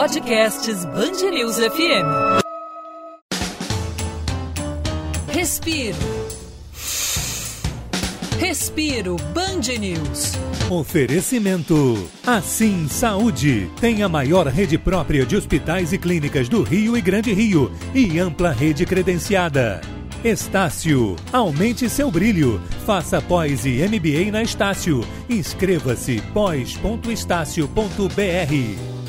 Podcasts 0.00 0.84
Bangerils 0.86 1.56
FM. 1.56 2.40
Respiro. 5.28 5.96
Respiro 8.38 9.16
Band 9.34 9.78
News. 9.78 10.32
Oferecimento. 10.70 12.08
Assim 12.26 12.88
Saúde. 12.88 13.70
Tem 13.80 14.02
a 14.02 14.08
maior 14.08 14.46
rede 14.46 14.78
própria 14.78 15.26
de 15.26 15.36
hospitais 15.36 15.92
e 15.92 15.98
clínicas 15.98 16.48
do 16.48 16.62
Rio 16.62 16.96
e 16.96 17.00
Grande 17.00 17.32
Rio 17.32 17.70
e 17.94 18.18
ampla 18.18 18.52
rede 18.52 18.86
credenciada. 18.86 19.80
Estácio. 20.22 21.16
Aumente 21.32 21.88
seu 21.88 22.10
brilho. 22.10 22.60
Faça 22.84 23.22
pós 23.22 23.64
e 23.64 23.82
MBA 23.88 24.30
na 24.30 24.42
Estácio. 24.42 25.00
Inscreva-se 25.30 26.20
pós.estácio.br. 26.34 27.64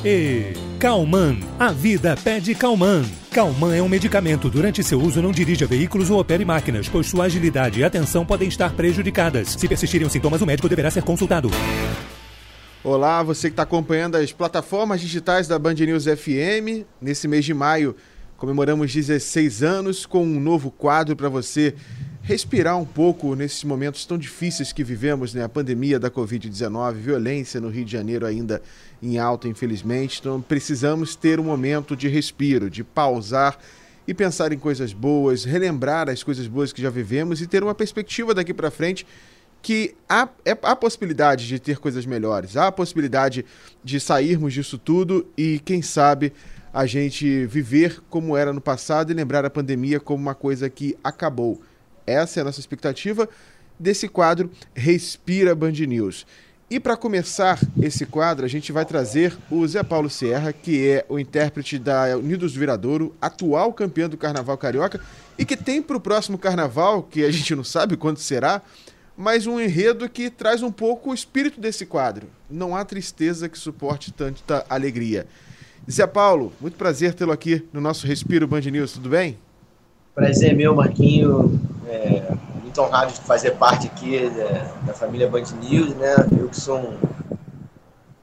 E 0.06 0.54
Calman, 0.80 1.38
a 1.60 1.74
vida 1.74 2.16
pede 2.24 2.56
Calman. 2.56 3.04
Calman 3.30 3.76
é 3.76 3.82
um 3.82 3.90
medicamento. 3.90 4.50
Durante 4.50 4.82
seu 4.86 5.02
uso, 5.02 5.22
não 5.22 5.34
dirija 5.34 5.66
veículos 5.66 6.10
ou 6.10 6.18
opere 6.18 6.46
máquinas, 6.46 6.88
pois 6.88 7.08
sua 7.08 7.26
agilidade 7.26 7.82
e 7.82 7.84
atenção 7.84 8.26
podem 8.26 8.48
estar 8.48 8.72
prejudicadas. 8.72 9.50
Se 9.50 9.68
persistirem 9.68 10.08
os 10.08 10.14
sintomas, 10.14 10.42
o 10.42 10.46
médico 10.46 10.70
deverá 10.70 10.90
ser 10.90 11.04
consultado. 11.04 11.52
Olá, 12.82 13.22
você 13.22 13.50
que 13.50 13.54
está 13.54 13.64
acompanhando 13.64 14.16
as 14.16 14.32
plataformas 14.32 15.02
digitais 15.02 15.46
da 15.46 15.60
Band 15.60 15.74
News 15.74 16.06
FM. 16.06 16.88
Nesse 17.02 17.28
mês 17.28 17.44
de 17.44 17.54
maio, 17.54 17.98
comemoramos 18.42 18.92
16 18.92 19.62
anos 19.62 20.04
com 20.04 20.24
um 20.24 20.40
novo 20.40 20.72
quadro 20.72 21.16
para 21.16 21.30
você 21.30 21.76
respirar 22.24 22.76
um 22.76 22.86
pouco 22.86 23.36
nesses 23.36 23.64
momentos 23.64 24.04
tão 24.04 24.18
difíceis 24.18 24.74
que 24.74 24.84
vivemos, 24.84 25.36
né? 25.36 25.44
A 25.44 25.50
pandemia 25.50 26.00
da 26.00 26.10
Covid-19, 26.10 26.94
violência 26.94 27.62
no 27.62 27.70
Rio 27.70 27.86
de 27.86 27.92
Janeiro 27.92 28.26
ainda 28.26 28.60
em 29.00 29.20
alta, 29.20 29.48
infelizmente. 29.48 30.18
Então 30.20 30.42
precisamos 30.42 31.16
ter 31.16 31.40
um 31.40 31.44
momento 31.44 31.96
de 31.96 32.08
respiro, 32.08 32.68
de 32.68 32.84
pausar 32.84 33.60
e 34.08 34.14
pensar 34.14 34.52
em 34.52 34.58
coisas 34.58 34.92
boas, 34.92 35.44
relembrar 35.44 36.10
as 36.10 36.24
coisas 36.24 36.48
boas 36.48 36.74
que 36.74 36.82
já 36.82 36.90
vivemos 36.90 37.44
e 37.44 37.48
ter 37.48 37.62
uma 37.62 37.76
perspectiva 37.76 38.34
daqui 38.34 38.56
para 38.56 38.72
frente 38.72 39.06
que 39.62 39.94
há, 40.10 40.28
é, 40.44 40.58
há 40.64 40.76
possibilidade 40.76 41.48
de 41.48 41.60
ter 41.60 41.78
coisas 41.78 42.08
melhores, 42.08 42.58
há 42.58 42.66
a 42.66 42.72
possibilidade 42.72 43.46
de 43.84 44.00
sairmos 44.00 44.52
disso 44.52 44.80
tudo 44.80 45.28
e, 45.38 45.60
quem 45.64 45.84
sabe, 45.84 46.34
a 46.74 46.86
gente 46.86 47.46
viver 47.46 48.02
como 48.10 48.36
era 48.38 48.54
no 48.54 48.62
passado 48.62 49.12
e 49.12 49.16
lembrar 49.16 49.46
a 49.46 49.50
pandemia 49.50 50.00
como 50.00 50.22
uma 50.22 50.36
coisa 50.36 50.70
que 50.70 50.98
acabou. 51.04 51.62
Essa 52.06 52.40
é 52.40 52.42
a 52.42 52.46
nossa 52.46 52.60
expectativa 52.60 53.28
desse 53.80 54.08
quadro 54.08 54.50
Respira 54.74 55.54
Band 55.56 55.72
News. 55.72 56.26
E 56.70 56.80
para 56.80 56.96
começar 56.96 57.60
esse 57.82 58.06
quadro, 58.06 58.46
a 58.46 58.48
gente 58.48 58.72
vai 58.72 58.86
trazer 58.86 59.38
o 59.50 59.68
Zé 59.68 59.84
Paulo 59.84 60.10
Sierra, 60.10 60.54
que 60.54 60.88
é 60.88 61.06
o 61.10 61.20
intérprete 61.20 61.78
da 61.78 62.18
Unidos 62.18 62.54
do 62.54 62.60
Viradouro, 62.60 63.14
atual 63.22 63.74
campeão 63.74 64.08
do 64.08 64.16
Carnaval 64.16 64.58
Carioca, 64.58 65.02
e 65.38 65.44
que 65.44 65.58
tem 65.58 65.82
para 65.82 65.98
o 65.98 66.00
próximo 66.00 66.38
Carnaval, 66.38 67.04
que 67.04 67.26
a 67.26 67.32
gente 67.32 67.54
não 67.54 67.64
sabe 67.66 67.98
quando 67.98 68.20
será, 68.20 68.62
mas 69.18 69.46
um 69.46 69.60
enredo 69.60 70.08
que 70.08 70.30
traz 70.30 70.64
um 70.64 70.72
pouco 70.72 71.12
o 71.12 71.14
espírito 71.14 71.60
desse 71.60 71.86
quadro. 71.86 72.30
Não 72.50 72.74
há 72.74 72.86
tristeza 72.86 73.50
que 73.50 73.60
suporte 73.60 74.10
tanta 74.14 74.66
alegria. 74.70 75.28
Zé 75.90 76.06
Paulo, 76.06 76.54
muito 76.62 76.78
prazer 76.78 77.14
tê-lo 77.14 77.32
aqui 77.32 77.68
no 77.74 77.82
nosso 77.82 78.06
Respiro 78.06 78.48
Band 78.48 78.62
News, 78.62 78.94
tudo 78.94 79.10
bem? 79.10 79.38
Prazer 80.14 80.56
meu, 80.56 80.76
Marquinho. 80.76 81.60
É, 81.88 82.36
muito 82.62 82.80
honrado 82.82 83.12
de 83.12 83.20
fazer 83.22 83.52
parte 83.52 83.88
aqui 83.88 84.16
é, 84.18 84.72
da 84.86 84.94
família 84.94 85.28
Band 85.28 85.44
News, 85.62 85.96
né? 85.96 86.16
Eu 86.40 86.48
que 86.50 86.60
sou 86.60 86.78
um, 86.78 86.98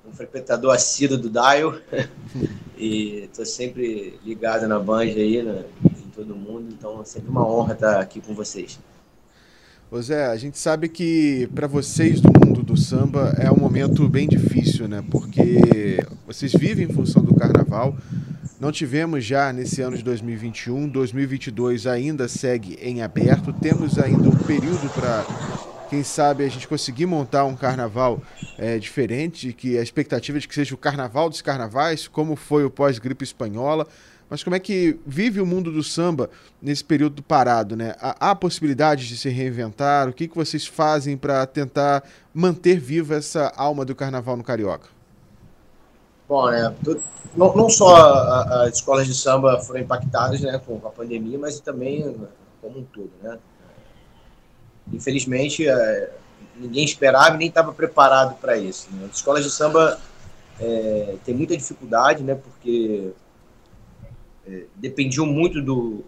um 0.09 0.13
frequentador 0.13 0.73
assíduo 0.73 1.19
do 1.19 1.29
Dial 1.29 1.75
e 2.79 3.25
estou 3.25 3.45
sempre 3.45 4.19
ligado 4.25 4.69
na 4.69 4.79
Band 4.79 5.03
aí, 5.03 5.43
né, 5.43 5.65
em 5.85 6.11
todo 6.11 6.37
mundo, 6.37 6.69
então 6.71 7.01
é 7.03 7.05
sempre 7.05 7.29
uma 7.29 7.47
honra 7.47 7.75
estar 7.75 8.01
aqui 8.01 8.21
com 8.21 8.35
vocês. 8.35 8.79
Ô 9.91 10.01
Zé, 10.03 10.27
a 10.27 10.37
gente 10.37 10.59
sabe 10.59 10.87
que 10.87 11.49
para 11.55 11.67
vocês 11.67 12.21
do 12.21 12.29
mundo 12.29 12.63
do 12.63 12.77
samba 12.77 13.35
é 13.39 13.51
um 13.51 13.57
momento 13.57 14.07
bem 14.07 14.29
difícil, 14.29 14.87
né? 14.87 15.03
Porque 15.11 15.99
vocês 16.27 16.53
vivem 16.53 16.87
em 16.87 16.93
função 16.93 17.23
do 17.23 17.35
carnaval, 17.35 17.48
não 18.61 18.73
tivemos 18.73 19.25
já 19.25 19.53
nesse 19.53 19.81
ano 19.81 19.97
de 19.97 20.03
2021, 20.03 20.89
2022 20.89 21.87
ainda 21.87 22.27
segue 22.27 22.77
em 22.83 23.03
aberto. 23.03 23.53
Temos 23.53 23.99
ainda 24.01 24.29
um 24.29 24.37
período 24.37 24.91
para, 24.91 25.25
quem 25.89 26.03
sabe, 26.03 26.45
a 26.45 26.49
gente 26.49 26.67
conseguir 26.67 27.07
montar 27.07 27.45
um 27.45 27.55
carnaval 27.55 28.21
é, 28.59 28.77
diferente, 28.77 29.53
que 29.53 29.79
a 29.79 29.83
expectativa 29.83 30.39
é 30.39 30.41
de 30.41 30.49
que 30.49 30.55
seja 30.55 30.75
o 30.75 30.79
carnaval 30.79 31.31
dos 31.31 31.41
carnavais, 31.41 32.09
como 32.09 32.35
foi 32.35 32.65
o 32.65 32.71
pós-gripe 32.71 33.23
espanhola. 33.23 33.87
Mas 34.29 34.43
como 34.43 34.57
é 34.57 34.59
que 34.59 34.99
vive 35.07 35.41
o 35.41 35.47
mundo 35.47 35.71
do 35.71 35.83
samba 35.83 36.29
nesse 36.61 36.85
período 36.85 37.23
parado, 37.23 37.77
né? 37.77 37.95
Há, 38.01 38.31
há 38.31 38.35
possibilidade 38.35 39.07
de 39.07 39.17
se 39.17 39.29
reinventar? 39.29 40.09
O 40.09 40.13
que, 40.13 40.27
que 40.27 40.35
vocês 40.35 40.67
fazem 40.67 41.17
para 41.17 41.47
tentar 41.47 42.03
manter 42.35 42.79
viva 42.79 43.15
essa 43.15 43.53
alma 43.57 43.85
do 43.85 43.95
carnaval 43.95 44.37
no 44.37 44.43
Carioca? 44.43 44.98
Bom, 46.29 46.51
né? 46.51 46.75
Não, 47.35 47.57
não 47.57 47.71
só 47.71 47.97
as 48.65 48.75
escolas 48.75 49.07
de 49.07 49.15
samba 49.15 49.61
foram 49.61 49.81
impactadas 49.81 50.41
né, 50.43 50.61
com 50.65 50.77
a 50.85 50.91
pandemia, 50.91 51.39
mas 51.39 51.59
também 51.59 52.15
como 52.61 52.81
um 52.81 52.85
todo, 52.85 53.11
né? 53.23 53.39
Infelizmente, 54.93 55.67
é, 55.67 56.13
ninguém 56.57 56.85
esperava 56.85 57.35
e 57.37 57.39
nem 57.39 57.49
estava 57.49 57.73
preparado 57.73 58.37
para 58.39 58.59
isso. 58.59 58.89
Né? 58.93 59.07
As 59.11 59.17
escolas 59.17 59.45
de 59.45 59.51
samba 59.51 59.99
é, 60.61 61.17
têm 61.25 61.35
muita 61.35 61.57
dificuldade, 61.57 62.23
né? 62.23 62.35
Porque 62.35 63.13
é, 64.47 64.65
dependiam 64.77 65.25
muito 65.25 65.63
do, 65.63 66.05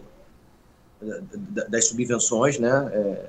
das 1.69 1.87
subvenções, 1.87 2.59
né? 2.59 2.91
É, 2.93 3.27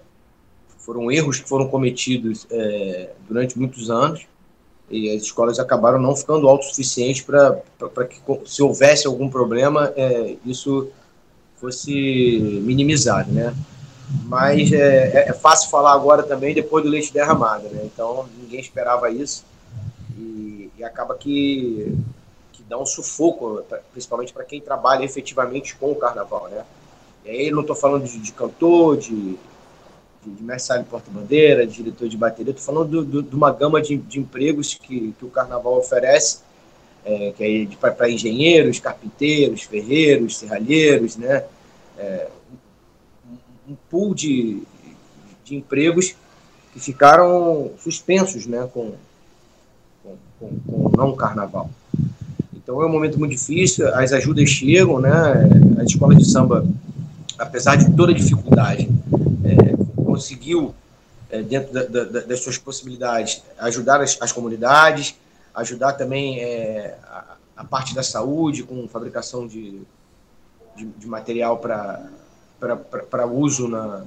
foram 0.80 1.10
erros 1.12 1.40
que 1.40 1.48
foram 1.48 1.70
cometidos 1.70 2.48
é, 2.50 3.14
durante 3.28 3.58
muitos 3.58 3.90
anos 3.90 4.26
e 4.92 5.10
as 5.16 5.24
escolas 5.24 5.58
acabaram 5.58 6.00
não 6.00 6.16
ficando 6.16 6.48
autossuficientes 6.48 7.22
para 7.22 8.06
que, 8.06 8.20
se 8.46 8.62
houvesse 8.62 9.08
algum 9.08 9.30
problema, 9.30 9.94
é, 9.96 10.36
isso 10.46 10.90
fosse 11.56 12.40
minimizado, 12.64 13.32
né? 13.32 13.56
Mas 14.26 14.74
é, 14.74 15.12
é, 15.18 15.30
é, 15.30 15.34
fácil 15.34 15.70
falar 15.70 15.94
agora 15.94 16.24
também 16.24 16.54
depois 16.54 16.84
do 16.84 16.90
leite 16.90 17.14
derramado, 17.14 17.70
né? 17.70 17.82
Então 17.86 18.28
ninguém 18.38 18.60
esperava 18.60 19.10
isso 19.10 19.46
e, 20.18 20.70
e 20.78 20.84
acaba 20.84 21.16
que, 21.16 21.98
que 22.52 22.64
dá 22.64 22.78
um 22.78 22.86
sufoco, 22.86 23.64
principalmente 23.94 24.34
para 24.34 24.44
quem 24.44 24.60
trabalha 24.60 25.06
efetivamente 25.06 25.76
com 25.76 25.92
o 25.92 25.96
carnaval, 25.96 26.50
né? 26.50 26.66
E 27.24 27.30
aí 27.30 27.52
não 27.52 27.62
estou 27.62 27.76
falando 27.76 28.04
de, 28.04 28.18
de 28.18 28.34
cantor, 28.34 28.98
de 28.98 29.38
de 30.26 30.44
mestre 30.44 30.84
porta-bandeira, 30.84 31.66
de 31.66 31.74
diretor 31.74 32.08
de 32.08 32.16
bateria. 32.16 32.52
Estou 32.52 32.66
falando 32.66 32.90
do, 32.90 33.06
do, 33.06 33.24
de 33.24 33.36
uma 33.36 33.52
gama 33.52 33.82
de, 33.82 33.98
de 33.98 34.20
empregos 34.20 34.76
que, 34.76 35.14
que, 35.18 35.26
o 35.26 35.30
Carnaval 35.30 35.78
oferece, 35.78 36.40
é, 37.04 37.34
que 37.36 37.68
é 37.82 37.90
para 37.90 38.10
engenheiros, 38.10 38.80
carpinteiros, 38.80 39.64
ferreiros, 39.64 40.38
serralheiros, 40.38 41.18
né? 41.18 41.44
É, 41.98 42.28
um, 43.68 43.76
pool 43.90 44.14
de, 44.14 44.62
de 45.44 45.56
empregos 45.56 46.16
que 46.74 46.80
ficaram 46.80 47.72
suspensos 47.80 48.46
né, 48.46 48.70
com, 48.74 48.94
com, 50.04 50.18
com, 50.40 50.60
com 50.60 50.90
não 50.96 51.16
carnaval. 51.16 51.70
Então 52.54 52.82
é 52.82 52.86
um 52.86 52.90
momento 52.90 53.18
muito 53.18 53.32
difícil, 53.32 53.88
as 53.96 54.14
ajudas 54.14 54.50
chegam, 54.50 55.00
né? 55.00 55.12
As 55.80 55.88
escolas 55.88 56.18
de 56.18 56.30
samba, 56.30 56.66
apesar 57.38 57.76
de 57.76 57.92
toda 57.96 58.12
a 58.12 58.16
dificuldade, 58.16 58.88
conseguiu, 60.22 60.76
é, 61.32 61.42
dentro 61.42 61.74
da, 61.74 61.84
da, 61.84 62.22
das 62.22 62.44
suas 62.44 62.58
possibilidades, 62.58 63.42
ajudar 63.58 64.00
as, 64.02 64.18
as 64.22 64.32
comunidades, 64.32 65.16
ajudar 65.56 65.94
também 65.94 66.40
é, 66.40 66.96
a, 67.04 67.36
a, 67.58 67.64
parte 67.64 67.96
da 67.96 68.04
saúde, 68.04 68.62
com 68.64 68.88
fabricação 68.88 69.48
de, 69.48 69.82
de, 70.76 70.86
de 70.86 71.08
material 71.08 71.58
para 71.58 73.26
uso 73.26 73.68
na, 73.68 74.04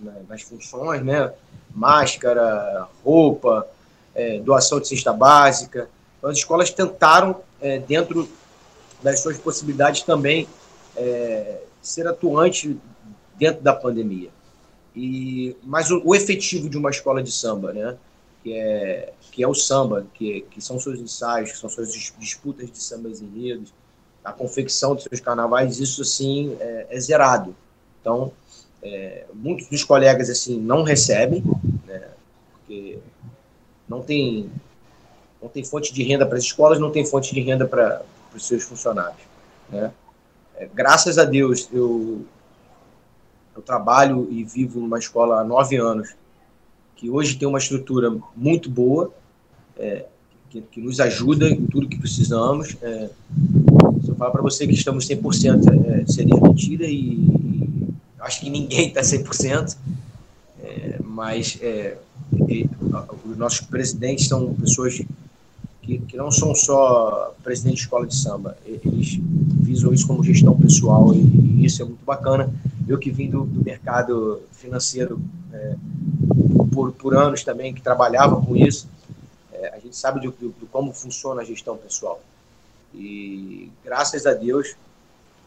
na, 0.00 0.12
nas 0.28 0.42
funções, 0.42 1.04
né? 1.04 1.32
máscara, 1.74 2.88
roupa, 3.04 3.66
é, 4.14 4.40
doação 4.40 4.80
de 4.80 4.88
cesta 4.88 5.12
básica. 5.12 5.88
Então, 6.18 6.30
as 6.30 6.38
escolas 6.38 6.70
tentaram, 6.70 7.40
é, 7.60 7.78
dentro 7.78 8.28
das 9.02 9.20
suas 9.20 9.36
possibilidades, 9.36 10.02
também 10.02 10.48
é, 10.96 11.60
ser 11.82 12.06
atuante 12.06 12.78
dentro 13.36 13.62
da 13.62 13.74
pandemia. 13.74 14.30
E, 14.94 15.56
mas 15.62 15.90
o, 15.90 16.02
o, 16.04 16.14
efetivo 16.14 16.68
de 16.68 16.76
uma 16.76 16.90
escola 16.90 17.22
de 17.22 17.32
samba, 17.32 17.72
né? 17.72 17.96
que, 18.42 18.52
é, 18.52 19.12
que 19.30 19.42
é 19.42 19.48
o 19.48 19.54
samba, 19.54 20.06
que, 20.14 20.42
que 20.50 20.60
são 20.60 20.78
seus 20.78 20.98
ensaios, 20.98 21.52
que 21.52 21.58
são 21.58 21.70
suas 21.70 21.92
disputas 22.18 22.70
de 22.70 22.78
sambas 22.82 23.20
enredos, 23.20 23.72
a 24.24 24.32
confecção 24.32 24.94
dos 24.94 25.04
seus 25.04 25.20
carnavais, 25.20 25.80
isso 25.80 26.02
assim 26.02 26.56
é, 26.60 26.86
é 26.90 27.00
zerado. 27.00 27.54
Então, 28.00 28.32
é, 28.82 29.26
muitos 29.32 29.68
dos 29.68 29.84
colegas 29.84 30.28
assim 30.28 30.60
não 30.60 30.82
recebem, 30.82 31.42
né? 31.86 32.08
porque 32.52 32.98
não 33.88 34.02
tem, 34.02 34.50
não 35.40 35.48
tem 35.48 35.64
fonte 35.64 35.92
de 35.92 36.02
renda 36.02 36.26
para 36.26 36.36
as 36.36 36.44
escolas, 36.44 36.78
não 36.78 36.90
tem 36.90 37.06
fonte 37.06 37.34
de 37.34 37.40
renda 37.40 37.66
para 37.66 38.02
os 38.34 38.46
seus 38.46 38.64
funcionários. 38.64 39.22
Né? 39.70 39.92
É, 40.56 40.68
graças 40.72 41.18
a 41.18 41.24
Deus, 41.24 41.68
eu, 41.72 42.24
eu 43.54 43.62
trabalho 43.62 44.28
e 44.30 44.44
vivo 44.44 44.80
numa 44.80 44.98
escola 44.98 45.40
há 45.40 45.44
nove 45.44 45.76
anos, 45.76 46.14
que 46.96 47.10
hoje 47.10 47.36
tem 47.36 47.46
uma 47.46 47.58
estrutura 47.58 48.14
muito 48.36 48.70
boa, 48.70 49.12
é, 49.76 50.06
que, 50.50 50.60
que, 50.60 50.80
nos 50.80 51.00
ajuda 51.00 51.48
em 51.48 51.66
tudo 51.66 51.88
que 51.88 51.98
precisamos. 51.98 52.76
É, 52.82 53.10
se 54.02 54.08
eu 54.08 54.14
falar 54.14 54.30
para 54.30 54.42
você 54.42 54.66
que 54.66 54.74
estamos 54.74 55.08
100%, 55.08 56.02
é, 56.02 56.06
seria 56.06 56.36
mentira 56.36 56.86
e, 56.86 56.94
e 56.94 57.88
acho 58.20 58.40
que 58.40 58.50
ninguém 58.50 58.88
está 58.88 59.00
100%, 59.00 59.76
é, 60.62 60.98
mas 61.02 61.58
é, 61.60 61.96
e, 62.48 62.68
os 63.24 63.36
nossos 63.36 63.60
presidentes 63.60 64.28
são 64.28 64.54
pessoas 64.54 65.02
que, 65.82 65.98
que 65.98 66.16
não 66.16 66.30
são 66.30 66.54
só 66.54 67.34
presidente 67.42 67.76
de 67.76 67.80
escola 67.82 68.06
de 68.06 68.14
samba, 68.14 68.56
eles 68.64 69.18
visam 69.60 69.92
isso 69.92 70.06
como 70.06 70.22
gestão 70.22 70.56
pessoal 70.56 71.12
e, 71.14 71.18
e 71.18 71.64
isso 71.64 71.82
é 71.82 71.84
muito 71.84 72.04
bacana. 72.04 72.52
Eu 72.88 72.98
que 72.98 73.10
vim 73.10 73.30
do, 73.30 73.44
do 73.44 73.64
mercado 73.64 74.42
financeiro 74.52 75.20
é, 75.52 75.74
por, 76.72 76.92
por 76.92 77.16
anos 77.16 77.44
também, 77.44 77.74
que 77.74 77.80
trabalhava 77.80 78.40
com 78.40 78.56
isso, 78.56 78.88
é, 79.52 79.68
a 79.74 79.78
gente 79.78 79.96
sabe 79.96 80.20
de, 80.20 80.28
de, 80.28 80.48
de, 80.48 80.66
como 80.66 80.92
funciona 80.92 81.42
a 81.42 81.44
gestão 81.44 81.76
pessoal. 81.76 82.20
E 82.94 83.70
graças 83.84 84.26
a 84.26 84.34
Deus, 84.34 84.74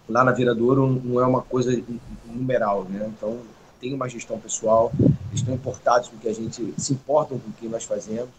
lá 0.08 0.24
na 0.24 0.32
Viradouro 0.32 1.02
não 1.04 1.20
é 1.22 1.26
uma 1.26 1.42
coisa 1.42 1.80
numeral, 2.26 2.86
né? 2.86 3.12
Então 3.16 3.40
tem 3.80 3.94
uma 3.94 4.10
gestão 4.10 4.40
pessoal, 4.40 4.92
estão 5.34 5.54
importados 5.54 6.10
com 6.10 6.18
que 6.18 6.28
a 6.28 6.34
gente 6.34 6.74
se 6.78 6.94
importam 6.94 7.38
com 7.38 7.50
o 7.50 7.54
que 7.54 7.68
nós 7.68 7.84
fazemos 7.84 8.30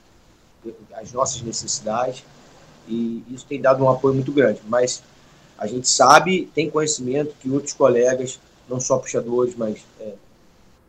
as 0.95 1.13
nossas 1.13 1.43
necessidades, 1.43 2.25
e 2.89 3.23
isso 3.31 3.47
tem 3.47 3.61
dado 3.61 3.85
um 3.85 3.91
apoio 3.91 4.15
muito 4.15 4.33
grande. 4.33 4.61
Mas 4.69 5.03
a 5.59 5.67
gente 5.67 5.89
sabe, 5.89 6.51
tem 6.55 6.71
conhecimento 6.71 7.35
que 7.41 7.51
outros 7.51 7.73
colegas, 7.73 8.39
não 8.69 8.81
só 8.81 8.99
puxadores, 8.99 9.55
mas 9.55 9.85
é, 10.01 10.15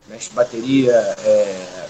mestre 0.08 0.34
bateria, 0.34 0.92
é, 0.92 1.88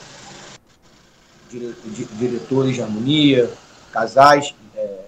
diretores 1.50 2.74
de 2.74 2.82
harmonia, 2.82 3.50
casais 3.90 4.54
é, 4.76 5.04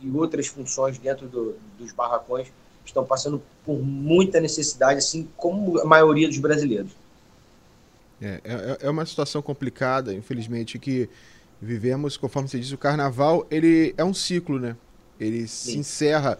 e 0.00 0.10
outras 0.10 0.46
funções 0.46 0.98
dentro 0.98 1.26
do, 1.28 1.56
dos 1.78 1.92
barracões 1.92 2.48
estão 2.84 3.04
passando 3.04 3.42
por 3.64 3.78
muita 3.78 4.40
necessidade, 4.40 4.98
assim 4.98 5.28
como 5.36 5.78
a 5.80 5.84
maioria 5.84 6.28
dos 6.28 6.38
brasileiros. 6.38 6.90
É, 8.20 8.40
é, 8.44 8.78
é 8.82 8.90
uma 8.90 9.04
situação 9.04 9.42
complicada, 9.42 10.14
infelizmente, 10.14 10.78
que 10.78 11.08
vivemos, 11.60 12.16
conforme 12.16 12.48
você 12.48 12.58
disse, 12.58 12.74
o 12.74 12.78
carnaval, 12.78 13.46
ele 13.50 13.94
é 13.96 14.04
um 14.04 14.14
ciclo, 14.14 14.58
né? 14.58 14.76
Ele 15.18 15.46
Sim. 15.46 15.72
se 15.72 15.78
encerra 15.78 16.38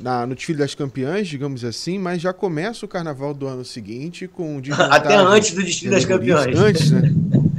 na, 0.00 0.26
no 0.26 0.34
desfile 0.34 0.58
das 0.58 0.74
campeãs, 0.74 1.28
digamos 1.28 1.64
assim, 1.64 1.98
mas 1.98 2.20
já 2.20 2.32
começa 2.32 2.84
o 2.84 2.88
carnaval 2.88 3.32
do 3.32 3.46
ano 3.46 3.64
seguinte 3.64 4.26
com 4.28 4.60
Até 4.90 5.16
antes 5.16 5.52
do 5.52 5.62
desfile 5.62 5.90
das 5.90 6.04
campeãs. 6.04 6.58
Antes, 6.58 6.90
né? 6.90 7.12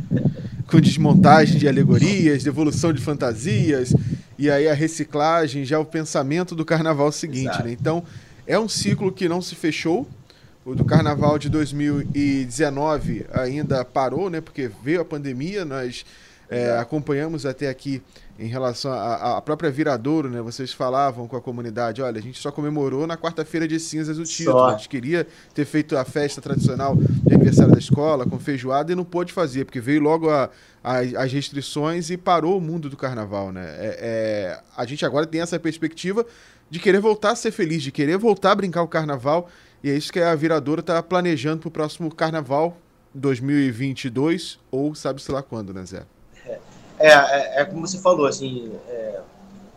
com 0.68 0.80
desmontagem 0.80 1.58
de 1.58 1.68
alegorias, 1.68 2.44
devolução 2.44 2.92
de 2.92 3.02
fantasias, 3.02 3.94
e 4.38 4.50
aí 4.50 4.68
a 4.68 4.74
reciclagem, 4.74 5.64
já 5.64 5.80
o 5.80 5.86
pensamento 5.86 6.56
do 6.56 6.66
carnaval 6.66 7.12
seguinte, 7.12 7.64
né? 7.64 7.72
Então, 7.72 8.04
é 8.46 8.60
um 8.60 8.68
ciclo 8.68 9.12
que 9.12 9.30
não 9.30 9.42
se 9.42 9.56
fechou. 9.56 10.08
O 10.66 10.74
do 10.74 10.84
carnaval 10.84 11.38
de 11.38 11.48
2019 11.48 13.26
ainda 13.32 13.86
parou, 13.86 14.30
né? 14.30 14.42
Porque 14.42 14.70
veio 14.84 15.02
a 15.02 15.06
pandemia, 15.06 15.64
nós 15.64 16.04
é, 16.50 16.78
acompanhamos 16.78 17.46
até 17.46 17.70
aqui 17.70 18.02
em 18.38 18.48
relação 18.48 18.92
à 18.92 19.42
própria 19.42 19.72
Viradouro, 19.72 20.30
né? 20.30 20.42
Vocês 20.42 20.74
falavam 20.74 21.28
com 21.28 21.38
a 21.38 21.42
comunidade, 21.42 22.02
olha, 22.02 22.20
a 22.20 22.22
gente 22.22 22.38
só 22.38 22.52
comemorou 22.52 23.08
na 23.08 23.16
quarta-feira 23.16 23.68
de 23.68 23.80
cinzas 23.80 24.20
o 24.20 24.24
título. 24.24 24.58
Só. 24.58 24.70
A 24.70 24.72
gente 24.78 24.90
queria 24.90 25.26
ter 25.54 25.66
feito 25.66 25.98
a 25.98 26.04
festa 26.04 26.42
tradicional 26.42 26.96
de 26.96 27.34
aniversário 27.34 27.72
da 27.72 27.80
escola, 27.80 28.26
com 28.26 28.38
feijoada, 28.38 28.92
e 28.92 28.96
não 28.96 29.06
pôde 29.06 29.32
fazer, 29.32 29.64
porque 29.64 29.80
veio 29.80 30.02
logo 30.02 30.30
a, 30.30 30.50
a, 30.84 31.00
as 31.00 31.32
restrições 31.32 32.10
e 32.10 32.18
parou 32.18 32.58
o 32.58 32.62
mundo 32.62 32.90
do 32.90 32.98
carnaval, 32.98 33.52
né? 33.54 33.66
É, 33.78 33.98
é, 34.00 34.60
a 34.76 34.86
gente 34.86 35.06
agora 35.06 35.26
tem 35.26 35.40
essa 35.40 35.58
perspectiva 35.58 36.26
de 36.70 36.80
querer 36.80 37.00
voltar 37.00 37.32
a 37.32 37.36
ser 37.36 37.52
feliz, 37.52 37.82
de 37.82 37.92
querer 37.92 38.18
voltar 38.18 38.52
a 38.52 38.56
brincar 38.56 38.82
o 38.82 38.88
carnaval, 38.88 39.50
e 39.82 39.90
é 39.90 39.96
isso 39.96 40.12
que 40.12 40.20
a 40.20 40.36
Viradouro 40.36 40.82
está 40.82 41.02
planejando 41.02 41.60
para 41.60 41.68
o 41.70 41.72
próximo 41.72 42.14
carnaval 42.14 42.78
2022, 43.14 44.60
ou 44.70 44.94
sabe-se 44.94 45.32
lá 45.32 45.42
quando, 45.42 45.74
né, 45.74 45.86
Zé? 45.86 46.04
É, 47.00 47.10
é, 47.10 47.62
é, 47.62 47.66
como 47.66 47.86
você 47.86 47.98
falou, 48.00 48.26
assim, 48.26 48.72
é, 48.88 49.22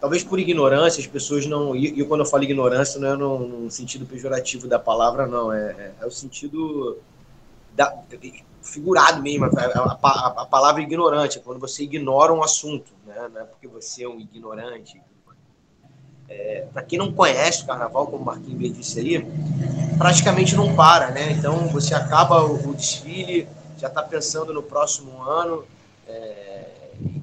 talvez 0.00 0.22
por 0.22 0.38
ignorância 0.38 1.00
as 1.00 1.06
pessoas 1.06 1.46
não. 1.46 1.74
E, 1.74 2.00
e, 2.00 2.04
quando 2.04 2.20
eu 2.20 2.26
falo 2.26 2.44
ignorância, 2.44 3.00
não 3.00 3.08
é 3.08 3.16
no, 3.16 3.38
no 3.38 3.70
sentido 3.70 4.06
pejorativo 4.06 4.68
da 4.68 4.78
palavra, 4.78 5.26
não. 5.26 5.52
É, 5.52 5.70
é, 5.70 5.92
é 6.00 6.06
o 6.06 6.10
sentido 6.10 6.98
da, 7.74 7.96
figurado 8.62 9.22
mesmo. 9.22 9.46
A, 9.46 9.48
a, 9.50 10.26
a, 10.42 10.46
palavra 10.46 10.82
ignorante, 10.82 11.38
é 11.38 11.40
quando 11.40 11.58
você 11.58 11.82
ignora 11.82 12.32
um 12.32 12.42
assunto, 12.42 12.92
né? 13.06 13.28
não 13.32 13.40
é 13.40 13.44
porque 13.44 13.66
você 13.66 14.04
é 14.04 14.08
um 14.08 14.20
ignorante. 14.20 15.00
É, 16.28 16.66
Para 16.72 16.82
quem 16.82 16.98
não 16.98 17.10
conhece 17.10 17.62
o 17.62 17.66
carnaval, 17.66 18.06
como 18.06 18.22
o 18.22 18.24
Marquinhos 18.26 18.76
disse 18.76 19.00
aí, 19.00 19.26
praticamente 19.96 20.54
não 20.54 20.76
para, 20.76 21.10
né? 21.10 21.32
Então 21.32 21.68
você 21.68 21.94
acaba 21.94 22.44
o, 22.44 22.68
o 22.68 22.74
desfile, 22.74 23.48
já 23.78 23.88
está 23.88 24.02
pensando 24.02 24.52
no 24.52 24.62
próximo 24.62 25.22
ano. 25.22 25.64
É, 26.06 26.47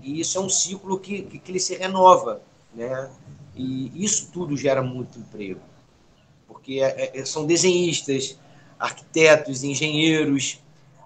e 0.05 0.19
isso 0.19 0.37
é 0.37 0.41
um 0.41 0.47
ciclo 0.47 0.99
que, 0.99 1.23
que, 1.23 1.39
que 1.39 1.51
ele 1.51 1.59
se 1.59 1.75
renova, 1.75 2.39
né? 2.75 3.09
E 3.55 3.91
isso 4.03 4.29
tudo 4.31 4.55
gera 4.55 4.83
muito 4.83 5.17
emprego, 5.17 5.59
porque 6.47 6.79
é, 6.79 7.19
é, 7.19 7.25
são 7.25 7.43
desenhistas, 7.43 8.37
arquitetos, 8.79 9.63
engenheiros, 9.63 10.59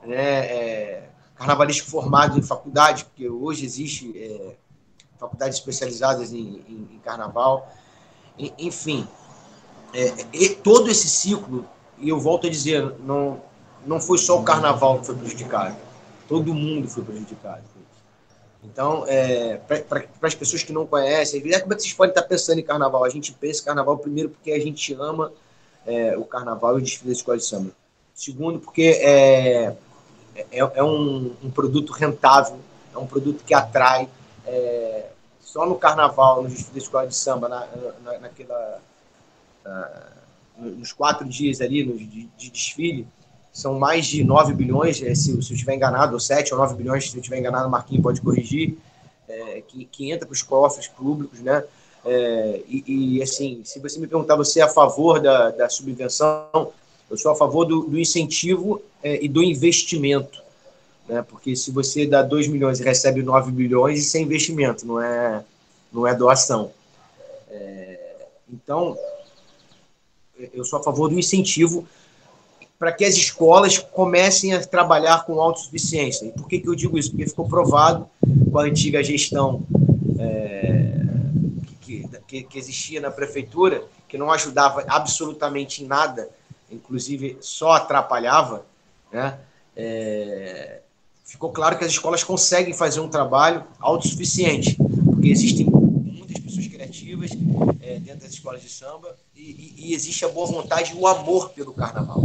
né? 0.06 0.46
É, 0.48 1.10
formados 1.86 2.38
em 2.38 2.42
faculdade, 2.42 3.06
porque 3.06 3.30
hoje 3.30 3.66
existe 3.66 4.12
é, 4.18 4.56
faculdades 5.18 5.58
especializadas 5.58 6.34
em, 6.34 6.62
em, 6.68 6.90
em 6.96 7.00
carnaval. 7.00 7.72
E, 8.38 8.54
enfim, 8.60 9.08
é, 9.94 10.10
todo 10.62 10.92
esse 10.92 11.08
ciclo, 11.08 11.66
e 11.98 12.10
eu 12.10 12.20
volto 12.20 12.48
a 12.48 12.50
dizer, 12.50 12.96
não, 13.00 13.42
não 13.88 14.02
foi 14.02 14.18
só 14.18 14.38
o 14.38 14.44
carnaval 14.44 15.00
que 15.00 15.06
foi 15.06 15.16
prejudicado, 15.16 15.78
todo 16.28 16.54
mundo 16.54 16.90
foi 16.90 17.06
prejudicado. 17.06 17.79
Então, 18.64 19.06
é, 19.08 19.58
para 19.58 20.06
as 20.22 20.36
pessoas 20.36 20.64
que 20.64 20.74
não 20.74 20.86
conhecem, 20.86 21.40
é 21.52 21.60
como 21.60 21.74
é 21.74 21.76
que 21.76 21.84
vocês 21.84 21.94
podem 21.94 22.12
estar 22.12 22.24
pensando 22.24 22.60
em 22.60 22.64
carnaval? 22.64 23.06
A 23.06 23.10
gente 23.10 23.32
pensa 23.32 23.62
em 23.62 23.66
carnaval 23.66 23.98
primeiro 23.98 24.30
porque 24.30 24.52
a 24.52 24.60
gente 24.60 24.94
ama 24.94 25.32
é, 25.86 26.18
o 26.18 26.26
carnaval 26.26 26.78
e 26.78 26.82
o 26.82 26.84
desfile 26.84 27.10
da 27.10 27.14
escola 27.14 27.38
de 27.38 27.46
samba. 27.46 27.72
Segundo, 28.14 28.60
porque 28.60 29.00
é, 29.02 29.76
é, 30.36 30.60
é 30.60 30.84
um, 30.84 31.34
um, 31.42 31.50
produto 31.50 31.94
rentável, 31.94 32.60
é 32.94 32.98
um 32.98 33.08
produto 33.08 33.44
que 33.46 33.54
atrai. 33.54 34.10
É, 34.46 35.06
só 35.40 35.66
no 35.66 35.76
carnaval, 35.76 36.44
no 36.44 36.50
desfile 36.50 36.74
da 36.74 36.78
escola 36.80 37.08
de 37.08 37.16
samba, 37.16 37.48
na, 37.48 37.68
na, 38.04 38.20
naquela, 38.20 38.82
na, 39.64 40.10
nos 40.58 40.92
quatro 40.92 41.26
dias 41.28 41.62
ali 41.62 41.86
no, 41.86 41.98
de, 41.98 42.26
de 42.26 42.50
desfile, 42.50 43.08
são 43.52 43.78
mais 43.78 44.06
de 44.06 44.24
9 44.24 44.54
bilhões, 44.54 45.02
é, 45.02 45.14
se, 45.16 45.24
se 45.24 45.32
eu 45.32 45.40
estiver 45.40 45.76
enganado, 45.76 46.14
ou 46.14 46.20
7 46.20 46.54
ou 46.54 46.60
9 46.60 46.76
bilhões, 46.76 47.10
se 47.10 47.16
eu 47.16 47.20
estiver 47.20 47.40
enganado, 47.40 47.68
o 47.68 47.72
Marquinhos 47.72 48.04
pode 48.04 48.22
corrigir, 48.22 48.78
é, 49.28 49.62
que, 49.68 49.86
que 49.86 50.12
entra 50.12 50.26
para 50.26 50.34
os 50.34 50.42
cofres 50.42 50.88
públicos, 50.88 51.40
né? 51.40 51.64
É, 52.06 52.62
e, 52.68 53.18
e, 53.18 53.24
assim, 53.24 53.62
se 53.66 53.80
você 53.80 54.00
me 54.00 54.08
perguntar, 54.08 54.36
você 54.36 54.60
é 54.60 54.64
a 54.64 54.70
favor 54.70 55.20
da, 55.20 55.52
da 55.52 55.70
subvenção? 55.70 56.72
Eu 57.10 57.18
sou 57.18 57.32
a 57.32 57.36
favor 57.36 57.66
do, 57.66 57.82
do 57.82 58.00
incentivo 58.00 58.82
é, 59.04 59.24
e 59.24 59.28
do 59.28 59.44
investimento, 59.44 60.42
né? 61.08 61.22
Porque 61.28 61.56
se 61.56 61.72
você 61.72 62.06
dá 62.06 62.22
2 62.22 62.48
milhões 62.48 62.80
e 62.80 62.84
recebe 62.84 63.22
9 63.22 63.52
bilhões, 63.52 64.00
isso 64.00 64.16
é 64.16 64.22
investimento, 64.22 64.86
não 64.86 65.02
é, 65.02 65.44
não 65.92 66.08
é 66.08 66.16
doação. 66.16 66.72
Então, 68.52 68.98
eu 70.54 70.64
sou 70.64 70.80
a 70.80 70.84
favor 70.84 71.10
do 71.10 71.20
incentivo 71.20 71.88
para 72.80 72.94
que 72.94 73.04
as 73.04 73.16
escolas 73.16 73.78
comecem 73.78 74.54
a 74.54 74.66
trabalhar 74.66 75.26
com 75.26 75.42
autossuficiência. 75.42 76.26
E 76.26 76.32
por 76.32 76.48
que, 76.48 76.60
que 76.60 76.70
eu 76.70 76.74
digo 76.74 76.98
isso? 76.98 77.12
Porque 77.12 77.28
ficou 77.28 77.46
provado 77.46 78.10
com 78.50 78.58
a 78.58 78.64
antiga 78.64 79.04
gestão 79.04 79.68
é, 80.18 80.94
que, 81.82 82.08
que, 82.26 82.44
que, 82.44 82.58
existia 82.58 83.02
na 83.02 83.12
prefeitura, 83.12 83.84
que 84.08 84.18
não 84.18 84.32
ajudava 84.32 84.86
absolutamente 84.88 85.84
em 85.84 85.88
nada, 85.88 86.30
inclusive 86.72 87.38
só 87.42 87.74
atrapalhava, 87.74 88.66
né? 89.12 89.38
É, 89.76 90.80
ficou 91.26 91.52
claro 91.52 91.78
que 91.78 91.84
as 91.84 91.92
escolas 91.92 92.24
conseguem 92.24 92.74
fazer 92.74 93.02
um 93.02 93.10
trabalho 93.10 93.66
autossuficiente, 93.80 94.76
porque 95.06 95.30
existem 95.30 95.66
muitas 95.66 96.40
pessoas 96.40 96.68
criativas 96.68 97.32
é, 97.82 98.00
dentro 98.00 98.22
das 98.22 98.32
escolas 98.32 98.62
de 98.62 98.70
samba 98.70 99.16
e, 99.36 99.42
e, 99.42 99.90
e 99.90 99.94
existe 99.94 100.24
a 100.24 100.30
boa 100.30 100.48
vontade 100.48 100.94
e 100.94 100.96
o 100.96 101.06
amor 101.08 101.50
pelo 101.50 101.74
carnaval. 101.74 102.24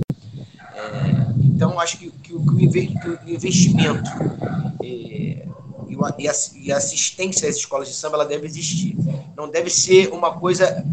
É, 0.74 1.34
então, 1.44 1.78
acho 1.78 1.98
que, 1.98 2.10
que, 2.10 2.32
que, 2.32 2.34
o 2.34 3.30
investimento 3.30 4.10
é, 4.82 5.46
e, 6.18 6.28
a, 6.28 6.34
e 6.56 6.72
a 6.72 6.76
assistência 6.76 7.48
às 7.48 7.56
escolas 7.56 7.88
de 7.88 7.94
samba 7.94 8.16
ela 8.16 8.26
deve 8.26 8.46
existir. 8.46 8.96
Não 9.36 9.48
deve 9.48 9.70
ser 9.70 10.12
uma 10.12 10.38
coisa 10.38 10.84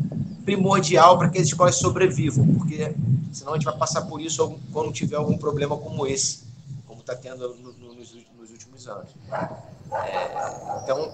primordial 0.45 1.17
para 1.17 1.29
que 1.29 1.39
as 1.39 1.47
escolas 1.47 1.75
sobrevivam, 1.75 2.45
porque 2.55 2.93
senão 3.31 3.53
a 3.53 3.55
gente 3.55 3.65
vai 3.65 3.77
passar 3.77 4.01
por 4.03 4.21
isso 4.21 4.59
quando 4.71 4.91
tiver 4.91 5.15
algum 5.15 5.37
problema 5.37 5.77
como 5.77 6.05
esse, 6.05 6.43
como 6.87 7.01
está 7.01 7.15
tendo 7.15 7.55
no, 7.55 7.73
no, 7.73 7.93
nos, 7.95 8.13
nos, 8.37 8.51
últimos 8.51 8.87
anos. 8.87 9.09
É, 9.31 10.83
então, 10.83 11.11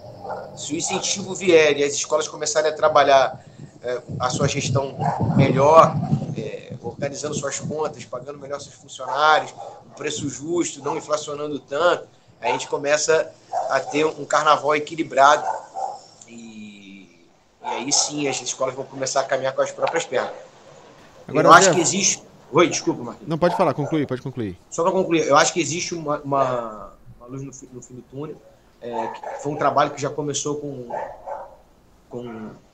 se 0.55 0.73
o 0.73 0.77
incentivo 0.77 1.33
vier 1.33 1.77
e 1.77 1.83
as 1.83 1.93
escolas 1.93 2.27
começarem 2.27 2.71
a 2.71 2.75
trabalhar 2.75 3.45
é, 3.87 4.01
a 4.19 4.29
sua 4.29 4.49
gestão 4.49 4.97
melhor, 5.37 5.95
é, 6.37 6.73
organizando 6.81 7.33
suas 7.33 7.57
contas, 7.57 8.03
pagando 8.03 8.37
melhor 8.37 8.59
seus 8.59 8.75
funcionários, 8.75 9.53
um 9.85 9.91
preço 9.91 10.29
justo, 10.29 10.83
não 10.83 10.97
inflacionando 10.97 11.57
tanto, 11.57 12.05
a 12.41 12.47
gente 12.47 12.67
começa 12.67 13.31
a 13.69 13.79
ter 13.79 14.05
um 14.05 14.25
carnaval 14.25 14.75
equilibrado 14.75 15.47
e, 16.27 17.25
e 17.63 17.65
aí 17.65 17.93
sim 17.93 18.27
as 18.27 18.41
escolas 18.41 18.75
vão 18.75 18.83
começar 18.83 19.21
a 19.21 19.23
caminhar 19.23 19.55
com 19.55 19.61
as 19.61 19.71
próprias 19.71 20.03
pernas. 20.03 20.33
Agora, 21.25 21.47
eu 21.47 21.53
acho 21.53 21.71
que 21.71 21.79
existe. 21.79 22.21
Oi, 22.51 22.67
desculpa, 22.67 23.01
Marquinhos. 23.01 23.29
Não, 23.29 23.37
pode 23.37 23.55
falar, 23.55 23.73
concluir, 23.73 24.05
pode 24.05 24.21
concluir. 24.21 24.57
Só 24.69 24.83
para 24.83 24.91
concluir, 24.91 25.25
eu 25.27 25.37
acho 25.37 25.53
que 25.53 25.61
existe 25.61 25.95
uma, 25.95 26.19
uma, 26.19 26.93
uma 27.17 27.27
luz 27.27 27.41
no, 27.41 27.51
no, 27.73 27.81
fim 27.81 27.95
do 27.95 28.01
túnel. 28.01 28.35
É, 28.81 29.13
foi 29.41 29.53
um 29.53 29.55
trabalho 29.55 29.91
que 29.91 30.01
já 30.01 30.09
começou 30.09 30.57
com, 30.57 30.89
com, 32.09 32.23
com 32.23 32.66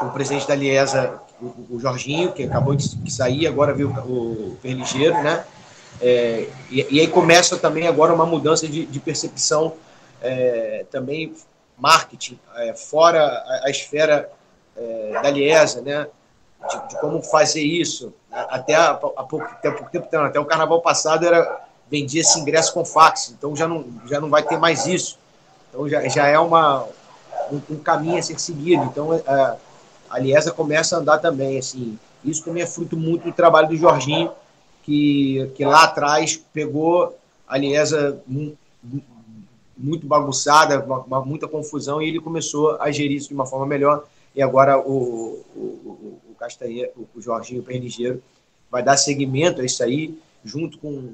o 0.00 0.10
presidente 0.10 0.46
da 0.46 0.54
Liesa, 0.54 1.20
o, 1.40 1.76
o, 1.76 1.80
Jorginho, 1.80 2.32
que 2.32 2.44
acabou 2.44 2.74
de 2.74 3.12
sair, 3.12 3.46
agora 3.46 3.72
viu 3.72 3.90
o, 3.90 4.52
o 4.52 4.58
Perligeiro, 4.60 5.22
né? 5.22 5.44
É, 6.00 6.48
e, 6.70 6.86
e, 6.90 7.00
aí 7.00 7.08
começa 7.08 7.56
também 7.56 7.86
agora 7.86 8.12
uma 8.12 8.26
mudança 8.26 8.66
de, 8.66 8.84
de 8.84 9.00
percepção 9.00 9.74
é, 10.20 10.84
também 10.90 11.34
marketing, 11.78 12.38
é, 12.56 12.74
fora 12.74 13.22
a, 13.22 13.66
a 13.66 13.70
esfera 13.70 14.30
é, 14.76 15.20
da 15.22 15.30
Liesa, 15.30 15.80
né? 15.80 16.08
De, 16.68 16.88
de, 16.88 17.00
como 17.00 17.22
fazer 17.22 17.62
isso. 17.62 18.12
Até 18.32 18.74
há, 18.74 18.94
pouco, 18.94 19.46
pouco 19.62 19.90
tempo, 19.90 20.08
até 20.16 20.40
o 20.40 20.44
carnaval 20.44 20.80
passado, 20.80 21.26
era 21.26 21.64
vendia 21.90 22.22
esse 22.22 22.40
ingresso 22.40 22.72
com 22.72 22.84
fax, 22.84 23.34
então 23.36 23.54
já 23.54 23.68
não, 23.68 23.84
já 24.06 24.20
não 24.20 24.30
vai 24.30 24.42
ter 24.42 24.58
mais 24.58 24.86
isso. 24.86 25.18
Então 25.68 25.88
já, 25.88 26.08
já 26.08 26.26
é 26.26 26.38
uma, 26.38 26.84
um, 27.52 27.60
um 27.70 27.78
caminho 27.78 28.18
a 28.18 28.22
ser 28.22 28.40
seguido. 28.40 28.82
Então 28.84 29.12
a, 30.14 30.18
Liesa 30.18 30.52
começa 30.52 30.96
a 30.96 31.00
andar 31.00 31.18
também. 31.18 31.58
Assim. 31.58 31.98
Isso 32.24 32.44
também 32.44 32.62
é 32.62 32.66
fruto 32.66 32.96
muito 32.96 33.24
do 33.24 33.32
trabalho 33.32 33.68
do 33.68 33.76
Jorginho, 33.76 34.30
que, 34.82 35.50
que 35.54 35.64
lá 35.64 35.84
atrás 35.84 36.36
pegou 36.52 37.16
a 37.46 37.58
Liesa 37.58 38.22
muito 39.76 40.06
bagunçada, 40.06 40.84
muita 41.24 41.48
confusão, 41.48 42.00
e 42.00 42.08
ele 42.08 42.20
começou 42.20 42.80
a 42.80 42.90
gerir 42.90 43.16
isso 43.16 43.28
de 43.28 43.34
uma 43.34 43.46
forma 43.46 43.66
melhor. 43.66 44.04
E 44.34 44.42
agora 44.42 44.78
o, 44.78 45.44
o, 45.54 46.20
o 46.30 46.34
Castanha, 46.38 46.88
o 47.14 47.20
Jorginho 47.20 47.62
Pernigeiro, 47.62 48.22
vai 48.70 48.82
dar 48.82 48.96
seguimento 48.96 49.60
a 49.60 49.64
isso 49.64 49.82
aí, 49.82 50.18
junto 50.44 50.78
com, 50.78 51.12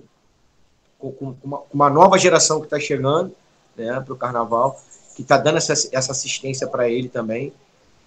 com, 0.98 1.12
com 1.12 1.36
uma, 1.42 1.62
uma, 1.72 1.90
nova 1.90 2.18
geração 2.18 2.58
que 2.60 2.66
está 2.66 2.80
chegando 2.80 3.32
né, 3.76 4.00
para 4.00 4.14
o 4.14 4.16
carnaval, 4.16 4.80
que 5.14 5.22
está 5.22 5.36
dando 5.36 5.58
essa, 5.58 5.72
essa 5.72 6.12
assistência 6.12 6.66
para 6.66 6.88
ele 6.88 7.08
também. 7.08 7.52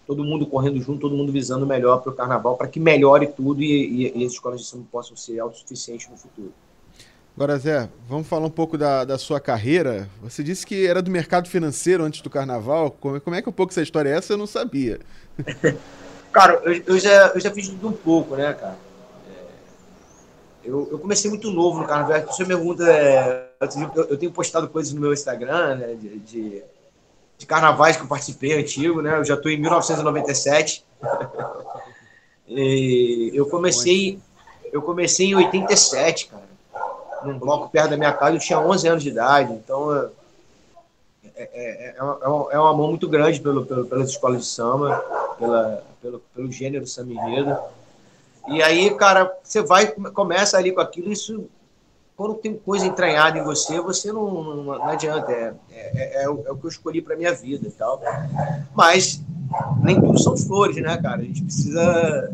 Todo 0.06 0.24
mundo 0.24 0.46
correndo 0.46 0.80
junto, 0.82 1.00
todo 1.00 1.16
mundo 1.16 1.32
visando 1.32 1.66
melhor 1.66 2.02
para 2.02 2.12
o 2.12 2.16
carnaval, 2.16 2.58
para 2.58 2.68
que 2.68 2.80
melhore 2.80 3.28
tudo 3.28 3.62
e, 3.62 4.08
e, 4.08 4.22
e 4.22 4.26
as 4.26 4.34
escolas 4.34 4.62
de 4.62 4.68
samba 4.68 4.86
possam 4.92 5.16
ser 5.16 5.40
autossuficientes 5.40 6.10
no 6.10 6.18
futuro. 6.18 6.52
Agora, 7.36 7.58
Zé, 7.58 7.90
vamos 8.08 8.28
falar 8.28 8.46
um 8.46 8.52
pouco 8.52 8.78
da, 8.78 9.04
da 9.04 9.18
sua 9.18 9.40
carreira. 9.40 10.08
Você 10.22 10.44
disse 10.44 10.68
que 10.68 10.86
era 10.86 11.02
do 11.02 11.10
mercado 11.10 11.50
financeiro 11.50 12.04
antes 12.04 12.22
do 12.22 12.30
carnaval. 12.30 12.92
Como, 12.92 13.20
como 13.20 13.36
é 13.36 13.42
que 13.42 13.50
um 13.50 13.54
pouco 13.54 13.74
essa 13.74 13.82
história 13.82 14.10
é 14.10 14.18
essa? 14.18 14.34
Eu 14.34 14.38
não 14.38 14.46
sabia. 14.46 15.00
cara, 16.32 16.62
eu, 16.64 16.84
eu, 16.86 17.00
já, 17.00 17.32
eu 17.34 17.40
já 17.40 17.50
fiz 17.50 17.70
tudo 17.70 17.88
um 17.88 17.94
pouco, 17.94 18.36
né, 18.36 18.54
cara? 18.54 18.78
É, 19.28 20.70
eu, 20.70 20.88
eu 20.92 21.00
comecei 21.00 21.28
muito 21.28 21.50
novo 21.50 21.80
no 21.80 21.88
carnaval. 21.88 22.22
Você 22.28 22.44
me 22.44 22.50
pergunta, 22.50 22.84
é, 22.88 23.50
eu, 23.96 24.04
eu, 24.04 24.18
tenho 24.18 24.32
postado 24.32 24.70
coisas 24.70 24.94
no 24.94 25.02
meu 25.02 25.12
Instagram, 25.12 25.78
né, 25.78 25.96
de, 25.96 26.20
de, 26.20 26.64
de, 27.44 27.48
carnavais 27.48 27.96
que 27.96 28.04
eu 28.04 28.08
participei 28.08 28.60
antigo, 28.60 29.02
né? 29.02 29.18
Eu 29.18 29.26
já 29.26 29.36
estou 29.36 29.52
em 29.52 29.58
1997. 29.58 30.86
e 32.48 33.32
eu 33.34 33.46
comecei, 33.48 34.20
eu 34.72 34.82
comecei 34.82 35.28
em 35.28 35.36
87, 35.36 36.28
cara 36.28 36.54
num 37.26 37.40
bloco 37.40 37.70
perto 37.70 37.92
da 37.92 37.98
minha 37.98 38.14
casa, 38.14 38.36
eu 38.36 38.40
tinha 38.40 38.60
11 38.60 38.88
anos 38.88 39.04
de 39.04 39.10
idade, 39.10 39.54
então 39.54 39.96
é, 39.96 40.10
é, 41.36 41.44
é, 41.54 41.90
é, 41.90 41.96
é 41.98 42.60
uma 42.60 42.74
mão 42.74 42.88
muito 42.90 43.08
grande 43.08 43.40
pelo, 43.40 43.66
pelo, 43.66 43.86
pelas 43.86 44.10
escolas 44.10 44.42
de 44.42 44.48
samba, 44.48 44.98
pela, 45.40 45.84
pelo, 46.02 46.20
pelo 46.36 46.52
gênero 46.52 46.86
samba. 46.86 47.14
E 48.48 48.62
aí, 48.62 48.94
cara, 48.96 49.36
você 49.42 49.62
vai, 49.62 49.88
começa 49.88 50.58
ali 50.58 50.72
com 50.72 50.82
aquilo, 50.82 51.12
isso, 51.12 51.50
quando 52.24 52.36
tem 52.36 52.56
coisa 52.56 52.86
entranhada 52.86 53.38
em 53.38 53.44
você, 53.44 53.82
você 53.82 54.10
não, 54.14 54.32
não, 54.32 54.64
não 54.64 54.88
adianta, 54.88 55.30
é, 55.30 55.54
é, 55.70 56.24
é, 56.24 56.30
o, 56.30 56.42
é 56.48 56.52
o 56.54 56.56
que 56.56 56.64
eu 56.64 56.70
escolhi 56.70 57.02
para 57.02 57.18
minha 57.18 57.34
vida 57.34 57.68
e 57.68 57.72
tal. 57.72 58.02
Mas 58.74 59.22
nem 59.84 60.00
tudo 60.00 60.18
são 60.18 60.38
flores, 60.38 60.78
né, 60.78 60.96
cara? 61.02 61.20
A 61.20 61.26
gente 61.26 61.44
precisa 61.44 62.34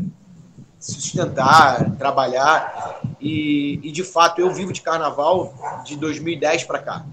sustentar, 0.79 1.89
trabalhar. 1.97 3.01
E, 3.19 3.79
e, 3.81 3.91
de 3.91 4.03
fato, 4.03 4.39
eu 4.39 4.53
vivo 4.53 4.71
de 4.71 4.83
carnaval 4.83 5.55
de 5.83 5.97
2010 5.97 6.65
para 6.65 6.77
cá. 6.77 7.05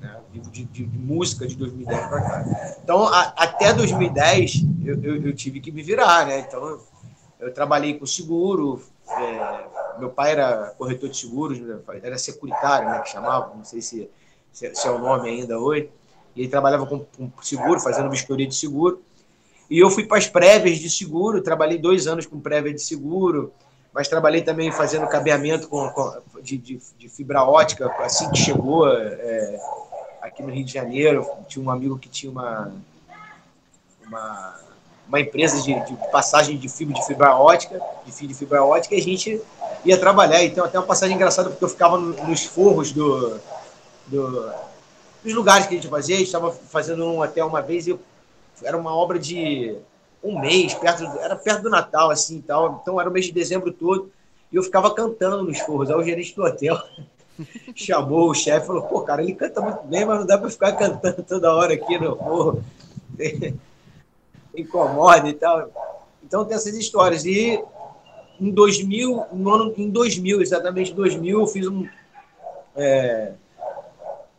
Né? 0.00 0.16
Vivo 0.32 0.48
de, 0.48 0.64
de, 0.64 0.86
de, 0.86 0.98
música 0.98 1.44
de 1.44 1.56
2010 1.56 2.06
para 2.06 2.20
cá. 2.20 2.76
Então, 2.84 3.04
a, 3.04 3.32
até 3.36 3.72
2010, 3.72 4.62
eu, 4.84 5.02
eu, 5.02 5.26
eu, 5.26 5.34
tive 5.34 5.58
que 5.58 5.72
me 5.72 5.82
virar. 5.82 6.24
Né? 6.24 6.38
Então, 6.38 6.64
eu, 6.64 6.86
eu 7.40 7.52
trabalhei 7.52 7.94
com 7.94 8.06
seguro. 8.06 8.80
É, 9.08 9.64
meu 10.02 10.10
pai 10.10 10.32
era 10.32 10.74
corretor 10.76 11.08
de 11.08 11.16
seguros, 11.16 11.60
né? 11.60 11.78
era 12.02 12.18
securitário, 12.18 12.88
né, 12.88 12.98
que 13.00 13.10
chamava, 13.10 13.54
não 13.54 13.64
sei 13.64 13.80
se, 13.80 14.10
se, 14.52 14.74
se 14.74 14.88
é 14.88 14.90
o 14.90 14.98
nome 14.98 15.28
ainda 15.28 15.58
hoje. 15.60 15.88
E 16.34 16.40
ele 16.40 16.48
trabalhava 16.48 16.84
com, 16.86 16.98
com 16.98 17.30
seguro, 17.40 17.78
fazendo 17.78 18.10
vistoria 18.10 18.46
de 18.46 18.54
seguro. 18.54 19.00
E 19.70 19.78
eu 19.78 19.88
fui 19.90 20.04
para 20.04 20.18
as 20.18 20.26
prévias 20.26 20.78
de 20.78 20.90
seguro, 20.90 21.40
trabalhei 21.40 21.78
dois 21.78 22.08
anos 22.08 22.26
com 22.26 22.40
prévia 22.40 22.74
de 22.74 22.82
seguro, 22.82 23.52
mas 23.94 24.08
trabalhei 24.08 24.42
também 24.42 24.72
fazendo 24.72 25.06
cabeamento 25.06 25.68
com, 25.68 25.88
com 25.90 26.20
de, 26.42 26.58
de, 26.58 26.80
de, 26.98 27.08
fibra 27.08 27.44
ótica, 27.44 27.86
assim 28.00 28.28
que 28.30 28.38
chegou 28.38 28.88
é, 28.88 29.60
aqui 30.20 30.42
no 30.42 30.50
Rio 30.50 30.64
de 30.64 30.72
Janeiro. 30.72 31.24
Tinha 31.46 31.64
um 31.64 31.70
amigo 31.70 31.96
que 31.96 32.08
tinha 32.08 32.32
uma, 32.32 32.72
uma, 34.04 34.60
uma 35.12 35.20
empresa 35.20 35.60
de, 35.60 35.74
de, 35.84 35.94
passagem 36.10 36.56
de 36.56 36.70
fibra 36.70 36.94
de 36.94 37.06
fibra 37.06 37.36
ótica, 37.36 37.78
de 38.06 38.10
fio 38.10 38.26
de 38.26 38.32
fibra 38.32 38.64
ótica, 38.64 38.94
e 38.94 38.98
a 38.98 39.02
gente 39.02 39.42
ia 39.84 39.98
trabalhar. 39.98 40.42
Então, 40.42 40.64
até 40.64 40.78
uma 40.78 40.86
passagem 40.86 41.14
engraçada, 41.14 41.50
porque 41.50 41.62
eu 41.62 41.68
ficava 41.68 41.98
nos 41.98 42.46
forros 42.46 42.92
do, 42.92 43.38
do, 44.06 44.50
dos 45.22 45.34
lugares 45.34 45.66
que 45.66 45.74
a 45.74 45.76
gente 45.76 45.90
fazia. 45.90 46.14
A 46.14 46.18
gente 46.18 46.28
estava 46.28 46.50
fazendo 46.50 47.04
um 47.04 47.20
hotel 47.20 47.46
uma 47.46 47.60
vez 47.60 47.86
eu 47.86 48.00
era 48.62 48.76
uma 48.76 48.94
obra 48.94 49.18
de 49.18 49.76
um 50.22 50.38
mês, 50.40 50.72
perto, 50.72 51.04
era 51.18 51.36
perto 51.36 51.62
do 51.62 51.70
Natal, 51.70 52.10
assim 52.10 52.38
e 52.38 52.42
tal. 52.42 52.80
Então 52.80 52.98
era 52.98 53.10
o 53.10 53.12
mês 53.12 53.26
de 53.26 53.32
dezembro 53.32 53.70
todo. 53.70 54.10
E 54.50 54.56
eu 54.56 54.62
ficava 54.62 54.94
cantando 54.94 55.42
nos 55.42 55.58
forros. 55.58 55.90
Aí 55.90 55.96
o 55.96 56.02
gerente 56.02 56.34
do 56.34 56.42
hotel 56.42 56.80
chamou 57.76 58.30
o 58.30 58.34
chefe 58.34 58.64
e 58.64 58.66
falou: 58.66 58.82
pô, 58.84 59.02
cara, 59.02 59.22
ele 59.22 59.34
canta 59.34 59.60
muito 59.60 59.82
bem, 59.82 60.06
mas 60.06 60.20
não 60.20 60.26
dá 60.26 60.38
para 60.38 60.48
ficar 60.48 60.72
cantando 60.72 61.22
toda 61.22 61.54
hora 61.54 61.74
aqui 61.74 61.98
no 61.98 62.16
forro. 62.16 62.64
Incomoda 64.56 65.28
e 65.28 65.32
tal. 65.32 65.70
Então 66.22 66.44
tem 66.44 66.56
essas 66.56 66.74
histórias. 66.74 67.24
E 67.24 67.62
em 68.40 68.50
2000, 68.50 69.26
no 69.32 69.50
ano, 69.50 69.74
em 69.76 69.88
2000, 69.90 70.40
exatamente 70.40 70.92
2000, 70.92 71.40
eu 71.40 71.46
fiz 71.46 71.66
um. 71.66 71.86
É, 72.74 73.32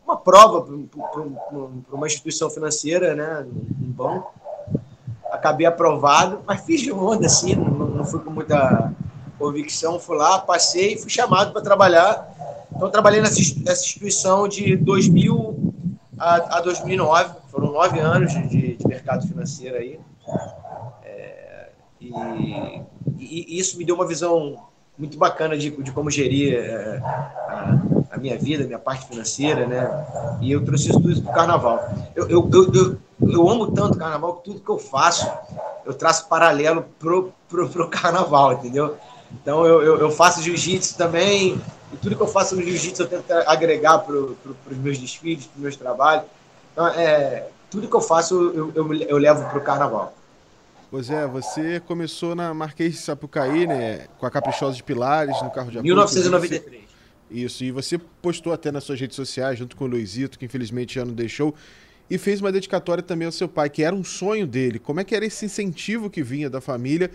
uma 0.04 0.16
prova 0.16 0.60
para 0.62 1.96
uma 1.96 2.06
instituição 2.06 2.50
financeira, 2.50 3.14
né, 3.14 3.46
um 3.48 3.90
banco. 3.90 4.34
Acabei 5.30 5.66
aprovado, 5.66 6.42
mas 6.46 6.60
fiz 6.60 6.80
de 6.80 6.92
onda, 6.92 7.26
assim, 7.26 7.54
não, 7.54 7.86
não 7.86 8.04
fui 8.04 8.20
com 8.20 8.30
muita 8.30 8.92
convicção. 9.38 9.98
Fui 9.98 10.16
lá, 10.16 10.38
passei 10.38 10.94
e 10.94 10.98
fui 10.98 11.10
chamado 11.10 11.52
para 11.52 11.62
trabalhar. 11.62 12.32
Então, 12.74 12.90
trabalhei 12.90 13.20
nessa, 13.20 13.40
instituição 13.40 14.46
de 14.46 14.76
2000 14.76 15.74
a, 16.18 16.58
a 16.58 16.60
2009. 16.60 17.34
Foram 17.50 17.72
nove 17.72 17.98
anos 18.00 18.32
de 18.32 18.63
mercado 19.04 19.28
financeiro 19.28 19.76
aí. 19.76 20.00
É, 21.04 21.68
e, 22.00 22.82
e, 23.18 23.58
isso 23.58 23.76
me 23.76 23.84
deu 23.84 23.94
uma 23.94 24.06
visão 24.06 24.66
muito 24.96 25.18
bacana 25.18 25.56
de, 25.56 25.70
de 25.70 25.92
como 25.92 26.10
gerir 26.10 26.54
é, 26.54 26.98
a, 27.02 27.82
a 28.12 28.16
minha 28.16 28.38
vida, 28.38 28.64
a 28.64 28.66
minha 28.66 28.78
parte 28.78 29.06
financeira, 29.06 29.66
né? 29.66 30.38
E 30.40 30.50
eu 30.50 30.64
trouxe 30.64 30.88
isso 30.88 31.00
tudo 31.00 31.20
para 31.22 31.30
o 31.30 31.34
carnaval. 31.34 31.88
Eu, 32.16 32.28
eu, 32.28 32.50
eu, 32.50 32.72
eu, 32.72 32.98
eu 33.30 33.48
amo 33.48 33.72
tanto 33.72 33.98
carnaval 33.98 34.36
que 34.36 34.44
tudo 34.44 34.60
que 34.60 34.70
eu 34.70 34.78
faço, 34.78 35.30
eu 35.84 35.92
traço 35.92 36.26
paralelo 36.28 36.86
pro, 36.98 37.32
pro, 37.48 37.68
pro 37.68 37.90
carnaval, 37.90 38.54
entendeu? 38.54 38.96
Então 39.32 39.66
eu, 39.66 39.82
eu, 39.82 39.98
eu 39.98 40.10
faço 40.10 40.42
jiu-jitsu 40.42 40.96
também, 40.96 41.60
e 41.92 41.96
tudo 41.96 42.16
que 42.16 42.22
eu 42.22 42.28
faço 42.28 42.56
no 42.56 42.62
jiu-jitsu 42.62 43.02
eu 43.02 43.08
tento 43.08 43.30
agregar 43.46 43.98
para 43.98 44.14
pro, 44.14 44.56
os 44.70 44.76
meus 44.78 44.96
desfiles, 44.96 45.46
para 45.46 45.56
os 45.56 45.62
meus 45.62 45.76
trabalhos. 45.76 46.24
Então, 46.72 46.86
é, 46.88 47.48
tudo 47.74 47.88
que 47.88 47.96
eu 47.96 48.00
faço 48.00 48.52
eu, 48.54 48.72
eu, 48.72 48.94
eu 48.94 49.18
levo 49.18 49.48
para 49.50 49.58
o 49.58 49.60
carnaval. 49.60 50.16
Pois 50.90 51.10
é, 51.10 51.26
você 51.26 51.80
começou 51.80 52.36
na 52.36 52.54
Marquês 52.54 52.92
de 52.92 52.98
Sapucaí, 52.98 53.66
né? 53.66 54.06
Com 54.16 54.26
a 54.26 54.30
Caprichosa 54.30 54.76
de 54.76 54.82
Pilares, 54.82 55.42
no 55.42 55.50
carro 55.50 55.70
de 55.72 55.78
apoio. 55.78 55.92
1993. 55.92 56.84
Isso, 57.28 57.64
e 57.64 57.72
você 57.72 57.98
postou 57.98 58.52
até 58.52 58.70
nas 58.70 58.84
suas 58.84 59.00
redes 59.00 59.16
sociais, 59.16 59.58
junto 59.58 59.74
com 59.74 59.84
o 59.84 59.88
Luizito, 59.88 60.38
que 60.38 60.44
infelizmente 60.44 60.94
já 60.94 61.04
não 61.04 61.12
deixou, 61.12 61.52
e 62.08 62.16
fez 62.16 62.40
uma 62.40 62.52
dedicatória 62.52 63.02
também 63.02 63.26
ao 63.26 63.32
seu 63.32 63.48
pai, 63.48 63.68
que 63.68 63.82
era 63.82 63.96
um 63.96 64.04
sonho 64.04 64.46
dele. 64.46 64.78
Como 64.78 65.00
é 65.00 65.04
que 65.04 65.16
era 65.16 65.26
esse 65.26 65.44
incentivo 65.44 66.08
que 66.08 66.22
vinha 66.22 66.48
da 66.48 66.60
família 66.60 67.10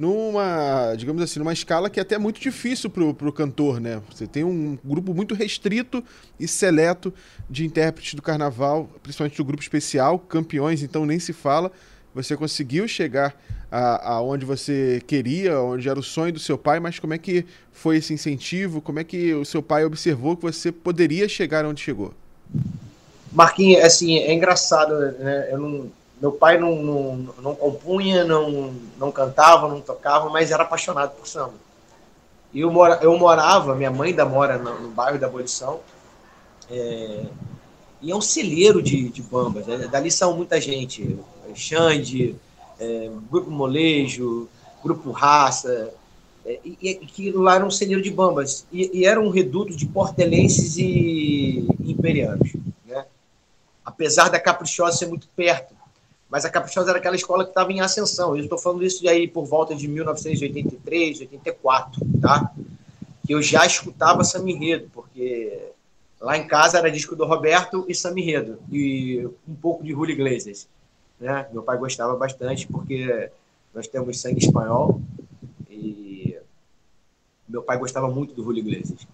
numa, 0.00 0.94
digamos 0.96 1.22
assim, 1.22 1.38
numa 1.38 1.52
escala 1.52 1.90
que 1.90 2.00
é 2.00 2.02
até 2.02 2.16
muito 2.16 2.40
difícil 2.40 2.88
para 2.88 3.04
o 3.04 3.32
cantor, 3.32 3.78
né? 3.78 4.00
Você 4.10 4.26
tem 4.26 4.42
um 4.42 4.78
grupo 4.82 5.12
muito 5.12 5.34
restrito 5.34 6.02
e 6.38 6.48
seleto 6.48 7.12
de 7.50 7.66
intérpretes 7.66 8.14
do 8.14 8.22
carnaval, 8.22 8.88
principalmente 9.02 9.36
do 9.36 9.44
grupo 9.44 9.62
especial, 9.62 10.18
campeões, 10.18 10.82
então 10.82 11.04
nem 11.04 11.18
se 11.18 11.34
fala. 11.34 11.70
Você 12.14 12.34
conseguiu 12.34 12.88
chegar 12.88 13.38
aonde 13.70 14.46
você 14.46 15.02
queria, 15.06 15.60
onde 15.60 15.86
era 15.86 16.00
o 16.00 16.02
sonho 16.02 16.32
do 16.32 16.40
seu 16.40 16.56
pai, 16.56 16.80
mas 16.80 16.98
como 16.98 17.12
é 17.12 17.18
que 17.18 17.44
foi 17.70 17.98
esse 17.98 18.14
incentivo? 18.14 18.80
Como 18.80 19.00
é 19.00 19.04
que 19.04 19.34
o 19.34 19.44
seu 19.44 19.62
pai 19.62 19.84
observou 19.84 20.34
que 20.34 20.42
você 20.42 20.72
poderia 20.72 21.28
chegar 21.28 21.66
onde 21.66 21.82
chegou? 21.82 22.14
Marquinhos, 23.30 23.84
assim, 23.84 24.16
é 24.16 24.32
engraçado, 24.32 24.98
né? 25.18 25.48
Eu 25.52 25.58
não, 25.58 25.92
meu 26.20 26.32
pai 26.32 26.58
não, 26.58 26.76
não, 26.76 27.16
não 27.40 27.54
compunha, 27.54 28.24
não, 28.24 28.74
não 28.98 29.10
cantava, 29.10 29.68
não 29.68 29.80
tocava, 29.80 30.28
mas 30.28 30.50
era 30.50 30.64
apaixonado 30.64 31.16
por 31.16 31.26
samba. 31.26 31.54
E 32.52 32.60
eu, 32.60 32.70
mora, 32.70 32.98
eu 33.02 33.16
morava, 33.16 33.74
minha 33.74 33.90
mãe 33.90 34.10
ainda 34.10 34.26
mora 34.26 34.58
no, 34.58 34.80
no 34.80 34.88
bairro 34.90 35.18
da 35.18 35.26
Abolição, 35.28 35.80
é, 36.70 37.24
e 38.02 38.10
é 38.10 38.16
um 38.16 38.20
celeiro 38.20 38.82
de, 38.82 39.08
de 39.08 39.22
bambas. 39.22 39.66
Né? 39.66 39.88
Dali 39.90 40.10
são 40.10 40.36
muita 40.36 40.60
gente, 40.60 41.18
Xande, 41.54 42.36
é, 42.78 43.10
Grupo 43.30 43.50
Molejo, 43.50 44.48
Grupo 44.82 45.10
Raça, 45.12 45.92
é, 46.44 46.58
e, 46.64 46.78
e, 46.82 46.94
que 46.96 47.30
lá 47.30 47.54
era 47.54 47.64
um 47.64 47.70
celeiro 47.70 48.02
de 48.02 48.10
bambas. 48.10 48.66
E, 48.72 49.00
e, 49.00 49.06
era 49.06 49.20
um 49.20 49.30
reduto 49.30 49.74
de 49.74 49.86
portelenses 49.86 50.76
e 50.76 51.66
imperianos. 51.80 52.52
Né? 52.84 53.06
Apesar 53.84 54.28
da 54.28 54.40
Caprichosa 54.40 54.96
ser 54.96 55.06
muito 55.06 55.28
perto, 55.36 55.79
mas 56.30 56.44
a 56.44 56.50
Caprichosa 56.50 56.90
era 56.90 56.98
aquela 56.98 57.16
escola 57.16 57.44
que 57.44 57.50
estava 57.50 57.72
em 57.72 57.80
ascensão. 57.80 58.36
Eu 58.36 58.44
estou 58.44 58.56
falando 58.56 58.84
isso 58.84 59.06
aí 59.08 59.26
por 59.26 59.44
volta 59.44 59.74
de 59.74 59.88
1983, 59.88 61.22
84, 61.22 62.00
tá? 62.20 62.52
Que 63.26 63.34
eu 63.34 63.42
já 63.42 63.66
escutava 63.66 64.22
Samirredo, 64.22 64.88
porque 64.92 65.72
lá 66.20 66.36
em 66.36 66.46
casa 66.46 66.78
era 66.78 66.90
disco 66.90 67.16
do 67.16 67.26
Roberto 67.26 67.84
e 67.88 67.94
Samirredo, 67.94 68.60
e 68.70 69.26
um 69.48 69.54
pouco 69.60 69.82
de 69.82 69.90
Julio 69.90 70.12
Iglesias. 70.12 70.68
Né? 71.18 71.48
Meu 71.52 71.64
pai 71.64 71.76
gostava 71.76 72.14
bastante, 72.14 72.66
porque 72.68 73.28
nós 73.74 73.88
temos 73.88 74.20
sangue 74.20 74.38
espanhol, 74.38 75.00
e 75.68 76.38
meu 77.48 77.62
pai 77.62 77.76
gostava 77.76 78.08
muito 78.08 78.34
do 78.34 78.44
Julio 78.44 78.60
Iglesias. 78.60 79.04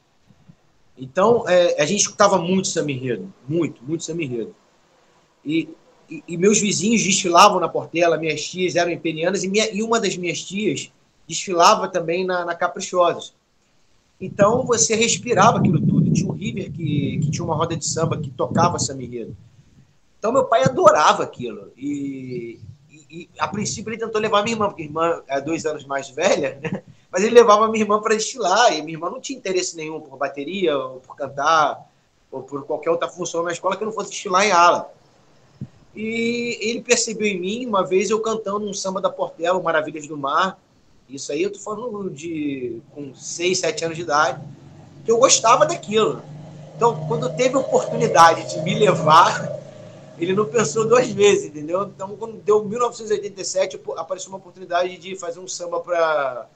Então, 0.99 1.49
é, 1.49 1.81
a 1.81 1.87
gente 1.87 2.01
escutava 2.01 2.37
muito 2.39 2.69
Samirredo, 2.69 3.33
muito, 3.49 3.83
muito 3.83 4.05
Samirredo. 4.05 4.55
E 5.45 5.75
e, 6.09 6.25
e, 6.27 6.37
meus 6.37 6.61
vizinhos 6.61 7.03
desfilavam 7.03 7.59
na 7.59 7.69
Portela, 7.69 8.17
minhas 8.17 8.45
tias 8.45 8.77
eram 8.77 8.91
imperianas, 8.91 9.45
e, 9.45 9.49
minha, 9.49 9.69
e 9.73 9.83
uma 9.83 10.01
das 10.01 10.17
minhas 10.17 10.43
tias 10.43 10.91
desfilava 11.27 11.89
também 11.89 12.25
na, 12.25 12.45
na 12.45 12.55
Caprichosos. 12.55 13.35
Então 14.21 14.65
você 14.65 14.95
respirava 14.95 15.59
aquilo 15.59 15.81
tudo. 15.81 16.13
Tinha 16.13 16.31
um 16.31 16.35
River 16.35 16.73
que, 16.73 17.19
que 17.23 17.31
tinha 17.31 17.45
uma 17.45 17.55
roda 17.55 17.77
de 17.77 17.85
samba 17.85 18.17
que 18.17 18.31
tocava 18.31 18.79
Samirredo. 18.79 19.37
Então 20.19 20.33
meu 20.33 20.45
pai 20.45 20.65
adorava 20.65 21.23
aquilo. 21.23 21.73
E, 21.77 22.59
e, 22.91 23.07
e, 23.11 23.31
a 23.39 23.47
princípio 23.47 23.91
ele 23.91 23.99
tentou 23.99 24.21
levar 24.21 24.43
minha 24.43 24.55
irmã, 24.55 24.69
porque 24.69 24.83
a 24.83 24.87
irmã 24.87 25.23
é 25.27 25.41
dois 25.41 25.67
anos 25.67 25.85
mais 25.85 26.09
velha, 26.09 26.59
né? 26.63 26.83
mas 27.11 27.23
ele 27.23 27.35
levava 27.35 27.69
minha 27.69 27.85
irmã 27.85 28.01
para 28.01 28.17
desfilar. 28.17 28.73
E 28.73 28.83
minha 28.83 28.97
irmã 28.97 29.11
não 29.11 29.21
tinha 29.21 29.39
interesse 29.39 29.77
nenhum 29.77 30.01
por 30.01 30.17
bateria, 30.17 30.79
ou 30.79 31.01
por 31.01 31.15
cantar, 31.15 31.87
ou 32.31 32.43
por 32.43 32.65
qualquer 32.65 32.91
outra 32.91 33.09
função 33.09 33.43
na 33.43 33.53
escola 33.53 33.77
que 33.77 33.85
não 33.85 33.93
fosse 33.93 34.11
desfilar 34.11 34.47
em 34.47 34.53
ala. 34.53 34.91
E 35.97 36.59
ele 36.61 36.83
percebeu 36.83 37.27
em 37.27 37.41
mim, 37.41 37.67
uma 37.67 37.83
vez 37.83 38.11
eu 38.11 38.21
cantando 38.21 38.69
um 38.69 38.75
samba 38.75 39.01
da 39.01 39.09
Portela, 39.09 39.61
Maravilhas 39.63 40.07
do 40.07 40.17
Mar. 40.17 40.61
Isso 41.09 41.33
aí 41.33 41.43
eu 41.43 41.51
tô 41.51 41.59
falando 41.59 42.11
de 42.11 42.83
com 42.91 43.15
6, 43.15 43.59
7 43.59 43.85
anos 43.87 43.97
de 43.97 44.03
idade, 44.03 44.43
que 45.05 45.11
eu 45.11 45.17
gostava 45.17 45.65
daquilo. 45.65 46.23
Então, 46.77 47.07
quando 47.09 47.35
teve 47.35 47.55
a 47.55 47.61
oportunidade 47.61 48.51
de 48.53 48.61
me 48.61 48.79
levar, 48.79 49.51
ele 50.21 50.35
não 50.35 50.45
pensou 50.45 50.87
duas 50.87 51.09
vezes, 51.09 51.47
entendeu? 51.47 51.85
Então, 51.85 52.15
quando 52.17 52.35
deu 52.43 52.63
1987, 52.63 53.81
apareceu 53.97 54.29
uma 54.29 54.39
oportunidade 54.39 54.99
de 54.99 55.17
fazer 55.17 55.41
um 55.41 55.49
samba 55.49 55.81
para 55.81 56.47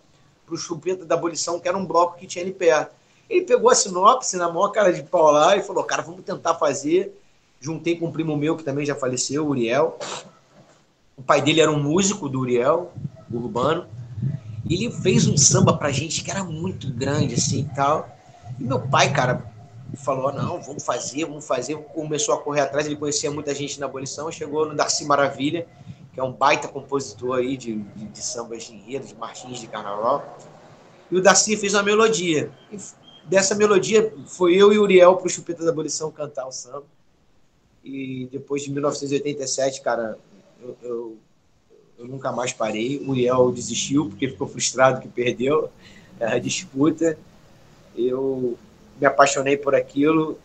o 0.50 0.56
Chupeta 0.56 1.06
da 1.06 1.14
Abolição, 1.14 1.58
que 1.58 1.66
era 1.66 1.78
um 1.78 1.86
bloco 1.86 2.18
que 2.18 2.26
tinha 2.26 2.44
ali 2.44 2.52
perto. 2.52 2.94
Ele 3.30 3.46
pegou 3.46 3.70
a 3.70 3.74
sinopse 3.74 4.36
na 4.36 4.50
maior 4.50 4.68
cara 4.68 4.92
de 4.92 5.02
pau 5.02 5.30
lá 5.30 5.56
e 5.56 5.62
falou: 5.62 5.84
Cara, 5.84 6.02
vamos 6.02 6.24
tentar 6.24 6.56
fazer. 6.56 7.16
Juntei 7.60 7.94
com 7.94 8.06
um 8.06 8.12
primo 8.12 8.34
meu 8.38 8.56
que 8.56 8.64
também 8.64 8.86
já 8.86 8.94
faleceu, 8.94 9.46
Uriel. 9.46 9.98
O 11.14 11.22
pai 11.22 11.42
dele 11.42 11.60
era 11.60 11.70
um 11.70 11.78
músico 11.78 12.26
do 12.26 12.40
Uriel, 12.40 12.90
urbano. 13.30 13.86
E 14.64 14.74
ele 14.74 14.90
fez 14.90 15.26
um 15.26 15.36
samba 15.36 15.76
pra 15.76 15.90
gente 15.90 16.24
que 16.24 16.30
era 16.30 16.42
muito 16.42 16.90
grande, 16.90 17.34
assim 17.34 17.68
e 17.70 17.74
tal. 17.74 18.08
E 18.58 18.64
meu 18.64 18.80
pai, 18.80 19.12
cara, 19.12 19.44
falou: 19.96 20.32
não, 20.32 20.62
vamos 20.62 20.82
fazer, 20.82 21.26
vamos 21.26 21.46
fazer. 21.46 21.76
Começou 21.94 22.34
a 22.34 22.38
correr 22.38 22.62
atrás, 22.62 22.86
ele 22.86 22.96
conhecia 22.96 23.30
muita 23.30 23.54
gente 23.54 23.78
na 23.78 23.84
abolição. 23.84 24.32
Chegou 24.32 24.66
no 24.66 24.74
Darcy 24.74 25.04
Maravilha, 25.04 25.66
que 26.14 26.18
é 26.18 26.22
um 26.24 26.32
baita 26.32 26.66
compositor 26.66 27.38
aí 27.38 27.58
de, 27.58 27.76
de, 27.76 28.04
de 28.06 28.22
sambas 28.22 28.64
de 28.64 28.74
enredo, 28.74 29.06
de 29.06 29.14
martins 29.14 29.60
de 29.60 29.66
carnaval. 29.66 30.38
E 31.10 31.16
o 31.16 31.22
Darcy 31.22 31.58
fez 31.58 31.74
uma 31.74 31.82
melodia. 31.82 32.50
E 32.72 32.78
dessa 33.26 33.54
melodia 33.54 34.14
foi 34.26 34.54
eu 34.54 34.72
e 34.72 34.78
o 34.78 34.82
Uriel 34.82 35.16
pro 35.16 35.28
Chupeta 35.28 35.62
da 35.62 35.70
Abolição 35.70 36.10
cantar 36.10 36.46
o 36.46 36.52
samba. 36.52 36.84
E 37.84 38.28
depois 38.30 38.62
de 38.62 38.70
1987, 38.70 39.80
cara, 39.80 40.18
eu, 40.62 40.76
eu, 40.82 41.16
eu 41.98 42.06
nunca 42.06 42.30
mais 42.30 42.52
parei. 42.52 42.98
O 42.98 43.10
Uriel 43.10 43.50
desistiu 43.52 44.08
porque 44.08 44.28
ficou 44.28 44.46
frustrado 44.46 45.00
que 45.00 45.08
perdeu 45.08 45.70
a 46.20 46.38
disputa. 46.38 47.16
Eu 47.96 48.58
me 49.00 49.06
apaixonei 49.06 49.56
por 49.56 49.74
aquilo. 49.74 50.38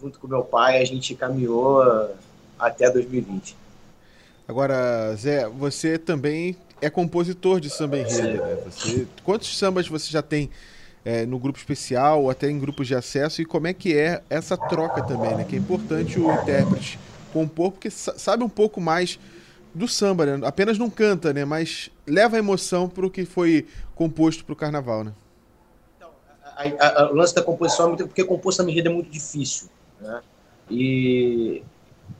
Junto 0.00 0.18
com 0.18 0.28
meu 0.28 0.42
pai, 0.42 0.80
a 0.80 0.84
gente 0.84 1.14
caminhou 1.14 1.82
até 2.58 2.90
2020. 2.90 3.56
Agora, 4.46 5.14
Zé, 5.16 5.48
você 5.48 5.98
também 5.98 6.56
é 6.80 6.90
compositor 6.90 7.60
de 7.60 7.70
samba 7.70 7.98
enredo, 7.98 8.42
né? 8.42 8.58
Você, 8.66 9.06
quantos 9.24 9.56
sambas 9.56 9.88
você 9.88 10.10
já 10.10 10.20
tem 10.20 10.50
é, 11.04 11.26
no 11.26 11.38
grupo 11.38 11.58
especial 11.58 12.22
ou 12.22 12.30
até 12.30 12.48
em 12.48 12.58
grupos 12.58 12.86
de 12.86 12.94
acesso 12.94 13.42
e 13.42 13.44
como 13.44 13.66
é 13.66 13.74
que 13.74 13.96
é 13.96 14.22
essa 14.30 14.56
troca 14.56 15.02
também, 15.02 15.36
né? 15.36 15.44
Que 15.44 15.56
é 15.56 15.58
importante 15.58 16.18
o 16.18 16.32
intérprete 16.32 16.98
compor 17.32 17.72
porque 17.72 17.90
sabe 17.90 18.44
um 18.44 18.48
pouco 18.48 18.80
mais 18.80 19.18
do 19.74 19.88
samba, 19.88 20.24
né? 20.24 20.46
Apenas 20.46 20.78
não 20.78 20.88
canta, 20.88 21.32
né? 21.32 21.44
Mas 21.44 21.90
leva 22.06 22.36
a 22.36 22.38
emoção 22.38 22.88
para 22.88 23.04
o 23.04 23.10
que 23.10 23.24
foi 23.24 23.66
composto 23.94 24.44
para 24.44 24.52
o 24.52 24.56
carnaval, 24.56 25.04
né? 25.04 25.12
Então, 25.96 26.10
a, 26.42 26.62
a, 26.62 27.02
a, 27.02 27.10
o 27.10 27.14
lance 27.14 27.34
da 27.34 27.42
composição 27.42 27.92
é 27.94 27.96
porque 27.96 28.24
compor 28.24 28.52
samba 28.52 28.70
enredo 28.70 28.88
é 28.88 28.92
muito 28.92 29.10
difícil, 29.10 29.68
né? 30.00 30.22
E 30.70 31.62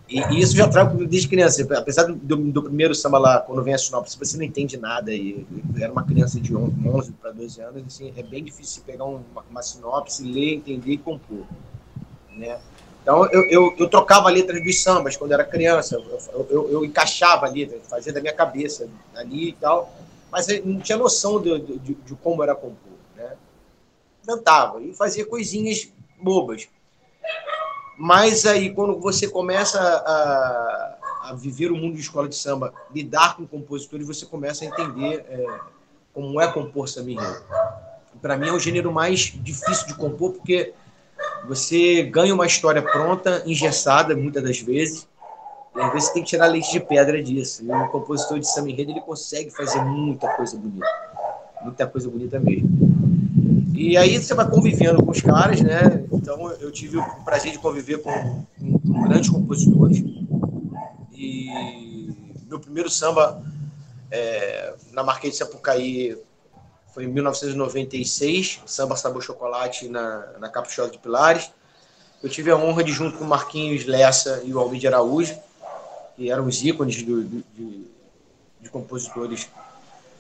e, 0.09 0.41
isso 0.41 0.55
já 0.55 0.69
trago 0.69 1.07
desde 1.07 1.29
criança. 1.29 1.67
Apesar 1.77 2.05
do, 2.05 2.37
do, 2.37 2.63
primeiro 2.63 2.95
samba 2.95 3.19
lá, 3.19 3.41
quando 3.41 3.63
vem 3.63 3.75
a 3.75 3.79
sinopse, 3.79 4.19
você 4.19 4.37
não 4.37 4.45
entende 4.45 4.77
nada. 4.77 5.13
E 5.13 5.47
era 5.81 5.91
uma 5.91 6.05
criança 6.05 6.39
de 6.41 6.55
11 6.55 7.13
para 7.13 7.33
12 7.33 7.61
anos, 7.61 7.85
assim, 7.87 8.13
é 8.17 8.23
bem 8.23 8.45
difícil 8.45 8.83
pegar 8.85 9.05
uma, 9.05 9.23
uma 9.51 9.63
sinopse, 9.63 10.23
ler, 10.23 10.57
entender 10.57 10.93
e 10.93 10.99
compor. 10.99 11.47
Né? 12.31 12.59
Então, 13.03 13.27
eu, 13.27 13.43
eu, 13.51 13.75
eu, 13.79 13.89
trocava 13.89 14.31
letras 14.31 14.63
dos 14.63 14.83
sambas 14.83 15.17
quando 15.17 15.33
era 15.33 15.45
criança. 15.45 15.97
Eu, 16.33 16.47
eu, 16.51 16.71
eu 16.71 16.85
encaixava 16.85 17.47
a 17.47 17.51
letra, 17.51 17.79
fazia 17.89 18.13
da 18.13 18.21
minha 18.21 18.33
cabeça 18.33 18.89
ali 19.15 19.51
e 19.51 19.53
tal. 19.53 19.93
Mas 20.31 20.49
eu 20.49 20.65
não 20.65 20.81
tinha 20.81 20.99
noção 20.99 21.41
de, 21.41 21.59
de, 21.61 21.95
de 21.95 22.15
como 22.17 22.43
era 22.43 22.55
compor. 22.55 22.99
Né? 23.17 23.33
Cantava 24.27 24.83
e 24.83 24.95
fazia 24.95 25.25
coisinhas 25.25 25.89
bobas. 26.21 26.69
Mas 27.97 28.45
aí, 28.45 28.71
quando 28.75 28.99
você 28.99 29.29
começa 29.29 29.79
a, 29.81 31.31
a 31.31 31.35
viver 31.35 31.71
o 31.71 31.77
mundo 31.77 31.95
de 31.95 32.01
escola 32.01 32.29
de 32.29 32.35
samba, 32.35 32.73
lidar 32.93 33.37
com 33.37 33.47
compositores, 33.47 34.07
você 34.07 34.27
começa 34.27 34.65
a 34.65 34.69
entender 34.69 35.25
é, 35.29 35.47
como 36.13 36.41
é 36.41 36.51
compor 36.51 36.89
samba 36.89 37.43
Para 38.21 38.37
mim 38.37 38.49
é 38.49 38.53
o 38.53 38.59
gênero 38.59 38.93
mais 38.93 39.21
difícil 39.21 39.87
de 39.87 39.95
compor, 39.95 40.33
porque 40.33 40.75
você 41.47 42.03
ganha 42.03 42.35
uma 42.35 42.47
história 42.47 42.83
pronta, 42.83 43.43
engessada, 43.47 44.17
muitas 44.17 44.43
das 44.43 44.61
vezes, 44.61 45.09
e 45.75 45.81
às 45.81 45.93
vezes 45.93 46.09
você 46.09 46.15
tem 46.15 46.23
que 46.23 46.31
tirar 46.31 46.47
leite 46.47 46.71
de 46.71 46.81
pedra 46.81 47.23
disso. 47.23 47.65
E 47.65 47.71
um 47.71 47.89
compositor 47.89 48.39
de 48.39 48.49
samba 48.49 48.71
enredo, 48.71 48.93
ele 48.93 49.01
consegue 49.01 49.51
fazer 49.51 49.83
muita 49.83 50.29
coisa 50.35 50.57
bonita. 50.57 50.87
Muita 51.63 51.87
coisa 51.87 52.09
bonita 52.09 52.39
mesmo. 52.39 52.94
E 53.77 53.97
aí 53.97 54.17
você 54.17 54.33
vai 54.35 54.49
convivendo 54.49 55.03
com 55.03 55.11
os 55.11 55.21
caras, 55.21 55.61
né? 55.61 56.05
Então 56.13 56.49
eu 56.53 56.71
tive 56.71 56.97
o 56.97 57.05
prazer 57.25 57.51
de 57.51 57.59
conviver 57.59 57.99
com, 57.99 58.47
com 58.61 59.03
grandes 59.03 59.29
compositores. 59.29 59.99
E 61.13 62.09
meu 62.49 62.61
primeiro 62.61 62.89
samba 62.89 63.43
é, 64.13 64.75
na 64.93 65.03
Marquês 65.03 65.33
de 65.33 65.39
Sapucaí 65.41 66.17
foi 66.93 67.05
em 67.05 67.09
1996, 67.09 68.61
samba 68.65 68.95
Sabor 68.95 69.21
Chocolate 69.21 69.89
na, 69.89 70.25
na 70.39 70.49
de 70.89 70.99
Pilares. 70.99 71.51
Eu 72.23 72.31
tive 72.31 72.53
a 72.53 72.57
honra 72.57 72.85
de, 72.85 72.93
junto 72.93 73.19
com 73.19 73.25
o 73.25 73.29
Marquinhos 73.29 73.85
Lessa 73.87 74.41
e 74.45 74.55
o 74.55 74.61
Almir 74.61 74.87
Araújo, 74.87 75.37
que 76.15 76.31
eram 76.31 76.47
os 76.47 76.63
ícones 76.63 77.03
do, 77.03 77.25
do, 77.25 77.45
de, 77.53 77.87
de, 78.61 78.71
compositores 78.71 79.49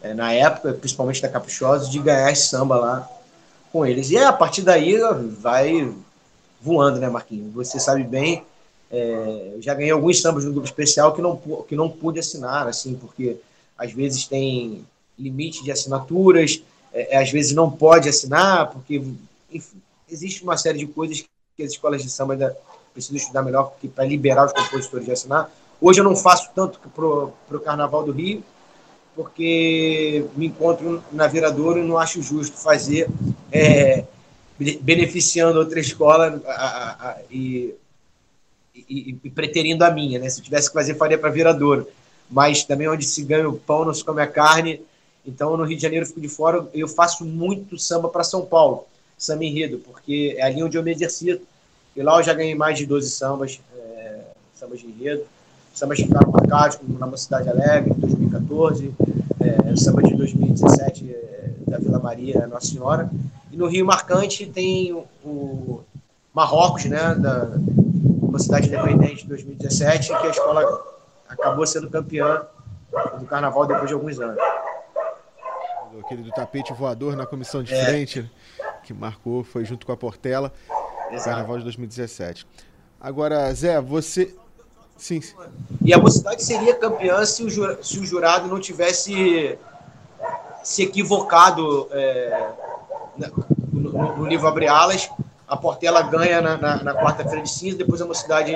é, 0.02 0.12
na 0.12 0.32
época, 0.32 0.72
principalmente 0.72 1.22
da 1.22 1.28
Caprichosa, 1.28 1.88
de 1.88 2.00
ganhar 2.00 2.32
esse 2.32 2.48
samba 2.48 2.76
lá 2.76 3.13
com 3.74 3.84
eles. 3.84 4.08
E 4.12 4.16
a 4.16 4.32
partir 4.32 4.62
daí 4.62 4.96
vai 5.36 5.92
voando, 6.62 7.00
né, 7.00 7.08
Marquinhos? 7.08 7.52
Você 7.54 7.80
sabe 7.80 8.04
bem, 8.04 8.44
é, 8.88 9.56
já 9.58 9.74
ganhei 9.74 9.90
alguns 9.90 10.22
sambas 10.22 10.44
no 10.44 10.52
grupo 10.52 10.68
especial 10.68 11.12
que 11.12 11.20
não, 11.20 11.36
que 11.66 11.74
não 11.74 11.90
pude 11.90 12.20
assinar, 12.20 12.68
assim, 12.68 12.94
porque 12.94 13.36
às 13.76 13.92
vezes 13.92 14.28
tem 14.28 14.86
limite 15.18 15.64
de 15.64 15.72
assinaturas, 15.72 16.62
é, 16.92 17.16
é, 17.16 17.18
às 17.20 17.32
vezes 17.32 17.52
não 17.52 17.68
pode 17.68 18.08
assinar, 18.08 18.70
porque 18.70 19.02
enfim, 19.50 19.82
existe 20.08 20.44
uma 20.44 20.56
série 20.56 20.78
de 20.78 20.86
coisas 20.86 21.24
que 21.56 21.62
as 21.64 21.72
escolas 21.72 22.00
de 22.00 22.08
samba 22.08 22.34
ainda 22.34 22.56
precisam 22.92 23.16
estudar 23.16 23.42
melhor 23.42 23.74
para 23.92 24.04
liberar 24.04 24.46
os 24.46 24.52
compositores 24.52 25.04
de 25.04 25.10
assinar. 25.10 25.50
Hoje 25.80 25.98
eu 25.98 26.04
não 26.04 26.14
faço 26.14 26.48
tanto 26.54 26.78
para 26.94 27.04
o 27.04 27.60
Carnaval 27.60 28.04
do 28.04 28.12
Rio, 28.12 28.40
porque 29.16 30.24
me 30.36 30.46
encontro 30.46 31.02
na 31.10 31.26
Viradouro 31.26 31.80
e 31.80 31.82
não 31.82 31.98
acho 31.98 32.22
justo 32.22 32.56
fazer 32.56 33.08
é, 33.54 34.04
beneficiando 34.80 35.58
outra 35.58 35.78
escola 35.78 36.42
a, 36.46 36.50
a, 36.50 37.10
a, 37.10 37.18
e, 37.30 37.74
e, 38.74 39.16
e, 39.22 39.30
preterindo 39.30 39.84
a 39.84 39.90
minha. 39.90 40.18
Né? 40.18 40.28
Se 40.28 40.40
eu 40.40 40.44
tivesse 40.44 40.68
que 40.68 40.74
fazer, 40.74 40.96
faria 40.96 41.18
para 41.18 41.30
Viradouro. 41.30 41.86
Mas 42.28 42.64
também 42.64 42.88
onde 42.88 43.04
se 43.04 43.22
ganha 43.22 43.48
o 43.48 43.58
pão, 43.58 43.84
não 43.84 43.94
se 43.94 44.04
come 44.04 44.20
a 44.20 44.26
carne. 44.26 44.80
Então, 45.24 45.56
no 45.56 45.64
Rio 45.64 45.76
de 45.76 45.82
Janeiro, 45.82 46.04
eu 46.04 46.08
fico 46.08 46.20
de 46.20 46.28
fora. 46.28 46.66
Eu 46.74 46.88
faço 46.88 47.24
muito 47.24 47.78
samba 47.78 48.08
para 48.08 48.24
São 48.24 48.44
Paulo, 48.44 48.86
samba 49.16 49.44
enredo, 49.44 49.78
porque 49.78 50.34
é 50.36 50.42
ali 50.42 50.62
onde 50.62 50.76
eu 50.76 50.82
me 50.82 50.90
exercito. 50.90 51.46
E 51.94 52.02
lá 52.02 52.18
eu 52.18 52.22
já 52.22 52.34
ganhei 52.34 52.54
mais 52.54 52.76
de 52.76 52.86
12 52.86 53.10
sambas, 53.10 53.60
é, 53.76 54.20
sambas 54.54 54.80
de 54.80 54.86
enredo. 54.86 55.24
Sambas 55.72 55.98
que 55.98 56.06
ficaram 56.06 56.30
marcados, 56.30 56.76
como 56.76 56.98
na 56.98 57.06
Mocidade 57.06 57.48
Alegre, 57.48 57.92
em 57.92 58.00
2014. 58.00 58.92
É, 59.40 59.76
samba 59.76 60.02
de 60.02 60.14
2017, 60.16 61.10
é, 61.10 61.50
da 61.66 61.78
Vila 61.78 61.98
Maria, 61.98 62.46
Nossa 62.46 62.66
Senhora. 62.66 63.10
E 63.54 63.56
no 63.56 63.68
Rio 63.68 63.86
Marcante 63.86 64.46
tem 64.46 64.92
o, 64.92 65.06
o 65.24 65.84
Marrocos, 66.34 66.86
né, 66.86 67.14
da 67.14 67.52
Mocidade 68.20 68.66
Independente 68.66 69.22
de 69.22 69.28
2017, 69.28 70.08
que 70.08 70.26
a 70.26 70.30
escola 70.30 70.84
acabou 71.28 71.64
sendo 71.64 71.88
campeã 71.88 72.42
do 73.20 73.26
Carnaval 73.26 73.64
depois 73.66 73.86
de 73.86 73.94
alguns 73.94 74.18
anos 74.18 74.36
aquele 76.00 76.22
do 76.22 76.32
tapete 76.32 76.72
voador 76.72 77.14
na 77.16 77.24
comissão 77.24 77.62
de 77.62 77.72
é. 77.72 77.84
frente, 77.84 78.30
que 78.82 78.92
marcou, 78.92 79.44
foi 79.44 79.64
junto 79.64 79.86
com 79.86 79.92
a 79.92 79.96
Portela, 79.96 80.52
Exato. 81.12 81.30
Carnaval 81.30 81.58
de 81.58 81.62
2017. 81.62 82.44
Agora, 83.00 83.54
Zé, 83.54 83.80
você. 83.80 84.34
Sim. 84.96 85.20
E 85.80 85.94
a 85.94 85.98
Mocidade 85.98 86.42
seria 86.42 86.74
campeã 86.74 87.24
se 87.24 87.44
o, 87.44 87.48
jurado, 87.48 87.84
se 87.84 88.00
o 88.00 88.04
jurado 88.04 88.48
não 88.48 88.58
tivesse 88.58 89.56
se 90.64 90.82
equivocado 90.82 91.88
é, 91.92 92.50
no, 93.16 94.16
no, 94.16 94.26
livro 94.26 94.46
Abre 94.46 94.68
Alas. 94.68 95.08
A 95.46 95.56
Portela 95.56 96.02
ganha 96.02 96.40
na, 96.40 96.56
na, 96.56 96.82
na 96.82 96.94
quarta-feira 96.94 97.42
de 97.42 97.50
cinza, 97.50 97.76
depois 97.76 98.00
a 98.00 98.06
Mocidade, 98.06 98.54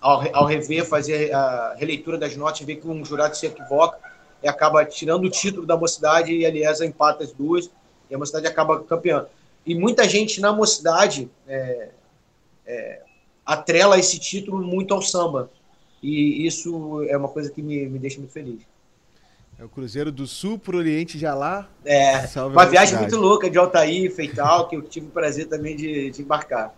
ao, 0.00 0.22
ao 0.32 0.46
rever, 0.46 0.86
fazer 0.86 1.34
a 1.34 1.74
releitura 1.76 2.16
das 2.16 2.36
notas, 2.36 2.60
vê 2.60 2.76
que 2.76 2.86
um 2.86 3.04
jurado 3.04 3.36
se 3.36 3.46
equivoca 3.46 3.98
e 4.42 4.48
acaba 4.48 4.84
tirando 4.84 5.24
o 5.24 5.30
título 5.30 5.66
da 5.66 5.76
mocidade 5.76 6.32
e 6.32 6.46
a 6.46 6.50
Liesa 6.50 6.86
empata 6.86 7.24
as 7.24 7.32
duas 7.32 7.70
e 8.08 8.14
a 8.14 8.18
mocidade 8.18 8.46
acaba 8.46 8.82
campeã. 8.84 9.26
E 9.64 9.74
muita 9.74 10.08
gente 10.08 10.40
na 10.40 10.52
mocidade 10.52 11.28
é, 11.48 11.88
é, 12.64 13.02
atrela 13.44 13.98
esse 13.98 14.18
título 14.18 14.64
muito 14.64 14.94
ao 14.94 15.02
samba. 15.02 15.50
E 16.02 16.46
isso 16.46 17.02
é 17.08 17.16
uma 17.16 17.28
coisa 17.28 17.50
que 17.50 17.62
me, 17.62 17.86
me 17.86 17.98
deixa 17.98 18.18
muito 18.18 18.32
feliz. 18.32 18.60
É 19.58 19.64
o 19.64 19.70
Cruzeiro 19.70 20.12
do 20.12 20.26
Sul 20.26 20.58
para 20.58 20.76
o 20.76 20.78
Oriente 20.78 21.16
de 21.16 21.24
Alá. 21.24 21.66
É, 21.82 22.26
uma 22.46 22.66
viagem 22.66 22.98
muito 22.98 23.16
louca 23.16 23.48
de 23.48 23.56
Altair, 23.56 24.14
Feital, 24.14 24.68
que 24.68 24.76
eu 24.76 24.82
tive 24.82 25.06
o 25.06 25.10
prazer 25.10 25.46
também 25.46 25.74
de, 25.74 26.10
de 26.10 26.20
embarcar. 26.20 26.74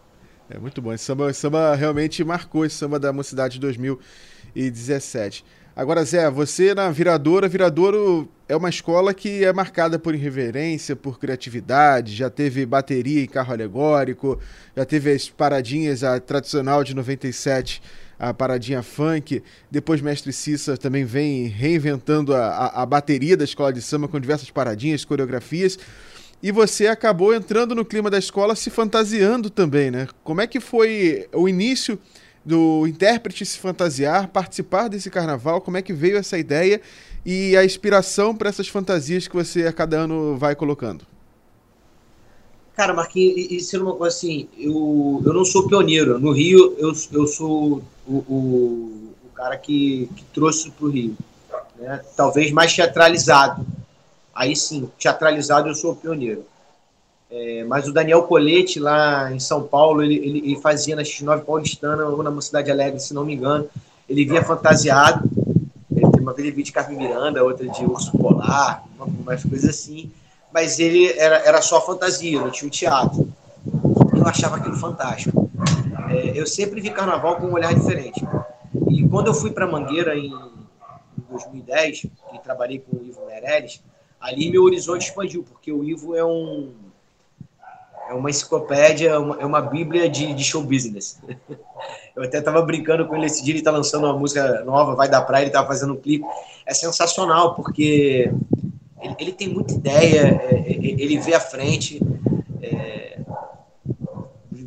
É 0.48 0.58
muito 0.58 0.80
bom. 0.80 0.92
Esse 0.92 1.04
samba, 1.04 1.28
esse 1.28 1.40
samba 1.40 1.74
realmente 1.74 2.22
marcou 2.22 2.64
esse 2.64 2.76
samba 2.76 2.96
da 2.96 3.12
Mocidade 3.12 3.54
de 3.54 3.60
2017. 3.60 5.44
Agora, 5.74 6.04
Zé, 6.04 6.30
você 6.30 6.72
na 6.72 6.88
Viradouro, 6.90 7.48
Viradouro 7.48 8.28
é 8.48 8.56
uma 8.56 8.68
escola 8.68 9.12
que 9.12 9.44
é 9.44 9.52
marcada 9.52 9.98
por 9.98 10.14
irreverência, 10.14 10.94
por 10.94 11.18
criatividade, 11.18 12.14
já 12.14 12.30
teve 12.30 12.64
bateria 12.64 13.22
em 13.22 13.26
carro 13.26 13.52
alegórico, 13.52 14.40
já 14.76 14.84
teve 14.84 15.12
as 15.12 15.28
paradinhas, 15.28 16.04
a 16.04 16.18
tradicional 16.20 16.84
de 16.84 16.94
97, 16.94 17.82
a 18.18 18.34
paradinha 18.34 18.82
funk. 18.82 19.42
Depois, 19.70 20.00
Mestre 20.00 20.32
Cissa 20.32 20.76
também 20.76 21.04
vem 21.04 21.46
reinventando 21.46 22.34
a, 22.34 22.48
a, 22.48 22.82
a 22.82 22.86
bateria 22.86 23.36
da 23.36 23.44
escola 23.44 23.72
de 23.72 23.80
samba 23.80 24.08
com 24.08 24.18
diversas 24.18 24.50
paradinhas, 24.50 25.04
coreografias. 25.04 25.78
E 26.42 26.52
você 26.52 26.86
acabou 26.86 27.34
entrando 27.34 27.74
no 27.74 27.84
clima 27.84 28.08
da 28.08 28.18
escola 28.18 28.54
se 28.54 28.70
fantasiando 28.70 29.50
também, 29.50 29.90
né? 29.90 30.08
Como 30.22 30.40
é 30.40 30.46
que 30.46 30.60
foi 30.60 31.26
o 31.32 31.48
início 31.48 31.98
do 32.44 32.86
intérprete 32.86 33.44
se 33.44 33.58
fantasiar, 33.58 34.28
participar 34.28 34.88
desse 34.88 35.10
carnaval, 35.10 35.60
como 35.60 35.76
é 35.76 35.82
que 35.82 35.92
veio 35.92 36.16
essa 36.16 36.38
ideia 36.38 36.80
e 37.26 37.56
a 37.56 37.64
inspiração 37.64 38.34
para 38.34 38.48
essas 38.48 38.68
fantasias 38.68 39.28
que 39.28 39.34
você 39.34 39.66
a 39.66 39.72
cada 39.72 39.98
ano 39.98 40.36
vai 40.36 40.54
colocando? 40.54 41.04
Cara, 42.74 42.94
Marquinhos, 42.94 43.50
isso 43.50 43.76
é 43.76 43.80
uma 43.80 43.94
coisa 43.94 44.16
assim, 44.16 44.48
eu, 44.56 45.20
eu 45.26 45.34
não 45.34 45.44
sou 45.44 45.66
pioneiro. 45.66 46.20
No 46.20 46.30
Rio, 46.30 46.76
eu, 46.78 46.92
eu 47.12 47.26
sou 47.26 47.82
o, 48.08 48.16
o, 48.28 49.14
o 49.26 49.28
cara 49.34 49.56
que, 49.56 50.08
que 50.16 50.24
trouxe 50.32 50.70
para 50.70 50.86
o 50.86 50.90
Rio. 50.90 51.16
Né? 51.76 52.00
Talvez 52.16 52.50
mais 52.50 52.74
teatralizado. 52.74 53.64
Aí 54.34 54.56
sim, 54.56 54.90
teatralizado 54.98 55.68
eu 55.68 55.74
sou 55.74 55.94
pioneiro. 55.94 56.44
É, 57.30 57.62
mas 57.64 57.86
o 57.86 57.92
Daniel 57.92 58.22
Colete, 58.22 58.80
lá 58.80 59.30
em 59.30 59.38
São 59.38 59.62
Paulo, 59.62 60.02
ele, 60.02 60.16
ele, 60.16 60.38
ele 60.38 60.60
fazia 60.60 60.96
na 60.96 61.02
X9 61.02 61.44
Paulistana 61.44 62.06
ou 62.06 62.22
na 62.22 62.30
Mocidade 62.30 62.70
Alegre, 62.70 62.98
se 63.00 63.12
não 63.12 63.24
me 63.24 63.34
engano. 63.34 63.68
Ele 64.08 64.24
vinha 64.24 64.42
fantasiado. 64.42 65.28
Ele 65.94 66.06
uma 66.18 66.32
vez 66.32 66.46
ele 66.46 66.54
vinha 66.54 66.64
de 66.64 66.72
Carmen 66.72 66.98
Miranda, 66.98 67.44
outra 67.44 67.66
de 67.68 67.84
Urso 67.84 68.12
Polar, 68.12 68.84
umas 68.98 69.42
coisas 69.42 69.70
assim. 69.70 70.10
Mas 70.52 70.78
ele 70.78 71.12
era, 71.12 71.36
era 71.38 71.62
só 71.62 71.80
fantasia, 71.80 72.40
não 72.40 72.50
tinha 72.50 72.66
um 72.66 72.70
teatro. 72.70 73.28
Eu 74.14 74.26
achava 74.26 74.56
aquilo 74.56 74.76
fantástico. 74.76 75.37
É, 76.10 76.38
eu 76.38 76.46
sempre 76.46 76.80
vi 76.80 76.90
carnaval 76.90 77.36
com 77.36 77.46
um 77.46 77.52
olhar 77.52 77.74
diferente. 77.74 78.24
E 78.90 79.06
quando 79.08 79.28
eu 79.28 79.34
fui 79.34 79.50
para 79.50 79.66
Mangueira 79.66 80.16
em, 80.16 80.26
em 80.26 81.22
2010, 81.30 82.06
e 82.34 82.38
trabalhei 82.42 82.78
com 82.78 82.96
o 82.96 83.04
Ivo 83.04 83.26
Meirelles, 83.26 83.82
ali 84.20 84.50
meu 84.50 84.62
horizonte 84.62 85.08
expandiu, 85.08 85.44
porque 85.44 85.72
o 85.72 85.84
Ivo 85.84 86.14
é 86.14 86.24
um 86.24 86.72
é 88.08 88.14
uma 88.14 88.30
enciclopédia, 88.30 89.10
é 89.10 89.18
uma, 89.18 89.36
é 89.36 89.44
uma 89.44 89.60
bíblia 89.60 90.08
de, 90.08 90.32
de, 90.32 90.42
show 90.42 90.62
business. 90.62 91.20
Eu 92.16 92.22
até 92.22 92.38
estava 92.38 92.62
brincando 92.62 93.06
com 93.06 93.14
ele 93.14 93.26
esse 93.26 93.44
dia, 93.44 93.52
ele 93.52 93.60
está 93.60 93.70
lançando 93.70 94.04
uma 94.04 94.18
música 94.18 94.64
nova, 94.64 94.94
Vai 94.94 95.08
da 95.08 95.20
Praia, 95.20 95.42
ele 95.42 95.50
estava 95.50 95.68
fazendo 95.68 95.92
um 95.92 95.96
clipe. 95.96 96.24
É 96.66 96.74
sensacional, 96.74 97.54
porque 97.54 98.32
ele, 99.00 99.14
ele 99.18 99.32
tem 99.32 99.48
muita 99.48 99.74
ideia, 99.74 100.40
é, 100.42 100.54
é, 100.54 100.72
ele 100.72 101.18
vê 101.18 101.34
à 101.34 101.40
frente. 101.40 102.00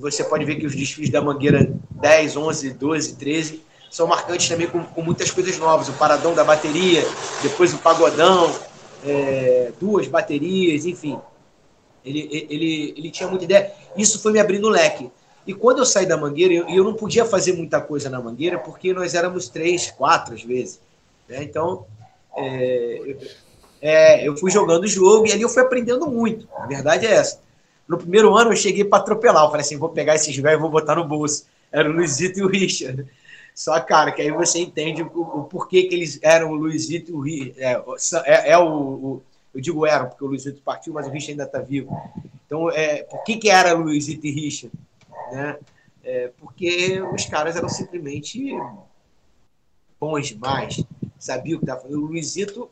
Você 0.02 0.24
pode 0.24 0.44
ver 0.46 0.56
que 0.56 0.66
os 0.66 0.76
desfiles 0.76 1.10
da 1.10 1.22
Mangueira 1.22 1.72
10, 1.92 2.36
11, 2.36 2.72
12, 2.72 3.16
13 3.16 3.62
são 3.90 4.08
marcantes 4.08 4.50
também 4.50 4.68
com, 4.68 4.84
com 4.84 5.02
muitas 5.02 5.30
coisas 5.30 5.58
novas. 5.58 5.90
O 5.90 5.94
paradão 5.94 6.34
da 6.34 6.44
bateria, 6.44 7.06
depois 7.44 7.74
o 7.74 7.78
pagodão, 7.78 8.52
é, 9.06 9.72
duas 9.80 10.08
baterias, 10.08 10.86
enfim. 10.86 11.20
Ele, 12.04 12.48
ele, 12.50 12.94
ele 12.98 13.12
tinha 13.12 13.30
muita 13.30 13.46
ideia. 13.46 13.72
Isso 13.96 14.20
foi 14.20 14.32
me 14.32 14.40
abrindo 14.40 14.66
o 14.66 14.70
leque. 14.70 15.12
E 15.46 15.54
quando 15.54 15.80
eu 15.80 15.86
saí 15.86 16.06
da 16.06 16.18
Mangueira, 16.18 16.54
eu, 16.54 16.68
eu 16.70 16.84
não 16.84 16.94
podia 16.94 17.26
fazer 17.26 17.54
muita 17.54 17.80
coisa 17.80 18.10
na 18.10 18.20
Mangueira, 18.20 18.58
porque 18.58 18.94
nós 18.94 19.14
éramos 19.14 19.50
três, 19.50 19.92
quatro 19.92 20.34
às 20.34 20.44
vezes. 20.44 20.80
Né? 21.28 21.44
Então, 21.44 21.86
é, 22.38 23.16
é, 23.82 24.28
eu 24.28 24.36
fui 24.38 24.50
jogando 24.50 24.84
o 24.84 24.88
jogo 24.88 25.28
e 25.28 25.32
ali 25.32 25.42
eu 25.42 25.50
fui 25.50 25.62
aprendendo 25.62 26.08
muito. 26.08 26.48
A 26.56 26.66
verdade 26.66 27.06
é 27.06 27.12
essa. 27.12 27.40
No 27.92 27.98
primeiro 27.98 28.36
ano 28.36 28.52
eu 28.52 28.56
cheguei 28.56 28.86
para 28.86 29.00
atropelar. 29.00 29.44
Eu 29.44 29.50
falei 29.50 29.62
assim: 29.62 29.78
vou 29.78 29.90
pegar 29.90 30.16
esses 30.16 30.36
velhos 30.36 30.60
e 30.60 30.62
vou 30.62 30.70
botar 30.70 30.96
no 30.96 31.04
bolso. 31.04 31.46
Era 31.72 31.90
o 31.90 31.94
Luizito 31.94 32.40
e 32.40 32.44
o 32.44 32.48
Richard. 32.48 33.06
Só, 33.54 33.80
cara, 33.82 34.12
que 34.12 34.22
aí 34.22 34.32
você 34.32 34.60
entende 34.60 35.04
o, 35.04 35.08
o 35.08 35.44
porquê 35.44 35.84
que 35.84 35.96
eles 35.96 36.20
eram 36.22 36.52
o 36.52 36.56
Luizito 36.56 37.12
e 37.12 37.14
o 37.14 37.20
Richard. 37.20 37.62
É, 37.62 37.84
é, 38.26 38.52
é 38.52 38.58
o, 38.58 38.66
o 38.66 39.24
eu 39.54 39.60
digo 39.60 39.86
eram, 39.86 40.08
porque 40.08 40.24
o 40.24 40.28
Luizito 40.28 40.62
partiu, 40.62 40.94
mas 40.94 41.06
o 41.06 41.10
Richard 41.10 41.32
ainda 41.32 41.44
está 41.44 41.60
vivo. 41.60 41.96
Então, 42.46 42.70
é, 42.72 43.04
por 43.04 43.24
que, 43.24 43.36
que 43.36 43.50
era 43.50 43.74
Luizito 43.74 44.26
e 44.26 44.32
Richard? 44.32 44.74
Né? 45.32 45.58
é, 46.04 46.32
porque 46.40 47.02
os 47.14 47.26
caras 47.26 47.56
eram 47.56 47.70
simplesmente 47.70 48.54
bons 50.00 50.28
demais, 50.28 50.84
sabia 51.20 51.56
o 51.56 51.60
que 51.60 51.66
estava 51.66 51.82
fazendo. 51.82 52.04
O 52.04 52.08
Luizito 52.08 52.70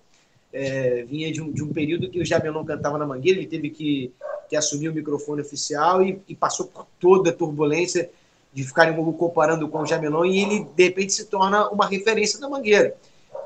é, 0.52 1.04
vinha 1.04 1.32
de 1.32 1.42
um, 1.42 1.52
de 1.52 1.64
um 1.64 1.72
período 1.72 2.10
que 2.10 2.20
o 2.20 2.26
Jamelão 2.26 2.66
cantava 2.66 2.98
na 2.98 3.06
Mangueira, 3.06 3.40
ele 3.40 3.48
teve 3.48 3.70
que, 3.70 4.12
que 4.50 4.56
assumir 4.56 4.90
o 4.90 4.94
microfone 4.94 5.42
oficial 5.42 6.02
e, 6.02 6.22
e 6.28 6.36
passou 6.36 6.68
por 6.68 6.88
toda 7.00 7.30
a 7.30 7.34
turbulência 7.34 8.10
de 8.52 8.64
ficarem 8.64 8.96
comparando 9.14 9.68
com 9.68 9.80
o 9.80 9.86
Jamelão 9.86 10.26
e 10.26 10.42
ele, 10.42 10.68
de 10.76 10.84
repente, 10.84 11.14
se 11.14 11.26
torna 11.26 11.70
uma 11.70 11.88
referência 11.88 12.40
da 12.40 12.50
Mangueira. 12.50 12.96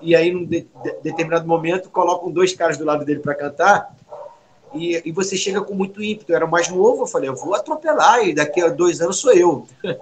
E 0.01 0.15
aí, 0.15 0.31
num 0.31 0.45
de, 0.45 0.61
de, 0.61 0.91
determinado 1.03 1.47
momento, 1.47 1.89
colocam 1.89 2.31
dois 2.31 2.53
caras 2.53 2.77
do 2.77 2.85
lado 2.85 3.03
dele 3.03 3.19
para 3.19 3.35
cantar 3.35 3.95
e, 4.73 5.01
e, 5.05 5.11
você 5.11 5.35
chega 5.35 5.61
com 5.61 5.73
muito 5.73 6.01
ímpeto. 6.01 6.31
Eu 6.31 6.37
era 6.37 6.47
mais 6.47 6.69
novo, 6.69 7.03
eu 7.03 7.07
falei, 7.07 7.29
eu 7.29 7.35
vou 7.35 7.53
atropelar 7.53 8.25
e 8.27 8.33
daqui 8.33 8.61
a 8.61 8.69
dois 8.69 9.01
anos 9.01 9.17
sou 9.17 9.33
eu. 9.33 9.67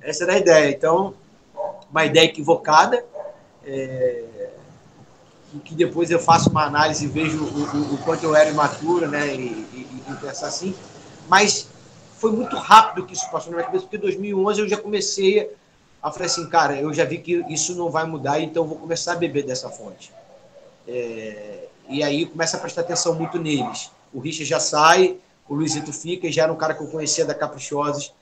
Essa 0.00 0.24
era 0.24 0.34
a 0.34 0.38
ideia. 0.38 0.70
Então, 0.70 1.14
uma 1.90 2.04
ideia 2.04 2.24
equivocada, 2.24 3.04
é, 3.64 4.24
que 5.60 5.74
depois 5.74 6.10
eu 6.10 6.18
faço 6.18 6.50
uma 6.50 6.64
análise 6.64 7.04
e 7.04 7.08
vejo 7.08 7.44
o, 7.44 7.46
o, 7.46 7.94
o 7.94 7.98
quanto 7.98 8.24
eu 8.24 8.34
era 8.34 8.50
imaturo, 8.50 9.08
né, 9.08 9.34
e, 9.34 9.38
e, 9.38 10.02
e, 10.08 10.14
pensar 10.16 10.48
assim. 10.48 10.74
Mas 11.28 11.68
foi 12.18 12.32
muito 12.32 12.56
rápido 12.56 13.06
que 13.06 13.14
isso 13.14 13.30
passou 13.30 13.50
na 13.50 13.58
minha 13.58 13.66
cabeça, 13.66 13.84
porque 13.84 13.96
em 13.96 14.00
2011 14.00 14.60
eu 14.60 14.68
já 14.68 14.76
comecei 14.76 15.50
a 16.02 16.10
falar 16.10 16.26
assim, 16.26 16.48
cara, 16.48 16.80
eu 16.80 16.92
já 16.92 17.04
vi 17.04 17.18
que 17.18 17.44
isso 17.48 17.74
não 17.74 17.90
vai 17.90 18.06
mudar, 18.06 18.40
então 18.40 18.66
vou 18.66 18.78
começar 18.78 19.12
a 19.12 19.16
beber 19.16 19.44
dessa 19.44 19.68
fonte. 19.68 20.12
É, 20.86 21.68
e 21.88 22.02
aí 22.02 22.26
começa 22.26 22.56
a 22.56 22.60
prestar 22.60 22.82
atenção 22.82 23.14
muito 23.14 23.38
neles. 23.38 23.90
O 24.12 24.20
Richard 24.20 24.44
já 24.44 24.60
sai, 24.60 25.18
o 25.48 25.54
Luizito 25.54 25.92
fica, 25.92 26.26
e 26.26 26.32
já 26.32 26.44
era 26.44 26.52
um 26.52 26.56
cara 26.56 26.74
que 26.74 26.82
eu 26.82 26.88
conhecia 26.88 27.24
da 27.24 27.34
Caprichosos, 27.34 28.14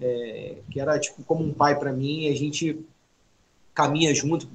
é, 0.00 0.56
que 0.70 0.80
era 0.80 0.98
tipo 0.98 1.22
como 1.24 1.44
um 1.44 1.52
pai 1.52 1.78
para 1.78 1.92
mim, 1.92 2.28
a 2.28 2.36
gente 2.36 2.84
caminha 3.74 4.14
junto, 4.14 4.48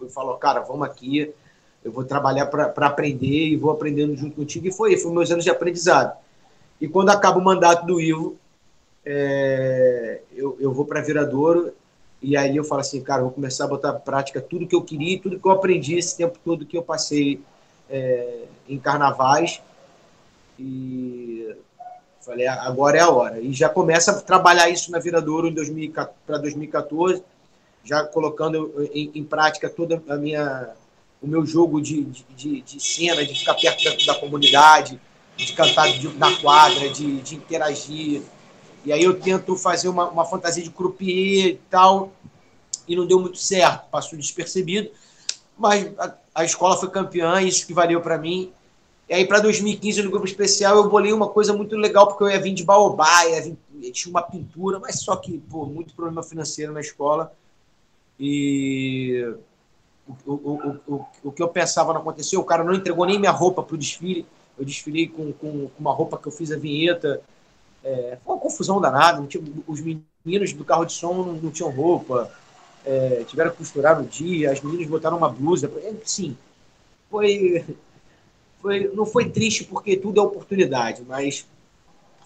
eu 0.00 0.08
falo, 0.08 0.36
cara, 0.36 0.60
vamos 0.60 0.86
aqui, 0.86 1.32
eu 1.84 1.92
vou 1.92 2.02
trabalhar 2.02 2.46
para 2.46 2.86
aprender 2.86 3.48
e 3.48 3.56
vou 3.56 3.70
aprendendo 3.70 4.16
junto 4.16 4.36
contigo. 4.36 4.66
E 4.66 4.72
foi, 4.72 4.96
foi 4.96 5.12
meus 5.12 5.30
anos 5.30 5.44
de 5.44 5.50
aprendizado. 5.50 6.16
E 6.80 6.88
quando 6.88 7.10
acaba 7.10 7.38
o 7.38 7.44
mandato 7.44 7.86
do 7.86 8.00
Ivo, 8.00 8.36
é, 9.04 10.20
eu, 10.34 10.56
eu 10.58 10.72
vou 10.72 10.86
para 10.86 11.02
Viradouro 11.02 11.72
e 12.22 12.38
aí 12.38 12.56
eu 12.56 12.64
falo 12.64 12.80
assim, 12.80 13.02
cara, 13.02 13.20
vou 13.20 13.30
começar 13.30 13.64
a 13.64 13.68
botar 13.68 13.90
em 13.90 14.00
prática 14.00 14.40
tudo 14.40 14.66
que 14.66 14.74
eu 14.74 14.80
queria, 14.80 15.20
tudo 15.20 15.38
que 15.38 15.46
eu 15.46 15.52
aprendi 15.52 15.96
esse 15.98 16.16
tempo 16.16 16.38
todo 16.42 16.64
que 16.64 16.76
eu 16.76 16.82
passei 16.82 17.38
é, 17.90 18.44
em 18.66 18.78
carnavais. 18.78 19.60
E 20.58 21.54
falei, 22.22 22.46
agora 22.46 22.96
é 22.96 23.00
a 23.00 23.10
hora. 23.10 23.40
E 23.40 23.52
já 23.52 23.68
começa 23.68 24.10
a 24.10 24.22
trabalhar 24.22 24.70
isso 24.70 24.90
na 24.90 24.98
Viradouro 24.98 25.52
para 26.26 26.38
2014, 26.38 27.22
já 27.84 28.04
colocando 28.04 28.72
em, 28.94 29.10
em 29.14 29.22
prática 29.22 29.68
toda 29.68 30.02
a 30.08 30.16
minha 30.16 30.72
o 31.24 31.26
meu 31.26 31.46
jogo 31.46 31.80
de, 31.80 32.04
de, 32.36 32.60
de 32.60 32.80
cena, 32.80 33.24
de 33.24 33.34
ficar 33.34 33.54
perto 33.54 33.82
da, 33.82 34.12
da 34.12 34.20
comunidade, 34.20 35.00
de 35.34 35.52
cantar 35.54 35.90
de, 35.90 36.06
na 36.18 36.36
quadra, 36.36 36.90
de, 36.90 37.22
de 37.22 37.36
interagir. 37.36 38.20
E 38.84 38.92
aí 38.92 39.02
eu 39.02 39.18
tento 39.18 39.56
fazer 39.56 39.88
uma, 39.88 40.10
uma 40.10 40.26
fantasia 40.26 40.62
de 40.62 40.68
croupier 40.68 41.46
e 41.46 41.60
tal, 41.70 42.12
e 42.86 42.94
não 42.94 43.06
deu 43.06 43.18
muito 43.18 43.38
certo, 43.38 43.88
passou 43.88 44.18
despercebido. 44.18 44.90
Mas 45.56 45.90
a, 45.98 46.14
a 46.34 46.44
escola 46.44 46.76
foi 46.76 46.90
campeã, 46.90 47.40
isso 47.40 47.66
que 47.66 47.72
valeu 47.72 48.02
para 48.02 48.18
mim. 48.18 48.52
E 49.08 49.14
aí, 49.14 49.26
para 49.26 49.40
2015, 49.40 50.02
no 50.02 50.10
grupo 50.10 50.26
especial, 50.26 50.76
eu 50.76 50.90
bolei 50.90 51.12
uma 51.12 51.28
coisa 51.30 51.54
muito 51.54 51.74
legal, 51.74 52.06
porque 52.06 52.24
eu 52.24 52.28
ia 52.28 52.40
vir 52.40 52.52
de 52.52 52.64
Baobá, 52.64 53.26
ia 53.28 53.40
vir, 53.40 53.56
tinha 53.92 54.10
uma 54.10 54.22
pintura, 54.22 54.78
mas 54.78 55.00
só 55.00 55.16
que, 55.16 55.38
pô, 55.38 55.64
muito 55.64 55.94
problema 55.94 56.22
financeiro 56.22 56.72
na 56.72 56.80
escola. 56.80 57.32
E 58.20 59.34
o, 60.06 60.32
o, 60.32 60.80
o, 60.86 61.06
o 61.24 61.32
que 61.32 61.42
eu 61.42 61.48
pensava 61.48 61.92
não 61.92 62.00
aconteceu, 62.00 62.40
o 62.40 62.44
cara 62.44 62.62
não 62.62 62.74
entregou 62.74 63.06
nem 63.06 63.18
minha 63.18 63.30
roupa 63.30 63.62
para 63.62 63.74
o 63.74 63.78
desfile. 63.78 64.26
Eu 64.58 64.64
desfilei 64.64 65.08
com, 65.08 65.32
com, 65.32 65.70
uma 65.78 65.92
roupa 65.92 66.18
que 66.18 66.28
eu 66.28 66.32
fiz 66.32 66.52
a 66.52 66.58
vinheta. 66.58 67.20
É, 67.82 68.18
foi 68.24 68.34
uma 68.34 68.40
confusão 68.40 68.80
danada. 68.80 69.26
Tinha, 69.26 69.42
os 69.66 69.80
meninos 69.80 70.52
do 70.52 70.64
carro 70.64 70.84
de 70.84 70.92
som 70.92 71.14
não, 71.14 71.32
não 71.34 71.50
tinham 71.50 71.70
roupa. 71.70 72.30
É, 72.84 73.24
tiveram 73.26 73.50
que 73.50 73.56
costurar 73.56 73.98
no 74.00 74.06
dia. 74.06 74.52
As 74.52 74.60
meninas 74.60 74.86
botaram 74.86 75.16
uma 75.16 75.28
blusa. 75.28 75.70
É, 75.82 75.92
sim, 76.04 76.36
foi, 77.10 77.64
foi, 78.60 78.90
não 78.94 79.06
foi 79.06 79.30
triste 79.30 79.64
porque 79.64 79.96
tudo 79.96 80.20
é 80.20 80.22
oportunidade, 80.22 81.02
mas 81.08 81.46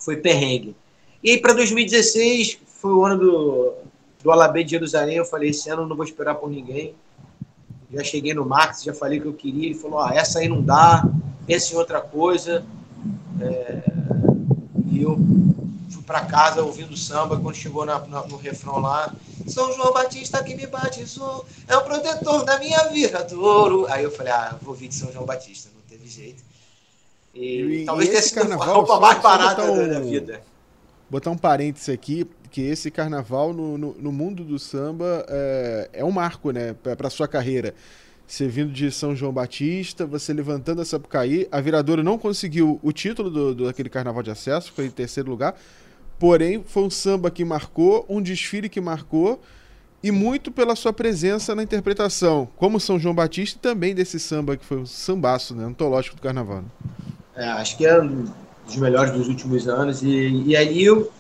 foi 0.01 0.17
perrengue. 0.17 0.77
E 1.23 1.31
aí, 1.31 1.41
para 1.41 1.55
2016, 1.55 2.59
foi 2.67 2.93
o 2.93 3.05
ano 3.05 3.19
do, 3.19 3.75
do 4.23 4.31
Alabê 4.31 4.65
de 4.65 4.73
Jerusalém. 4.73 5.17
Eu 5.17 5.25
falei: 5.25 5.51
esse 5.51 5.71
ano 5.71 5.87
não 5.87 5.97
vou 5.97 6.05
esperar 6.05 6.35
por 6.35 6.51
ninguém 6.51 6.95
já 7.91 8.05
cheguei 8.05 8.35
no 8.35 8.45
Max, 8.45 8.83
já 8.83 8.93
falei 8.93 9.19
o 9.19 9.23
que 9.23 9.29
eu 9.29 9.33
queria, 9.33 9.67
ele 9.67 9.75
falou, 9.75 10.01
ah, 10.01 10.13
essa 10.15 10.41
aí 10.41 10.49
não 10.49 10.63
dá, 10.63 11.05
pensa 11.47 11.73
em 11.75 11.77
outra 11.77 12.01
coisa. 12.01 12.65
É... 13.41 13.83
E 14.91 15.03
eu 15.03 15.19
fui 15.91 16.03
para 16.03 16.25
casa 16.25 16.63
ouvindo 16.63 16.97
samba, 16.97 17.39
quando 17.39 17.55
chegou 17.55 17.85
na, 17.85 17.99
na, 18.07 18.27
no 18.27 18.37
refrão 18.37 18.79
lá, 18.79 19.15
São 19.47 19.73
João 19.73 19.93
Batista 19.93 20.43
que 20.43 20.55
me 20.55 20.67
batizou, 20.67 21.47
é 21.67 21.77
o 21.77 21.83
protetor 21.83 22.45
da 22.45 22.59
minha 22.59 22.85
vida, 22.89 23.25
Douro. 23.25 23.87
Aí 23.89 24.05
eu 24.05 24.11
falei, 24.11 24.33
ah, 24.33 24.57
vou 24.61 24.71
ouvir 24.71 24.89
de 24.89 24.95
São 24.95 25.13
João 25.13 25.25
Batista, 25.25 25.71
não 25.75 25.83
teve 25.89 26.09
jeito. 26.09 26.43
E, 27.35 27.83
e 27.83 27.85
talvez 27.85 28.09
tenha 28.09 28.23
sido 28.23 28.53
a 28.53 28.65
roupa 28.65 28.99
mais 28.99 29.23
barata 29.23 29.63
um, 29.63 29.89
da 29.89 30.01
vida. 30.01 30.43
Botar 31.09 31.31
um 31.31 31.39
parênteses 31.39 31.89
aqui, 31.89 32.29
que 32.51 32.63
esse 32.63 32.91
carnaval 32.91 33.53
no, 33.53 33.79
no, 33.79 33.95
no 33.95 34.13
mundo 34.13 34.45
do 34.45 34.59
samba 34.59 35.25
é, 35.29 35.91
é 35.95 36.05
um 36.05 36.11
marco, 36.11 36.51
né, 36.51 36.75
para 36.75 37.11
sua 37.11 37.29
carreira. 37.29 37.75
Você 38.27 38.47
vindo 38.47 38.71
de 38.71 38.93
São 38.93 39.17
João 39.17 39.33
Batista, 39.33 40.05
você 40.05 40.35
levantando 40.35 40.83
a 40.83 40.85
Sapucaí, 40.85 41.49
a 41.51 41.61
Viradouro 41.61 42.03
não 42.03 42.19
conseguiu 42.19 42.79
o 42.83 42.93
título 42.93 43.31
do, 43.31 43.55
do 43.55 43.65
daquele 43.65 43.89
carnaval 43.89 44.23
de 44.23 44.31
acesso, 44.31 44.73
foi 44.73 44.87
em 44.87 44.91
terceiro 44.91 45.31
lugar. 45.31 45.55
Porém, 46.19 46.63
foi 46.67 46.83
um 46.83 46.91
samba 46.91 47.31
que 47.31 47.45
marcou, 47.45 48.05
um 48.09 48.21
desfile 48.21 48.69
que 48.69 48.81
marcou, 48.81 49.41
e 50.03 50.11
muito 50.11 50.51
pela 50.51 50.77
sua 50.77 50.93
presença 50.93 51.55
na 51.55 51.63
interpretação, 51.63 52.49
como 52.57 52.79
São 52.79 52.99
João 52.99 53.15
Batista 53.15 53.59
e 53.59 53.63
também 53.63 53.95
desse 53.95 54.19
samba 54.21 54.57
que 54.57 54.65
foi 54.65 54.79
um 54.79 54.87
sambaço, 54.87 55.55
né, 55.55 55.65
antológico 55.65 56.17
do 56.17 56.23
carnaval. 56.23 56.63
Né? 56.63 56.69
É, 57.37 57.49
acho 57.49 57.77
que 57.77 57.87
é 57.87 58.01
um 58.01 58.27
dos 58.67 58.77
melhores 58.77 59.13
dos 59.13 59.29
últimos 59.29 59.67
anos. 59.69 60.03
E, 60.03 60.43
e 60.47 60.57
aí 60.57 60.85
eu 60.85 61.11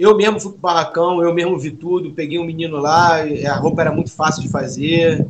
eu 0.00 0.16
mesmo 0.16 0.40
fui 0.40 0.52
pro 0.52 0.60
barracão, 0.60 1.22
eu 1.22 1.34
mesmo 1.34 1.58
vi 1.58 1.70
tudo, 1.70 2.12
peguei 2.12 2.38
um 2.38 2.44
menino 2.44 2.78
lá, 2.78 3.18
a 3.18 3.54
roupa 3.56 3.82
era 3.82 3.92
muito 3.92 4.10
fácil 4.10 4.40
de 4.40 4.48
fazer. 4.48 5.26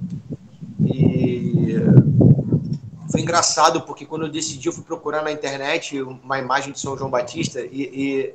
E 0.80 1.74
foi 3.10 3.20
engraçado, 3.20 3.80
porque 3.80 4.06
quando 4.06 4.26
eu 4.26 4.30
decidi, 4.30 4.68
eu 4.68 4.72
fui 4.72 4.84
procurar 4.84 5.24
na 5.24 5.32
internet 5.32 6.00
uma 6.00 6.38
imagem 6.38 6.72
de 6.72 6.78
São 6.78 6.96
João 6.96 7.10
Batista 7.10 7.60
e, 7.60 7.82
e, 7.82 8.34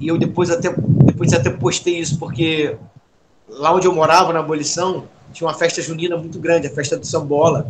e 0.00 0.06
eu 0.06 0.16
depois 0.16 0.48
até, 0.48 0.72
depois 1.04 1.32
até 1.32 1.50
postei 1.50 1.98
isso, 1.98 2.16
porque 2.16 2.76
lá 3.48 3.74
onde 3.74 3.88
eu 3.88 3.92
morava, 3.92 4.32
na 4.32 4.38
abolição, 4.38 5.08
tinha 5.32 5.48
uma 5.48 5.54
festa 5.54 5.82
junina 5.82 6.16
muito 6.16 6.38
grande, 6.38 6.68
a 6.68 6.70
festa 6.70 6.96
do 6.96 7.04
Sambola, 7.04 7.68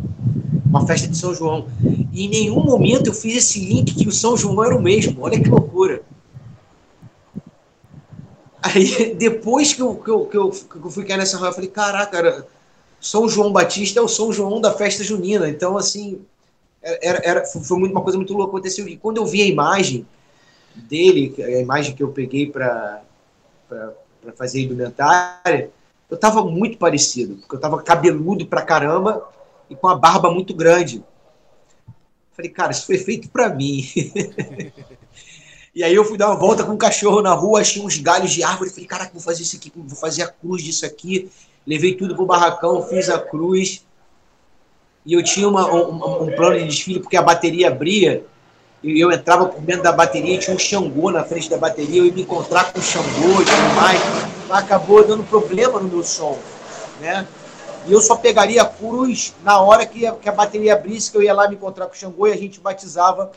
uma 0.63 0.85
festa 0.85 1.07
de 1.07 1.17
São 1.17 1.33
João. 1.33 1.65
E 2.13 2.27
em 2.27 2.29
nenhum 2.29 2.63
momento 2.63 3.07
eu 3.07 3.13
fiz 3.15 3.35
esse 3.35 3.59
link 3.59 3.95
que 3.95 4.07
o 4.07 4.11
São 4.11 4.37
João 4.37 4.63
era 4.63 4.75
o 4.75 4.81
mesmo. 4.81 5.23
Olha 5.23 5.39
que 5.39 5.49
loucura. 5.49 6.03
Aí, 8.65 9.13
depois 9.15 9.73
que 9.73 9.81
eu, 9.81 9.95
que 9.95 10.09
eu, 10.09 10.25
que 10.25 10.37
eu, 10.37 10.49
que 10.49 10.75
eu 10.75 10.89
fui 10.89 11.05
cair 11.05 11.17
nessa 11.17 11.37
rua, 11.37 11.49
eu 11.49 11.53
falei, 11.53 11.69
caraca, 11.69 12.11
cara, 12.11 12.47
São 12.99 13.29
João 13.29 13.51
Batista 13.51 13.99
é 13.99 14.03
o 14.03 14.07
São 14.07 14.33
João 14.33 14.59
da 14.59 14.73
festa 14.73 15.03
junina. 15.03 15.47
Então, 15.47 15.77
assim, 15.77 16.21
era, 16.81 17.21
era, 17.23 17.45
foi 17.45 17.77
uma 17.77 18.01
coisa 18.01 18.17
muito 18.17 18.33
louca 18.33 18.49
aconteceu. 18.49 18.87
E 18.87 18.97
quando 18.97 19.17
eu 19.17 19.25
vi 19.25 19.41
a 19.41 19.45
imagem 19.45 20.07
dele, 20.75 21.35
a 21.37 21.61
imagem 21.61 21.95
que 21.95 22.01
eu 22.01 22.09
peguei 22.09 22.49
para 22.49 23.03
fazer 24.35 24.59
a 24.59 24.61
indumentária, 24.63 25.69
eu 26.09 26.17
tava 26.17 26.43
muito 26.43 26.77
parecido, 26.77 27.35
porque 27.35 27.55
eu 27.55 27.59
tava 27.59 27.81
cabeludo 27.81 28.47
pra 28.47 28.61
caramba 28.61 29.27
e 29.69 29.75
com 29.75 29.87
a 29.87 29.95
barba 29.95 30.31
muito 30.31 30.53
grande. 30.53 31.03
Falei, 32.33 32.51
cara, 32.51 32.71
isso 32.71 32.85
foi 32.85 32.97
feito 32.97 33.29
para 33.29 33.49
mim. 33.49 33.83
E 35.75 35.83
aí 35.83 35.93
eu 35.93 36.05
fui 36.05 36.17
dar 36.17 36.27
uma 36.27 36.37
volta 36.37 36.63
com 36.63 36.71
o 36.71 36.77
cachorro 36.77 37.21
na 37.21 37.33
rua, 37.33 37.59
achei 37.59 37.81
uns 37.81 37.97
galhos 37.97 38.31
de 38.31 38.41
árvore, 38.41 38.69
falei, 38.69 38.85
caraca, 38.85 39.11
vou 39.11 39.21
fazer 39.21 39.43
isso 39.43 39.57
aqui, 39.57 39.69
vou 39.75 39.97
fazer 39.97 40.23
a 40.23 40.27
cruz 40.27 40.63
disso 40.63 40.85
aqui. 40.85 41.29
Levei 41.67 41.95
tudo 41.95 42.15
pro 42.15 42.25
barracão, 42.25 42.81
fiz 42.81 43.09
a 43.09 43.19
cruz. 43.19 43.85
E 45.05 45.11
eu 45.11 45.21
tinha 45.21 45.49
uma, 45.49 45.69
um, 45.69 46.23
um, 46.23 46.31
plano 46.33 46.57
de 46.57 46.65
desfile, 46.65 47.01
porque 47.01 47.17
a 47.17 47.21
bateria 47.21 47.67
abria, 47.67 48.25
e 48.81 49.01
eu 49.01 49.11
entrava 49.11 49.47
por 49.47 49.59
dentro 49.59 49.83
da 49.83 49.91
bateria, 49.91 50.39
tinha 50.39 50.55
um 50.55 50.59
Xangô 50.59 51.11
na 51.11 51.25
frente 51.25 51.49
da 51.49 51.57
bateria, 51.57 51.99
eu 51.99 52.05
ia 52.05 52.13
me 52.13 52.21
encontrar 52.21 52.71
com 52.71 52.79
o 52.79 52.81
Xangô 52.81 53.41
e 53.41 53.45
tudo 53.45 53.75
mais. 53.75 54.01
Acabou 54.49 55.05
dando 55.05 55.23
problema 55.25 55.81
no 55.81 55.89
meu 55.89 56.03
som, 56.03 56.39
né? 57.01 57.27
E 57.85 57.91
eu 57.91 57.99
só 57.99 58.15
pegaria 58.15 58.61
a 58.61 58.65
cruz 58.65 59.35
na 59.43 59.59
hora 59.59 59.85
que 59.85 60.07
a, 60.07 60.13
que 60.13 60.29
a 60.29 60.31
bateria 60.31 60.73
abrisse, 60.73 61.11
que 61.11 61.17
eu 61.17 61.21
ia 61.21 61.33
lá 61.33 61.49
me 61.49 61.55
encontrar 61.55 61.87
com 61.87 61.93
o 61.93 61.97
Xangô 61.97 62.27
e 62.27 62.31
a 62.31 62.37
gente 62.37 62.61
batizava 62.61 63.31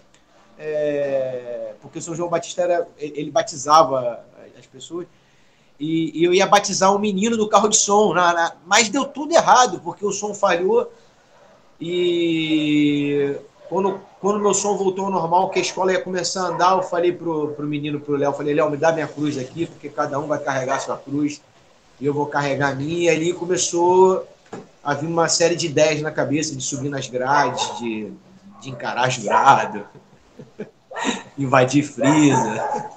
é, 0.59 1.75
porque 1.81 1.99
o 1.99 2.03
São 2.03 2.15
João 2.15 2.29
Batista 2.29 2.63
era, 2.63 2.89
ele 2.99 3.31
batizava 3.31 4.25
as 4.59 4.67
pessoas. 4.67 5.07
E, 5.79 6.21
e, 6.21 6.25
eu 6.25 6.35
ia 6.35 6.47
batizar 6.47 6.93
um 6.95 6.99
menino 6.99 7.37
do 7.37 7.49
carro 7.49 7.69
de 7.69 7.77
som, 7.77 8.13
na, 8.13 8.33
na, 8.33 8.53
mas 8.67 8.89
deu 8.89 9.05
tudo 9.05 9.33
errado, 9.33 9.81
porque 9.81 10.05
o 10.05 10.11
som 10.11 10.35
falhou. 10.35 10.93
E 11.81 13.37
quando, 13.69 14.01
quando 14.21 14.41
meu 14.41 14.53
som 14.53 14.77
voltou 14.77 15.05
ao 15.05 15.11
normal, 15.13 15.51
que 15.51 15.61
a 15.61 15.63
escola 15.63 15.93
ia 15.93 16.03
começar 16.03 16.43
a 16.43 16.49
andar, 16.49 16.77
eu 16.77 16.83
falei 16.83 17.13
pro, 17.13 17.53
pro 17.53 17.67
menino, 17.67 18.01
pro 18.01 18.17
Léo, 18.17 18.33
falei, 18.33 18.55
Léo, 18.55 18.69
me 18.69 18.77
dá 18.77 18.93
minha 18.93 19.07
cruz 19.07 19.39
aqui, 19.39 19.67
porque 19.67 19.89
cada 19.89 20.19
um 20.19 20.27
vai 20.27 20.41
carregar 20.41 20.81
sua 20.81 20.97
cruz, 20.97 21.41
e 22.01 22.07
eu 22.07 22.13
vou 22.13 22.27
carregar 22.27 22.73
a 22.73 22.75
minha. 22.75 23.13
E 23.13 23.17
ali 23.17 23.33
começou 23.33 24.27
a 24.83 24.95
vir 24.95 25.07
uma 25.07 25.29
série 25.29 25.55
de 25.55 25.67
ideias 25.67 26.03
na 26.03 26.11
cabeça, 26.11 26.57
de 26.57 26.63
subir 26.63 26.89
nas 26.89 27.07
grades, 27.07 27.79
de, 27.79 28.13
de 28.61 28.71
encarar 28.71 29.09
jurado, 29.09 29.87
invadir 31.37 31.85
frisa. 31.85 32.89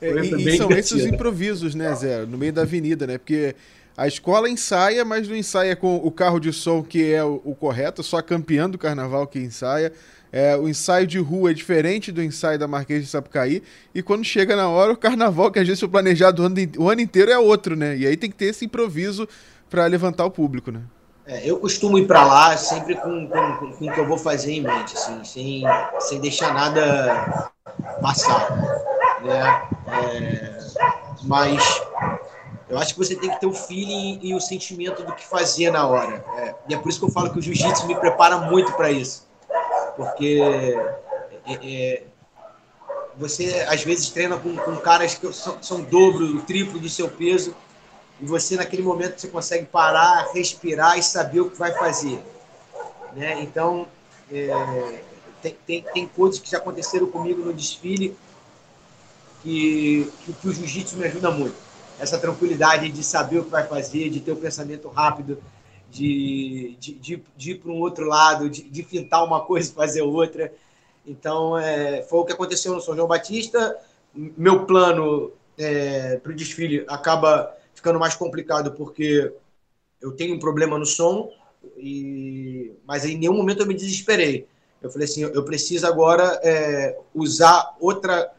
É, 0.00 0.10
e, 0.10 0.48
e 0.48 0.56
são 0.56 0.70
esses 0.70 0.92
os 0.92 1.06
improvisos, 1.06 1.74
né, 1.74 1.94
Zé? 1.94 2.26
No 2.26 2.36
meio 2.36 2.52
da 2.52 2.62
avenida, 2.62 3.06
né? 3.06 3.18
Porque 3.18 3.54
a 3.96 4.06
escola 4.06 4.48
ensaia, 4.50 5.04
mas 5.04 5.28
não 5.28 5.36
ensaia 5.36 5.76
com 5.76 5.96
o 5.96 6.10
carro 6.10 6.40
de 6.40 6.52
som 6.52 6.82
que 6.82 7.12
é 7.12 7.22
o, 7.22 7.40
o 7.44 7.54
correto, 7.54 8.02
só 8.02 8.18
a 8.18 8.22
campeã 8.22 8.68
do 8.68 8.76
carnaval 8.76 9.26
que 9.26 9.38
ensaia. 9.38 9.92
É, 10.32 10.56
o 10.56 10.68
ensaio 10.68 11.06
de 11.06 11.16
rua 11.20 11.52
é 11.52 11.54
diferente 11.54 12.10
do 12.10 12.20
ensaio 12.20 12.58
da 12.58 12.66
Marquês 12.66 13.04
de 13.04 13.08
Sapucaí. 13.08 13.62
E 13.94 14.02
quando 14.02 14.24
chega 14.24 14.56
na 14.56 14.68
hora, 14.68 14.92
o 14.92 14.96
carnaval, 14.96 15.50
que 15.52 15.60
às 15.60 15.66
vezes 15.66 15.78
foi 15.78 15.88
planejado 15.88 16.42
o 16.42 16.46
ano, 16.46 16.56
o 16.76 16.90
ano 16.90 17.00
inteiro, 17.00 17.30
é 17.30 17.38
outro, 17.38 17.76
né? 17.76 17.96
E 17.96 18.04
aí 18.04 18.16
tem 18.16 18.28
que 18.28 18.36
ter 18.36 18.46
esse 18.46 18.64
improviso 18.64 19.28
para 19.70 19.86
levantar 19.86 20.24
o 20.24 20.30
público, 20.30 20.72
né? 20.72 20.80
É, 21.26 21.48
eu 21.48 21.58
costumo 21.58 21.98
ir 21.98 22.06
para 22.06 22.22
lá 22.24 22.56
sempre 22.56 22.94
com, 22.96 23.26
com, 23.26 23.56
com, 23.56 23.72
com, 23.72 23.86
o 23.86 23.92
que 23.92 23.98
eu 23.98 24.06
vou 24.06 24.18
fazer 24.18 24.52
em 24.52 24.60
mente, 24.60 24.94
assim, 24.94 25.24
sem, 25.24 25.62
sem 26.00 26.20
deixar 26.20 26.52
nada 26.52 27.50
passar. 28.02 28.50
Né? 29.22 29.68
É, 29.86 30.58
mas 31.22 31.82
eu 32.68 32.78
acho 32.78 32.92
que 32.92 32.98
você 32.98 33.16
tem 33.16 33.30
que 33.30 33.40
ter 33.40 33.46
o 33.46 33.54
feeling 33.54 34.18
e 34.22 34.34
o 34.34 34.40
sentimento 34.40 35.02
do 35.02 35.14
que 35.14 35.26
fazer 35.26 35.70
na 35.70 35.86
hora. 35.86 36.22
É, 36.38 36.54
e 36.68 36.74
é 36.74 36.78
por 36.78 36.90
isso 36.90 36.98
que 36.98 37.06
eu 37.06 37.10
falo 37.10 37.30
que 37.30 37.38
o 37.38 37.42
jiu-jitsu 37.42 37.86
me 37.86 37.94
prepara 37.94 38.38
muito 38.38 38.72
para 38.72 38.90
isso. 38.90 39.26
Porque 39.96 40.42
é, 41.46 41.54
é, 41.54 42.02
você, 43.16 43.64
às 43.68 43.82
vezes, 43.82 44.10
treina 44.10 44.36
com, 44.36 44.56
com 44.56 44.76
caras 44.76 45.14
que 45.14 45.32
são, 45.32 45.62
são 45.62 45.80
dobro, 45.82 46.24
o 46.36 46.42
triplo 46.42 46.78
do 46.78 46.88
seu 46.88 47.08
peso, 47.08 47.54
e 48.20 48.26
você, 48.26 48.56
naquele 48.56 48.82
momento, 48.82 49.20
você 49.20 49.28
consegue 49.28 49.66
parar, 49.66 50.30
respirar 50.32 50.98
e 50.98 51.02
saber 51.02 51.40
o 51.40 51.50
que 51.50 51.58
vai 51.58 51.72
fazer. 51.72 52.22
Né? 53.14 53.42
Então, 53.42 53.86
é, 54.30 55.02
tem, 55.42 55.56
tem, 55.66 55.82
tem 55.82 56.06
coisas 56.06 56.40
que 56.40 56.50
já 56.50 56.58
aconteceram 56.58 57.06
comigo 57.08 57.44
no 57.44 57.52
desfile 57.52 58.16
que, 59.42 60.10
que, 60.24 60.32
que 60.32 60.48
o 60.48 60.52
jiu-jitsu 60.52 60.96
me 60.96 61.06
ajuda 61.06 61.30
muito 61.30 61.64
essa 61.98 62.18
tranquilidade 62.18 62.90
de 62.90 63.04
saber 63.04 63.38
o 63.38 63.44
que 63.44 63.50
vai 63.50 63.66
fazer, 63.66 64.10
de 64.10 64.20
ter 64.20 64.32
o 64.32 64.36
pensamento 64.36 64.88
rápido, 64.88 65.38
de, 65.90 66.76
de, 66.80 66.92
de, 66.94 67.22
de 67.36 67.50
ir 67.52 67.58
para 67.58 67.70
um 67.70 67.80
outro 67.80 68.04
lado, 68.06 68.50
de, 68.50 68.62
de 68.62 68.82
fintar 68.82 69.24
uma 69.24 69.40
coisa 69.40 69.70
e 69.70 69.74
fazer 69.74 70.02
outra. 70.02 70.52
Então, 71.06 71.56
é, 71.56 72.02
foi 72.02 72.18
o 72.18 72.24
que 72.24 72.32
aconteceu 72.32 72.74
no 72.74 72.80
São 72.80 72.96
João 72.96 73.06
Batista. 73.06 73.76
Meu 74.12 74.64
plano 74.64 75.30
é, 75.56 76.16
para 76.16 76.32
o 76.32 76.34
desfile 76.34 76.84
acaba 76.88 77.54
ficando 77.84 78.00
mais 78.00 78.16
complicado 78.16 78.72
porque 78.72 79.30
eu 80.00 80.12
tenho 80.12 80.34
um 80.34 80.38
problema 80.38 80.78
no 80.78 80.86
som, 80.86 81.30
e, 81.76 82.72
mas 82.86 83.04
em 83.04 83.18
nenhum 83.18 83.34
momento 83.34 83.60
eu 83.60 83.66
me 83.66 83.74
desesperei. 83.74 84.48
Eu 84.80 84.90
falei 84.90 85.06
assim, 85.06 85.20
eu 85.22 85.44
preciso 85.44 85.86
agora 85.86 86.40
é, 86.42 86.98
usar 87.14 87.76
outra 87.78 88.32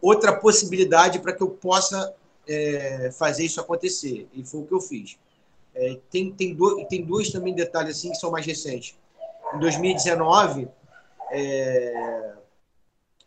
outra 0.00 0.36
possibilidade 0.36 1.20
para 1.20 1.32
que 1.32 1.42
eu 1.42 1.50
possa 1.50 2.12
é, 2.48 3.10
fazer 3.12 3.44
isso 3.44 3.60
acontecer. 3.60 4.28
E 4.32 4.44
foi 4.44 4.60
o 4.60 4.66
que 4.66 4.74
eu 4.74 4.80
fiz. 4.80 5.16
É, 5.74 5.98
tem, 6.10 6.32
tem, 6.32 6.54
do, 6.54 6.84
tem 6.86 7.04
dois 7.04 7.30
também 7.30 7.54
detalhes 7.54 7.96
assim 7.96 8.10
que 8.10 8.16
são 8.16 8.30
mais 8.30 8.44
recentes. 8.44 8.96
Em 9.54 9.60
2019, 9.60 10.68
é, 11.30 12.32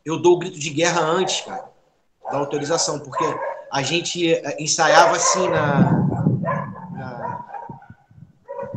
eu 0.03 0.17
dou 0.17 0.35
o 0.35 0.39
grito 0.39 0.59
de 0.59 0.69
guerra 0.69 1.01
antes, 1.01 1.41
cara, 1.41 1.69
da 2.29 2.37
autorização, 2.37 2.99
porque 2.99 3.23
a 3.75 3.81
gente 3.81 4.33
é, 4.33 4.55
ensaiava 4.57 5.17
assim 5.17 5.49
na, 5.49 5.91
na, 6.93 7.45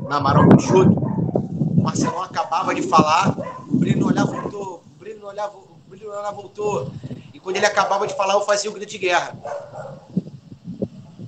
na 0.08 0.16
Amaral 0.16 0.48
Peixoto. 0.48 0.90
O 0.90 1.80
Marcelão 1.80 2.20
acabava 2.20 2.74
de 2.74 2.82
falar, 2.82 3.32
o 3.68 3.76
Breno 3.76 4.08
olhava, 4.08 4.32
voltou, 4.32 4.82
o 4.84 4.98
Breno 4.98 5.28
olhava, 5.28 5.56
o 5.56 5.78
Breno 5.88 6.10
olhava, 6.10 6.32
voltou. 6.32 6.90
E 7.32 7.38
quando 7.38 7.58
ele 7.58 7.66
acabava 7.66 8.08
de 8.08 8.16
falar, 8.16 8.34
eu 8.34 8.40
fazia 8.40 8.68
o 8.68 8.74
grito 8.74 8.90
de 8.90 8.98
guerra. 8.98 9.36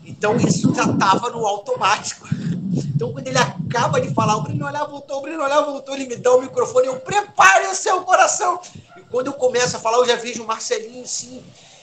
Então 0.04 0.34
isso 0.34 0.74
já 0.74 0.86
estava 0.86 1.30
no 1.30 1.46
automático. 1.46 2.28
Então 3.00 3.14
quando 3.14 3.28
ele 3.28 3.38
acaba 3.38 3.98
de 3.98 4.12
falar, 4.12 4.36
o 4.36 4.42
Breno 4.42 4.66
olhar 4.66 4.84
voltou, 4.84 5.18
o 5.18 5.22
Breno 5.22 5.42
olhar 5.42 5.62
voltou, 5.62 5.94
ele 5.94 6.06
me 6.06 6.16
dá 6.16 6.34
o 6.34 6.42
microfone, 6.42 6.86
eu 6.86 7.00
prepare 7.00 7.66
o 7.68 7.74
seu 7.74 8.02
coração. 8.02 8.60
E 8.94 9.00
quando 9.00 9.28
eu 9.28 9.32
começo 9.32 9.74
a 9.74 9.80
falar, 9.80 9.96
eu 9.96 10.06
já 10.06 10.16
vejo 10.16 10.42
o 10.42 10.46
Marcelinho 10.46 11.02
assim, 11.02 11.42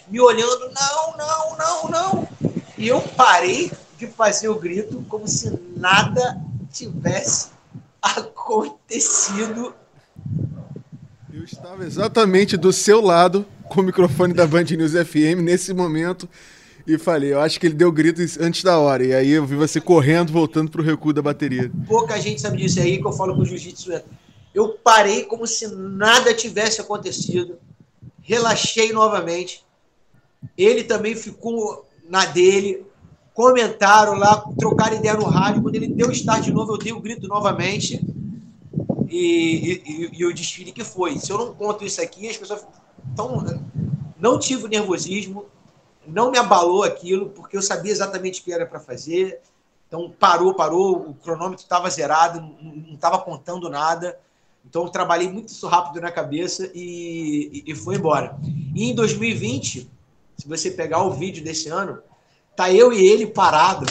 me 0.09 0.19
olhando, 0.19 0.71
não, 0.71 1.17
não, 1.17 1.57
não, 1.57 1.89
não. 1.89 2.27
E 2.77 2.87
eu 2.87 3.01
parei 3.01 3.71
de 3.97 4.07
fazer 4.07 4.49
o 4.49 4.55
grito 4.55 5.03
como 5.09 5.27
se 5.27 5.59
nada 5.75 6.39
tivesse 6.71 7.49
acontecido. 8.01 9.73
Eu 11.33 11.43
estava 11.43 11.85
exatamente 11.85 12.55
do 12.55 12.71
seu 12.71 13.01
lado 13.01 13.45
com 13.69 13.81
o 13.81 13.83
microfone 13.83 14.33
da 14.33 14.47
Band 14.47 14.63
News 14.63 14.93
FM 14.93 15.41
nesse 15.41 15.73
momento 15.73 16.27
e 16.87 16.97
falei, 16.97 17.33
eu 17.33 17.41
acho 17.41 17.59
que 17.59 17.67
ele 17.67 17.75
deu 17.75 17.91
grito 17.91 18.21
antes 18.39 18.63
da 18.63 18.79
hora. 18.79 19.03
E 19.03 19.13
aí 19.13 19.31
eu 19.31 19.45
vi 19.45 19.55
você 19.55 19.81
correndo, 19.81 20.31
voltando 20.31 20.71
pro 20.71 20.81
recuo 20.81 21.11
da 21.11 21.21
bateria. 21.21 21.69
Pouca 21.85 22.19
gente 22.19 22.39
sabe 22.39 22.57
disso. 22.57 22.79
É 22.79 22.83
aí 22.83 22.97
que 22.97 23.05
eu 23.05 23.11
falo 23.11 23.35
com 23.35 23.41
o 23.41 23.45
jiu-jitsu. 23.45 24.01
Eu 24.55 24.69
parei 24.69 25.23
como 25.23 25.45
se 25.45 25.67
nada 25.67 26.33
tivesse 26.33 26.79
acontecido. 26.79 27.59
Relaxei 28.21 28.93
novamente. 28.93 29.66
Ele 30.57 30.83
também 30.83 31.15
ficou 31.15 31.85
na 32.09 32.25
dele. 32.25 32.85
Comentaram 33.33 34.13
lá, 34.13 34.43
trocaram 34.57 34.97
ideia 34.97 35.13
no 35.13 35.25
rádio. 35.25 35.61
Quando 35.61 35.75
ele 35.75 35.87
deu 35.87 36.11
start 36.11 36.43
de 36.43 36.51
novo, 36.51 36.73
eu 36.73 36.77
dei 36.77 36.91
o 36.91 36.99
grito 36.99 37.27
novamente. 37.27 38.01
E, 39.09 39.81
e, 39.85 40.09
e, 40.19 40.25
o 40.25 40.33
desfile 40.33 40.71
que 40.71 40.83
foi. 40.83 41.17
Se 41.17 41.31
eu 41.31 41.37
não 41.37 41.53
conto 41.53 41.85
isso 41.85 42.01
aqui, 42.01 42.27
as 42.27 42.37
pessoas. 42.37 42.65
Então, 43.13 43.43
não 44.19 44.39
tive 44.39 44.67
nervosismo, 44.67 45.45
não 46.05 46.31
me 46.31 46.37
abalou 46.37 46.83
aquilo, 46.83 47.29
porque 47.29 47.55
eu 47.55 47.61
sabia 47.61 47.91
exatamente 47.91 48.41
o 48.41 48.43
que 48.43 48.51
era 48.51 48.65
para 48.65 48.79
fazer. 48.79 49.39
Então 49.87 50.13
parou, 50.19 50.53
parou, 50.53 51.09
o 51.09 51.13
cronômetro 51.13 51.63
estava 51.63 51.89
zerado, 51.89 52.41
não 52.61 52.95
estava 52.95 53.19
contando 53.19 53.69
nada. 53.69 54.19
Então 54.65 54.83
eu 54.83 54.89
trabalhei 54.89 55.29
muito 55.31 55.49
isso 55.49 55.65
rápido 55.67 56.01
na 56.01 56.11
cabeça 56.11 56.69
e, 56.73 57.63
e, 57.65 57.71
e 57.71 57.75
foi 57.75 57.95
embora. 57.95 58.37
E 58.75 58.89
em 58.89 58.95
2020, 58.95 59.89
se 60.37 60.47
você 60.47 60.71
pegar 60.71 61.03
o 61.03 61.11
vídeo 61.11 61.43
desse 61.43 61.67
ano, 61.69 62.01
tá 62.55 62.71
eu 62.71 62.93
e 62.93 63.05
ele 63.05 63.25
parado. 63.27 63.85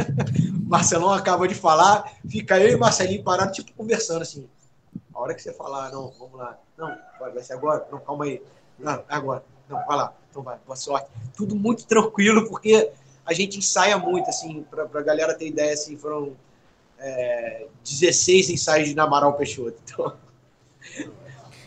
Marcelão 0.66 1.10
acaba 1.10 1.46
de 1.46 1.54
falar, 1.54 2.10
fica 2.28 2.58
eu 2.58 2.72
e 2.72 2.76
Marcelinho 2.76 3.22
parado, 3.22 3.52
tipo 3.52 3.72
conversando 3.74 4.22
assim. 4.22 4.48
A 5.14 5.20
hora 5.20 5.34
que 5.34 5.42
você 5.42 5.52
falar, 5.52 5.90
não, 5.90 6.10
vamos 6.18 6.38
lá. 6.38 6.58
Não, 6.76 6.96
vai 7.20 7.42
ser 7.42 7.52
agora? 7.52 7.86
Não, 7.92 8.00
calma 8.00 8.24
aí. 8.24 8.42
Não, 8.78 8.92
é 8.92 9.04
agora. 9.08 9.44
Não, 9.68 9.84
vai 9.86 9.96
lá. 9.96 10.14
Então 10.30 10.42
vai, 10.42 10.58
boa 10.66 10.76
sorte. 10.76 11.08
Tudo 11.36 11.54
muito 11.54 11.86
tranquilo, 11.86 12.48
porque 12.48 12.90
a 13.24 13.34
gente 13.34 13.58
ensaia 13.58 13.98
muito, 13.98 14.30
assim, 14.30 14.64
para 14.70 14.84
a 14.84 15.02
galera 15.02 15.34
ter 15.34 15.46
ideia, 15.46 15.74
assim, 15.74 15.96
foram 15.96 16.34
é, 16.98 17.66
16 17.84 18.48
ensaios 18.50 18.88
de 18.88 18.94
Namaral 18.94 19.34
Peixoto. 19.34 19.78
Então, 19.84 20.16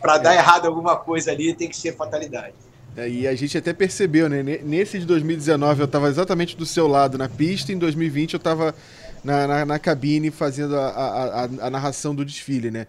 para 0.00 0.18
dar 0.18 0.34
errado 0.34 0.66
alguma 0.66 0.96
coisa 0.96 1.30
ali, 1.30 1.54
tem 1.54 1.68
que 1.68 1.76
ser 1.76 1.96
fatalidade. 1.96 2.65
É, 2.96 3.08
e 3.08 3.28
a 3.28 3.34
gente 3.34 3.58
até 3.58 3.74
percebeu, 3.74 4.28
né? 4.28 4.42
Nesse 4.42 4.98
de 4.98 5.04
2019 5.04 5.80
eu 5.80 5.84
estava 5.84 6.08
exatamente 6.08 6.56
do 6.56 6.64
seu 6.64 6.86
lado 6.86 7.18
na 7.18 7.28
pista, 7.28 7.70
em 7.70 7.78
2020 7.78 8.34
eu 8.34 8.38
estava 8.38 8.74
na, 9.22 9.46
na, 9.46 9.66
na, 9.66 9.78
cabine 9.78 10.30
fazendo 10.30 10.76
a, 10.76 10.88
a, 10.88 11.44
a, 11.44 11.44
a 11.44 11.70
narração 11.70 12.14
do 12.14 12.24
desfile, 12.24 12.70
né? 12.70 12.86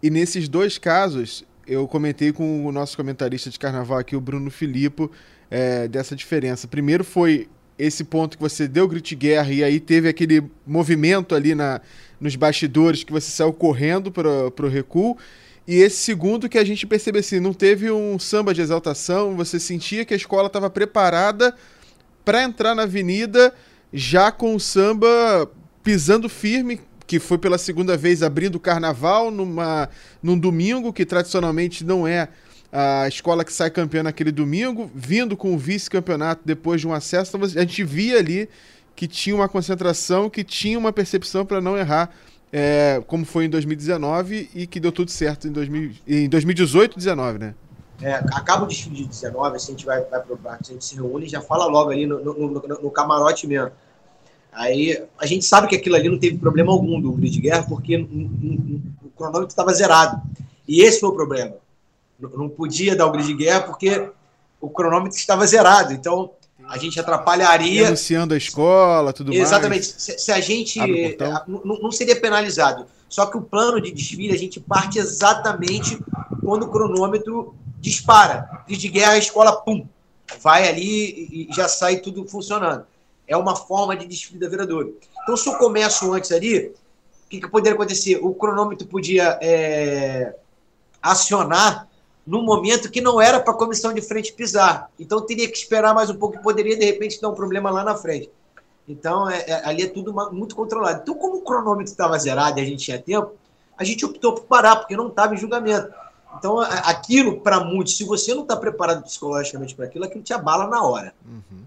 E 0.00 0.10
nesses 0.10 0.48
dois 0.48 0.78
casos, 0.78 1.44
eu 1.66 1.88
comentei 1.88 2.32
com 2.32 2.64
o 2.64 2.70
nosso 2.70 2.96
comentarista 2.96 3.50
de 3.50 3.58
carnaval 3.58 3.98
aqui, 3.98 4.14
o 4.14 4.20
Bruno 4.20 4.48
Filippo, 4.48 5.10
é, 5.50 5.88
dessa 5.88 6.14
diferença. 6.14 6.68
Primeiro 6.68 7.02
foi 7.02 7.48
esse 7.76 8.04
ponto 8.04 8.36
que 8.36 8.42
você 8.42 8.68
deu 8.68 8.86
grito 8.86 9.08
de 9.08 9.16
guerra 9.16 9.52
e 9.52 9.64
aí 9.64 9.80
teve 9.80 10.08
aquele 10.08 10.42
movimento 10.66 11.34
ali 11.34 11.54
na, 11.54 11.80
nos 12.20 12.36
bastidores 12.36 13.02
que 13.02 13.12
você 13.12 13.30
saiu 13.30 13.52
correndo 13.52 14.12
para 14.12 14.66
o 14.66 14.68
recuo. 14.68 15.16
E 15.68 15.82
esse 15.82 15.98
segundo 15.98 16.48
que 16.48 16.56
a 16.56 16.64
gente 16.64 16.86
percebe 16.86 17.18
assim, 17.18 17.38
não 17.40 17.52
teve 17.52 17.90
um 17.90 18.18
samba 18.18 18.54
de 18.54 18.62
exaltação, 18.62 19.36
você 19.36 19.60
sentia 19.60 20.02
que 20.02 20.14
a 20.14 20.16
escola 20.16 20.46
estava 20.46 20.70
preparada 20.70 21.54
para 22.24 22.42
entrar 22.42 22.74
na 22.74 22.84
avenida 22.84 23.54
já 23.92 24.32
com 24.32 24.54
o 24.54 24.58
samba 24.58 25.06
pisando 25.82 26.26
firme, 26.26 26.80
que 27.06 27.18
foi 27.18 27.36
pela 27.36 27.58
segunda 27.58 27.98
vez 27.98 28.22
abrindo 28.22 28.54
o 28.54 28.60
carnaval 28.60 29.30
numa, 29.30 29.90
num 30.22 30.38
domingo, 30.38 30.90
que 30.90 31.04
tradicionalmente 31.04 31.84
não 31.84 32.08
é 32.08 32.28
a 32.72 33.06
escola 33.06 33.44
que 33.44 33.52
sai 33.52 33.70
campeã 33.70 34.02
naquele 34.02 34.32
domingo, 34.32 34.90
vindo 34.94 35.36
com 35.36 35.54
o 35.54 35.58
vice-campeonato 35.58 36.40
depois 36.46 36.80
de 36.80 36.88
um 36.88 36.94
acesso, 36.94 37.36
então 37.36 37.46
a 37.46 37.60
gente 37.60 37.84
via 37.84 38.18
ali 38.18 38.48
que 38.96 39.06
tinha 39.06 39.36
uma 39.36 39.50
concentração, 39.50 40.30
que 40.30 40.42
tinha 40.42 40.78
uma 40.78 40.94
percepção 40.94 41.44
para 41.44 41.60
não 41.60 41.76
errar, 41.76 42.10
é, 42.52 43.02
como 43.06 43.24
foi 43.24 43.44
em 43.44 43.50
2019 43.50 44.50
e 44.54 44.66
que 44.66 44.80
deu 44.80 44.90
tudo 44.90 45.10
certo 45.10 45.46
em, 45.46 45.52
2000, 45.52 45.92
em 46.06 46.28
2018 46.28 46.94
2019, 46.94 47.38
né? 47.38 47.54
É, 48.00 48.14
acaba 48.14 48.64
o 48.64 48.66
desfile 48.68 48.96
de 48.96 49.06
19, 49.06 49.56
assim, 49.56 49.68
a 49.68 49.70
gente 49.72 49.84
vai, 49.84 50.02
vai 50.04 50.22
pro 50.22 50.36
bar, 50.36 50.58
a 50.60 50.64
gente 50.64 50.84
se 50.84 50.94
reúne 50.94 51.26
e 51.26 51.28
já 51.28 51.40
fala 51.40 51.66
logo 51.66 51.90
ali 51.90 52.06
no, 52.06 52.22
no, 52.22 52.34
no, 52.34 52.60
no, 52.60 52.90
camarote 52.90 53.46
mesmo. 53.46 53.72
Aí 54.52 55.04
a 55.18 55.26
gente 55.26 55.44
sabe 55.44 55.66
que 55.66 55.76
aquilo 55.76 55.96
ali 55.96 56.08
não 56.08 56.18
teve 56.18 56.38
problema 56.38 56.72
algum 56.72 57.00
do 57.00 57.12
grid 57.12 57.40
guerra, 57.40 57.64
porque 57.64 57.96
o 57.96 59.10
cronômetro 59.16 59.48
estava 59.48 59.74
zerado. 59.74 60.22
E 60.66 60.80
esse 60.80 61.00
foi 61.00 61.08
o 61.08 61.14
problema. 61.14 61.56
Não 62.18 62.48
podia 62.48 62.94
dar 62.96 63.06
o 63.06 63.12
grid 63.12 63.34
guerra 63.34 63.62
porque 63.62 64.10
o 64.60 64.70
cronômetro 64.70 65.18
estava 65.18 65.46
zerado. 65.46 65.92
Então 65.92 66.30
a 66.68 66.76
gente 66.76 67.00
atrapalharia. 67.00 67.86
Anunciando 67.86 68.34
a 68.34 68.36
escola, 68.36 69.12
tudo 69.12 69.32
Exatamente. 69.32 69.70
mais. 69.70 69.86
Exatamente. 69.86 70.20
Se, 70.20 70.24
se, 70.24 70.32
a 70.32 70.40
gente. 70.40 70.78
Não, 71.46 71.80
não 71.80 71.90
seria 71.90 72.20
penalizado. 72.20 72.86
Só 73.08 73.26
que 73.26 73.38
o 73.38 73.42
plano 73.42 73.80
de 73.80 73.90
desfile 73.90 74.34
a 74.34 74.38
gente 74.38 74.60
parte 74.60 74.98
exatamente 74.98 75.98
quando 76.44 76.64
o 76.64 76.68
cronômetro 76.68 77.54
dispara. 77.80 78.62
Grid 78.66 78.80
de 78.80 78.88
guerra, 78.88 79.12
a 79.12 79.18
escola, 79.18 79.52
pum, 79.52 79.86
vai 80.40 80.68
ali 80.68 81.48
e 81.48 81.48
já 81.54 81.68
sai 81.68 81.96
tudo 81.96 82.26
funcionando. 82.28 82.84
É 83.26 83.36
uma 83.36 83.56
forma 83.56 83.96
de 83.96 84.06
desfile 84.06 84.38
da 84.38 84.48
vereadora. 84.48 84.88
Então, 85.22 85.36
se 85.36 85.48
eu 85.48 85.54
começo 85.56 86.12
antes 86.12 86.32
ali, 86.32 86.66
o 86.66 86.74
que, 87.30 87.40
que 87.40 87.48
poderia 87.48 87.74
acontecer? 87.74 88.18
O 88.22 88.34
cronômetro 88.34 88.86
podia 88.86 89.38
é, 89.40 90.34
acionar 91.02 91.88
no 92.28 92.42
momento 92.42 92.90
que 92.90 93.00
não 93.00 93.18
era 93.18 93.40
para 93.40 93.54
a 93.54 93.56
comissão 93.56 93.90
de 93.90 94.02
frente 94.02 94.34
pisar. 94.34 94.90
Então 95.00 95.24
teria 95.24 95.50
que 95.50 95.56
esperar 95.56 95.94
mais 95.94 96.10
um 96.10 96.16
pouco 96.16 96.36
e 96.36 96.42
poderia, 96.42 96.76
de 96.76 96.84
repente, 96.84 97.18
dar 97.18 97.30
um 97.30 97.34
problema 97.34 97.70
lá 97.70 97.82
na 97.82 97.96
frente. 97.96 98.30
Então, 98.86 99.30
é, 99.30 99.44
é, 99.46 99.66
ali 99.66 99.84
é 99.84 99.86
tudo 99.86 100.12
muito 100.30 100.54
controlado. 100.54 101.00
Então, 101.00 101.14
como 101.14 101.38
o 101.38 101.40
cronômetro 101.40 101.90
estava 101.90 102.18
zerado 102.18 102.58
e 102.58 102.62
a 102.62 102.66
gente 102.66 102.84
tinha 102.84 103.00
tempo, 103.00 103.32
a 103.78 103.82
gente 103.82 104.04
optou 104.04 104.34
por 104.34 104.44
parar, 104.44 104.76
porque 104.76 104.94
não 104.94 105.08
estava 105.08 105.34
em 105.34 105.38
julgamento. 105.38 105.90
Então, 106.38 106.60
aquilo, 106.60 107.40
para 107.40 107.60
muitos, 107.60 107.96
se 107.96 108.04
você 108.04 108.34
não 108.34 108.42
está 108.42 108.54
preparado 108.56 109.02
psicologicamente 109.04 109.74
para 109.74 109.86
aquilo, 109.86 110.04
aquilo 110.04 110.22
te 110.22 110.34
abala 110.34 110.66
na 110.66 110.82
hora. 110.82 111.14
Uhum. 111.26 111.62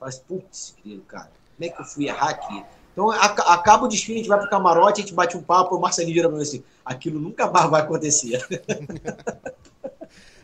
Assim, 0.00 0.22
putz, 0.26 0.74
cara, 1.06 1.30
como 1.56 1.68
é 1.68 1.68
que 1.68 1.80
eu 1.80 1.84
fui 1.84 2.08
errar 2.08 2.30
aqui? 2.30 2.64
Então, 2.92 3.10
acaba 3.10 3.84
o 3.84 3.88
desfile, 3.88 4.14
a 4.14 4.18
gente 4.22 4.28
vai 4.28 4.38
pro 4.38 4.48
camarote, 4.48 5.02
a 5.02 5.04
gente 5.04 5.14
bate 5.14 5.36
um 5.36 5.42
papo, 5.42 5.76
o 5.76 5.80
Marcelinho 5.80 6.14
vira 6.14 6.30
pra 6.30 6.38
assim, 6.38 6.64
aquilo 6.82 7.20
nunca 7.20 7.50
mais 7.50 7.68
vai 7.68 7.82
acontecer. 7.82 8.42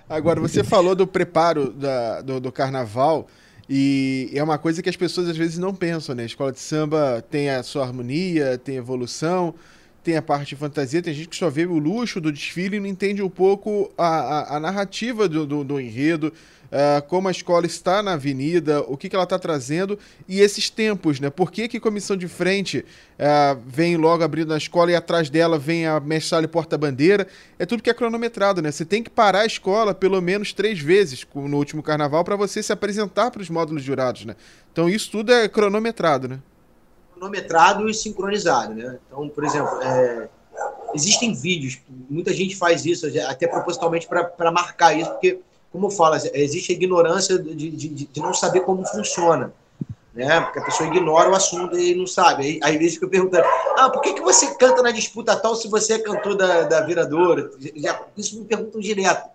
Agora, 0.09 0.41
você 0.41 0.63
falou 0.65 0.95
do 0.95 1.07
preparo 1.07 1.71
da, 1.71 2.21
do, 2.21 2.41
do, 2.41 2.53
carnaval, 2.53 3.29
e 3.69 4.31
é 4.35 4.43
uma 4.43 4.59
coisa 4.59 4.83
que 4.83 4.89
as 4.89 4.97
pessoas 4.97 5.29
às 5.29 5.37
vezes 5.37 5.59
não 5.59 5.75
pensam, 5.75 6.15
né? 6.15 6.25
A 6.25 6.27
escola 6.27 6.53
de 6.53 6.61
samba 6.61 7.25
tem 7.31 7.51
a 7.51 7.63
sua 7.63 7.85
harmonia, 7.85 8.59
tem 8.59 8.77
evolução, 8.77 9.55
tem 10.03 10.17
a 10.17 10.23
parte 10.23 10.51
de 10.51 10.57
fantasia, 10.57 11.01
tem 11.01 11.15
gente 11.15 11.29
que 11.29 11.37
só 11.37 11.49
vê 11.49 11.65
o 11.65 11.79
luxo 11.79 12.21
do 12.21 12.33
desfile 12.33 12.77
e 12.77 12.81
não 12.81 12.87
entende 12.87 13.23
um 13.23 13.31
pouco 13.31 13.91
a, 13.97 14.07
a, 14.07 14.57
a 14.57 14.61
narrativa 14.61 15.29
do, 15.29 15.47
do, 15.47 15.63
do 15.63 15.81
enredo, 15.81 16.33
uh, 16.73 17.03
como 17.07 17.29
a 17.29 17.31
escola 17.31 17.67
está 17.67 18.03
na 18.03 18.15
avenida, 18.15 18.81
o 18.81 18.97
que, 18.97 19.09
que 19.09 19.15
ela 19.15 19.25
está 19.25 19.39
trazendo 19.39 19.99
e 20.27 20.41
esses 20.41 20.71
tempos, 20.71 21.21
né? 21.21 21.29
Por 21.31 21.53
que, 21.53 21.69
que 21.69 21.79
comissão 21.79 22.17
de 22.17 22.27
frente 22.27 22.79
uh, 22.79 23.61
vem 23.67 23.97
logo 23.97 24.25
abrindo 24.25 24.49
na 24.49 24.57
escola 24.57 24.91
e 24.91 24.97
atrás 24.97 25.29
dela 25.29 25.59
vem 25.59 25.87
a 25.87 26.01
mestre 26.01 26.49
porta-bandeira? 26.49 27.27
É 27.59 27.67
tudo 27.67 27.83
que 27.83 27.91
é 27.91 27.95
cronometrado, 27.95 28.63
né? 28.63 28.73
Você 28.73 28.85
tem 28.85 29.03
que 29.03 29.11
parar 29.11 29.41
a 29.41 29.47
escola 29.47 29.95
pelo 29.95 30.21
menos 30.21 30.53
três 30.53 30.81
vezes 30.81 31.27
no 31.35 31.57
último 31.57 31.83
carnaval 31.83 32.25
para 32.25 32.37
você 32.37 32.63
se 32.63 32.73
apresentar 32.73 33.31
para 33.31 33.43
os 33.43 33.51
módulos 33.51 33.83
jurados, 33.83 34.25
né? 34.25 34.35
Então 34.73 34.89
isso 34.89 35.11
tudo 35.11 35.33
é 35.33 35.49
cronometrado, 35.49 36.27
né? 36.27 36.41
Cronometrado 37.15 37.89
e 37.89 37.95
sincronizado, 37.95 38.75
né? 38.75 38.99
Então, 39.07 39.29
por 39.29 39.45
exemplo, 39.45 39.81
é 39.83 40.29
existem 40.95 41.35
vídeos, 41.35 41.81
muita 42.09 42.33
gente 42.33 42.55
faz 42.57 42.85
isso, 42.85 43.07
até 43.27 43.47
propositalmente 43.47 44.07
para 44.07 44.51
marcar 44.51 44.93
isso, 44.93 45.11
porque 45.11 45.41
como 45.73 45.91
fala, 45.91 46.19
existe 46.35 46.73
a 46.73 46.75
ignorância 46.75 47.39
de, 47.39 47.71
de, 47.71 47.89
de, 47.89 48.21
não 48.21 48.35
saber 48.35 48.61
como 48.61 48.87
funciona. 48.87 49.53
Né? 50.13 50.41
Porque 50.43 50.59
a 50.59 50.65
pessoa 50.65 50.87
ignora 50.87 51.31
o 51.31 51.35
assunto 51.35 51.79
e 51.79 51.95
não 51.95 52.07
sabe. 52.07 52.61
Aí, 52.63 52.75
às 52.75 52.79
vezes 52.79 52.95
fica 52.95 53.09
perguntando: 53.09 53.45
ah, 53.79 53.89
por 53.89 54.03
que, 54.03 54.13
que 54.13 54.21
você 54.21 54.55
canta 54.57 54.83
na 54.83 54.91
disputa 54.91 55.35
tal 55.35 55.57
se 55.57 55.69
você 55.69 55.95
é 55.95 55.99
cantor 55.99 56.37
da, 56.37 56.65
da 56.65 56.81
viradora? 56.83 57.51
Já, 57.75 58.05
isso 58.17 58.39
me 58.39 58.45
perguntam 58.45 58.81
direto. 58.81 59.31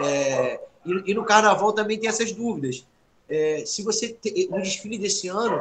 É, 0.00 0.60
e, 0.86 1.10
e, 1.10 1.14
no 1.14 1.24
carnaval 1.24 1.72
também 1.72 1.98
tem 1.98 2.08
essas 2.08 2.30
dúvidas. 2.30 2.86
É, 3.28 3.64
se 3.66 3.82
você 3.82 4.08
te, 4.08 4.48
no 4.48 4.62
desfile 4.62 4.96
desse 4.96 5.26
ano, 5.26 5.60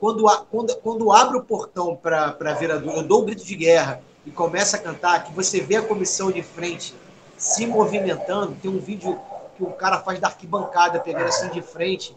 quando, 0.00 0.24
quando, 0.50 0.76
quando 0.76 1.12
abre 1.12 1.36
o 1.36 1.44
portão 1.44 1.94
para 1.94 2.34
a 2.40 2.52
viradora, 2.54 2.96
eu 2.96 3.02
dou 3.02 3.20
um 3.20 3.26
grito 3.26 3.44
de 3.44 3.54
guerra 3.54 4.00
e 4.24 4.30
começa 4.30 4.78
a 4.78 4.80
cantar, 4.80 5.24
que 5.24 5.34
você 5.34 5.60
vê 5.60 5.76
a 5.76 5.82
comissão 5.82 6.32
de 6.32 6.42
frente 6.42 6.94
se 7.36 7.66
movimentando. 7.66 8.56
Tem 8.60 8.70
um 8.70 8.78
vídeo 8.78 9.20
que 9.56 9.62
o 9.62 9.72
cara 9.72 10.00
faz 10.00 10.18
da 10.18 10.28
arquibancada, 10.28 11.00
pegando 11.00 11.26
assim 11.26 11.48
de 11.50 11.62
frente, 11.62 12.16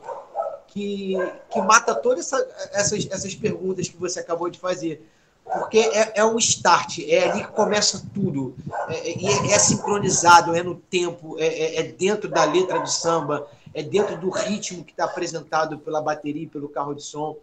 que, 0.67 1.15
que 1.49 1.61
mata 1.61 1.93
todas 1.95 2.25
essa, 2.25 2.47
essas, 2.71 3.07
essas 3.09 3.35
perguntas 3.35 3.87
que 3.87 3.97
você 3.97 4.19
acabou 4.19 4.49
de 4.49 4.59
fazer. 4.59 5.07
Porque 5.43 5.79
é, 5.79 6.13
é 6.15 6.25
um 6.25 6.37
start, 6.37 6.99
é 7.07 7.29
ali 7.29 7.43
que 7.45 7.51
começa 7.51 8.03
tudo. 8.13 8.53
É, 8.89 9.11
é, 9.11 9.51
é 9.53 9.59
sincronizado, 9.59 10.53
é 10.53 10.61
no 10.61 10.75
tempo, 10.75 11.37
é, 11.39 11.47
é, 11.47 11.79
é, 11.79 11.83
dentro 11.83 12.29
da 12.29 12.43
letra 12.43 12.79
do 12.79 12.89
samba, 12.89 13.47
é 13.73 13.81
dentro 13.81 14.17
do 14.17 14.29
ritmo 14.29 14.83
que 14.83 14.91
está 14.91 15.05
apresentado 15.05 15.79
pela 15.79 16.01
bateria 16.01 16.43
e 16.43 16.47
pelo 16.47 16.67
carro 16.67 16.93
de 16.93 17.01
som. 17.01 17.37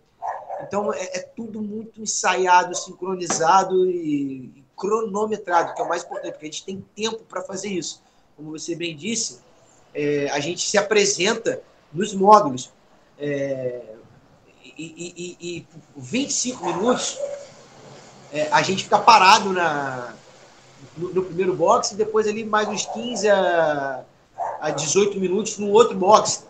Então 0.61 0.93
é, 0.93 1.03
é 1.03 1.20
tudo 1.20 1.62
muito 1.62 2.01
ensaiado, 2.01 2.75
sincronizado 2.75 3.89
e, 3.89 4.64
cronometrado, 4.77 5.75
que 5.75 5.81
é 5.81 5.85
o 5.85 5.89
mais 5.89 6.05
importante, 6.05 6.33
porque 6.33 6.47
a 6.47 6.51
gente 6.51 6.64
tem 6.64 6.85
tempo 6.95 7.22
para 7.25 7.43
fazer 7.43 7.68
isso. 7.68 8.03
Como 8.37 8.51
você 8.51 8.75
bem 8.75 8.97
disse, 8.97 9.41
é, 9.95 10.29
a 10.31 10.41
gente 10.41 10.66
se 10.68 10.77
apresenta 10.77 11.62
nos 11.93 12.12
módulos. 12.12 12.70
É, 13.18 13.81
e, 14.77 15.37
e, 15.41 15.59
e 15.59 15.66
25 15.97 16.64
minutos 16.66 17.16
é, 18.33 18.49
a 18.51 18.61
gente 18.62 18.83
fica 18.83 18.99
parado 18.99 19.53
na, 19.53 20.12
no, 20.97 21.14
no, 21.14 21.25
primeiro 21.25 21.55
box 21.55 21.93
e 21.93 21.95
depois 21.95 22.27
ali 22.27 22.45
mais 22.45 22.68
uns 22.68 22.85
15 22.87 23.31
a, 23.31 24.05
a 24.61 24.70
18 24.70 25.20
minutos 25.20 25.57
no 25.59 25.70
outro 25.70 25.97
box. 25.97 26.45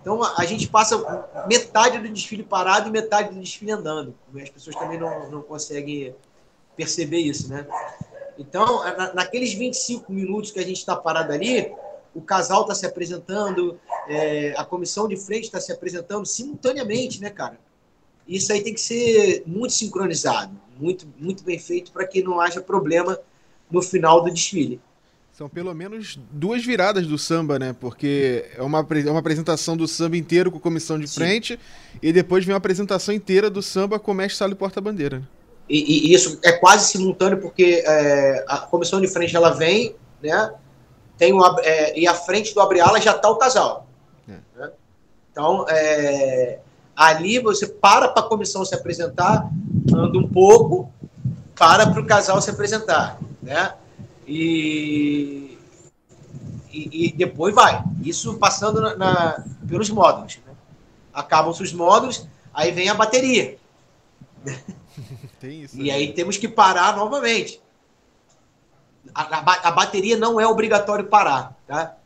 Então 0.00 0.22
a, 0.22 0.34
a 0.38 0.44
gente 0.44 0.68
passa 0.68 1.26
metade 1.48 1.98
do 1.98 2.08
desfile 2.08 2.44
parado 2.44 2.88
e 2.88 2.92
metade 2.92 3.34
do 3.34 3.40
desfile 3.40 3.72
andando. 3.72 4.14
As 4.40 4.50
pessoas 4.50 4.76
também 4.76 5.00
não, 5.00 5.28
não 5.28 5.42
conseguem 5.42 6.14
perceber 6.80 7.18
isso, 7.18 7.50
né? 7.50 7.66
Então, 8.38 8.82
na, 8.96 9.12
naqueles 9.12 9.52
25 9.52 10.10
minutos 10.10 10.50
que 10.50 10.58
a 10.58 10.64
gente 10.64 10.78
está 10.78 10.96
parado 10.96 11.30
ali, 11.30 11.70
o 12.14 12.22
casal 12.22 12.62
está 12.62 12.74
se 12.74 12.86
apresentando, 12.86 13.78
é, 14.08 14.54
a 14.56 14.64
comissão 14.64 15.06
de 15.06 15.14
frente 15.14 15.44
está 15.44 15.60
se 15.60 15.70
apresentando 15.70 16.24
simultaneamente, 16.24 17.20
né, 17.20 17.28
cara? 17.28 17.58
Isso 18.26 18.50
aí 18.50 18.62
tem 18.62 18.72
que 18.72 18.80
ser 18.80 19.42
muito 19.46 19.74
sincronizado, 19.74 20.58
muito, 20.78 21.06
muito 21.18 21.44
bem 21.44 21.58
feito 21.58 21.92
para 21.92 22.06
que 22.06 22.22
não 22.22 22.40
haja 22.40 22.62
problema 22.62 23.18
no 23.70 23.82
final 23.82 24.22
do 24.22 24.32
desfile. 24.32 24.80
São 25.32 25.48
pelo 25.48 25.74
menos 25.74 26.18
duas 26.30 26.64
viradas 26.64 27.06
do 27.06 27.18
samba, 27.18 27.58
né? 27.58 27.74
Porque 27.78 28.46
é 28.56 28.62
uma, 28.62 28.78
é 28.78 29.10
uma 29.10 29.20
apresentação 29.20 29.76
do 29.76 29.86
samba 29.86 30.16
inteiro 30.16 30.50
com 30.50 30.58
comissão 30.58 30.98
de 30.98 31.06
Sim. 31.06 31.14
frente 31.14 31.60
e 32.02 32.12
depois 32.12 32.44
vem 32.44 32.54
uma 32.54 32.58
apresentação 32.58 33.14
inteira 33.14 33.50
do 33.50 33.62
samba 33.62 33.98
com 33.98 34.14
mestre 34.14 34.38
sala 34.38 34.52
e 34.52 34.56
porta-bandeira. 34.56 35.22
E, 35.70 36.08
e, 36.10 36.12
isso 36.12 36.40
é 36.42 36.50
quase 36.50 36.90
simultâneo 36.90 37.40
porque 37.40 37.84
é, 37.86 38.44
a 38.48 38.58
comissão 38.58 39.00
de 39.00 39.06
frente 39.06 39.36
ela 39.36 39.50
vem, 39.50 39.94
né? 40.20 40.52
Tem 41.16 41.32
o, 41.32 41.40
é, 41.60 41.96
e 41.96 42.08
à 42.08 42.14
frente 42.14 42.52
do 42.52 42.60
abre-ala 42.60 43.00
já 43.00 43.12
está 43.12 43.30
o 43.30 43.36
casal. 43.36 43.86
É. 44.28 44.32
Né? 44.56 44.70
Então, 45.30 45.64
é, 45.68 46.58
ali 46.96 47.38
você 47.38 47.68
para 47.68 48.08
para 48.08 48.26
a 48.26 48.28
comissão 48.28 48.64
se 48.64 48.74
apresentar, 48.74 49.48
anda 49.94 50.18
um 50.18 50.28
pouco, 50.28 50.92
para 51.56 51.86
para 51.86 52.00
o 52.00 52.06
casal 52.06 52.42
se 52.42 52.50
apresentar, 52.50 53.20
né? 53.40 53.74
E, 54.26 55.56
e, 56.72 57.06
e, 57.06 57.12
depois 57.12 57.54
vai. 57.54 57.84
Isso 58.02 58.34
passando 58.38 58.80
na, 58.80 58.96
na 58.96 59.44
pelos 59.68 59.88
módulos. 59.88 60.40
Né? 60.44 60.52
Acabam-se 61.14 61.62
os 61.62 61.72
módulos, 61.72 62.26
aí 62.52 62.72
vem 62.72 62.88
a 62.88 62.94
bateria. 62.94 63.56
Tem 65.40 65.62
isso. 65.62 65.80
E 65.80 65.90
aí 65.90 66.12
temos 66.12 66.36
que 66.36 66.48
parar 66.48 66.96
novamente. 66.96 67.60
A, 69.14 69.22
a, 69.22 69.68
a 69.68 69.70
bateria 69.70 70.16
não 70.16 70.40
é 70.40 70.46
obrigatório 70.46 71.06
parar, 71.06 71.56
tá? 71.66 71.96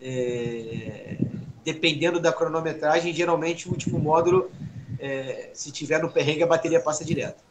É, 0.00 1.16
dependendo 1.64 2.20
da 2.20 2.32
cronometragem, 2.32 3.12
geralmente 3.14 3.68
o 3.68 3.72
último 3.72 3.98
módulo, 3.98 4.50
é, 4.98 5.50
se 5.54 5.72
tiver 5.72 6.00
no 6.00 6.10
perrengue, 6.10 6.42
a 6.42 6.46
bateria 6.46 6.80
passa 6.80 7.04
direto. 7.04 7.42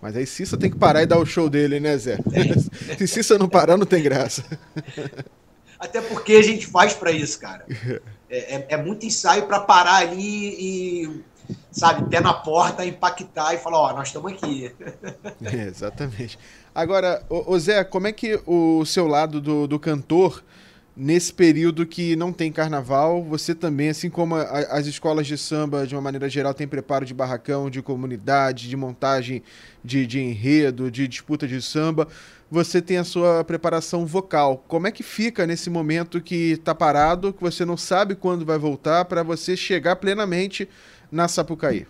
Mas 0.00 0.16
aí 0.16 0.26
Cissa 0.26 0.56
tem 0.56 0.70
que 0.70 0.78
parar 0.78 1.02
e 1.02 1.06
dar 1.06 1.18
o 1.18 1.26
show 1.26 1.48
dele, 1.48 1.78
né, 1.78 1.96
Zé? 1.98 2.18
Se 2.96 3.06
Cissa 3.06 3.38
não 3.38 3.48
parar, 3.48 3.76
não 3.76 3.84
tem 3.84 4.02
graça. 4.02 4.42
Até 5.78 6.00
porque 6.00 6.34
a 6.34 6.42
gente 6.42 6.66
faz 6.66 6.92
para 6.92 7.10
isso, 7.10 7.38
cara. 7.38 7.64
É, 8.28 8.56
é, 8.56 8.66
é 8.70 8.76
muito 8.76 9.06
ensaio 9.06 9.46
para 9.46 9.60
parar 9.60 9.96
ali 9.96 10.54
e, 10.58 11.22
sabe, 11.70 12.08
pé 12.08 12.20
na 12.20 12.32
porta, 12.32 12.84
impactar 12.84 13.54
e 13.54 13.58
falar, 13.58 13.78
ó, 13.78 13.92
nós 13.92 14.08
estamos 14.08 14.32
aqui. 14.32 14.72
É, 15.42 15.66
exatamente. 15.66 16.38
Agora, 16.74 17.24
ô 17.28 17.58
Zé, 17.58 17.82
como 17.82 18.06
é 18.06 18.12
que 18.12 18.40
o 18.46 18.84
seu 18.84 19.06
lado 19.06 19.40
do, 19.40 19.66
do 19.66 19.78
cantor 19.78 20.42
nesse 20.96 21.32
período 21.32 21.86
que 21.86 22.14
não 22.14 22.32
tem 22.32 22.52
carnaval, 22.52 23.24
você 23.24 23.54
também, 23.54 23.88
assim 23.88 24.10
como 24.10 24.34
a, 24.34 24.42
as 24.42 24.86
escolas 24.86 25.26
de 25.26 25.38
samba, 25.38 25.86
de 25.86 25.94
uma 25.94 26.02
maneira 26.02 26.28
geral, 26.28 26.52
tem 26.52 26.68
preparo 26.68 27.06
de 27.06 27.14
barracão, 27.14 27.70
de 27.70 27.80
comunidade, 27.80 28.68
de 28.68 28.76
montagem 28.76 29.42
de, 29.82 30.06
de 30.06 30.20
enredo, 30.20 30.90
de 30.90 31.08
disputa 31.08 31.48
de 31.48 31.62
samba, 31.62 32.06
você 32.50 32.82
tem 32.82 32.98
a 32.98 33.04
sua 33.04 33.44
preparação 33.44 34.04
vocal. 34.04 34.62
Como 34.68 34.86
é 34.86 34.90
que 34.90 35.02
fica 35.02 35.46
nesse 35.46 35.70
momento 35.70 36.20
que 36.20 36.52
está 36.52 36.74
parado, 36.74 37.32
que 37.32 37.40
você 37.40 37.64
não 37.64 37.76
sabe 37.76 38.14
quando 38.14 38.44
vai 38.44 38.58
voltar, 38.58 39.04
para 39.04 39.22
você 39.22 39.56
chegar 39.56 39.96
plenamente 39.96 40.68
na 41.10 41.28
Sapucaí? 41.28 41.86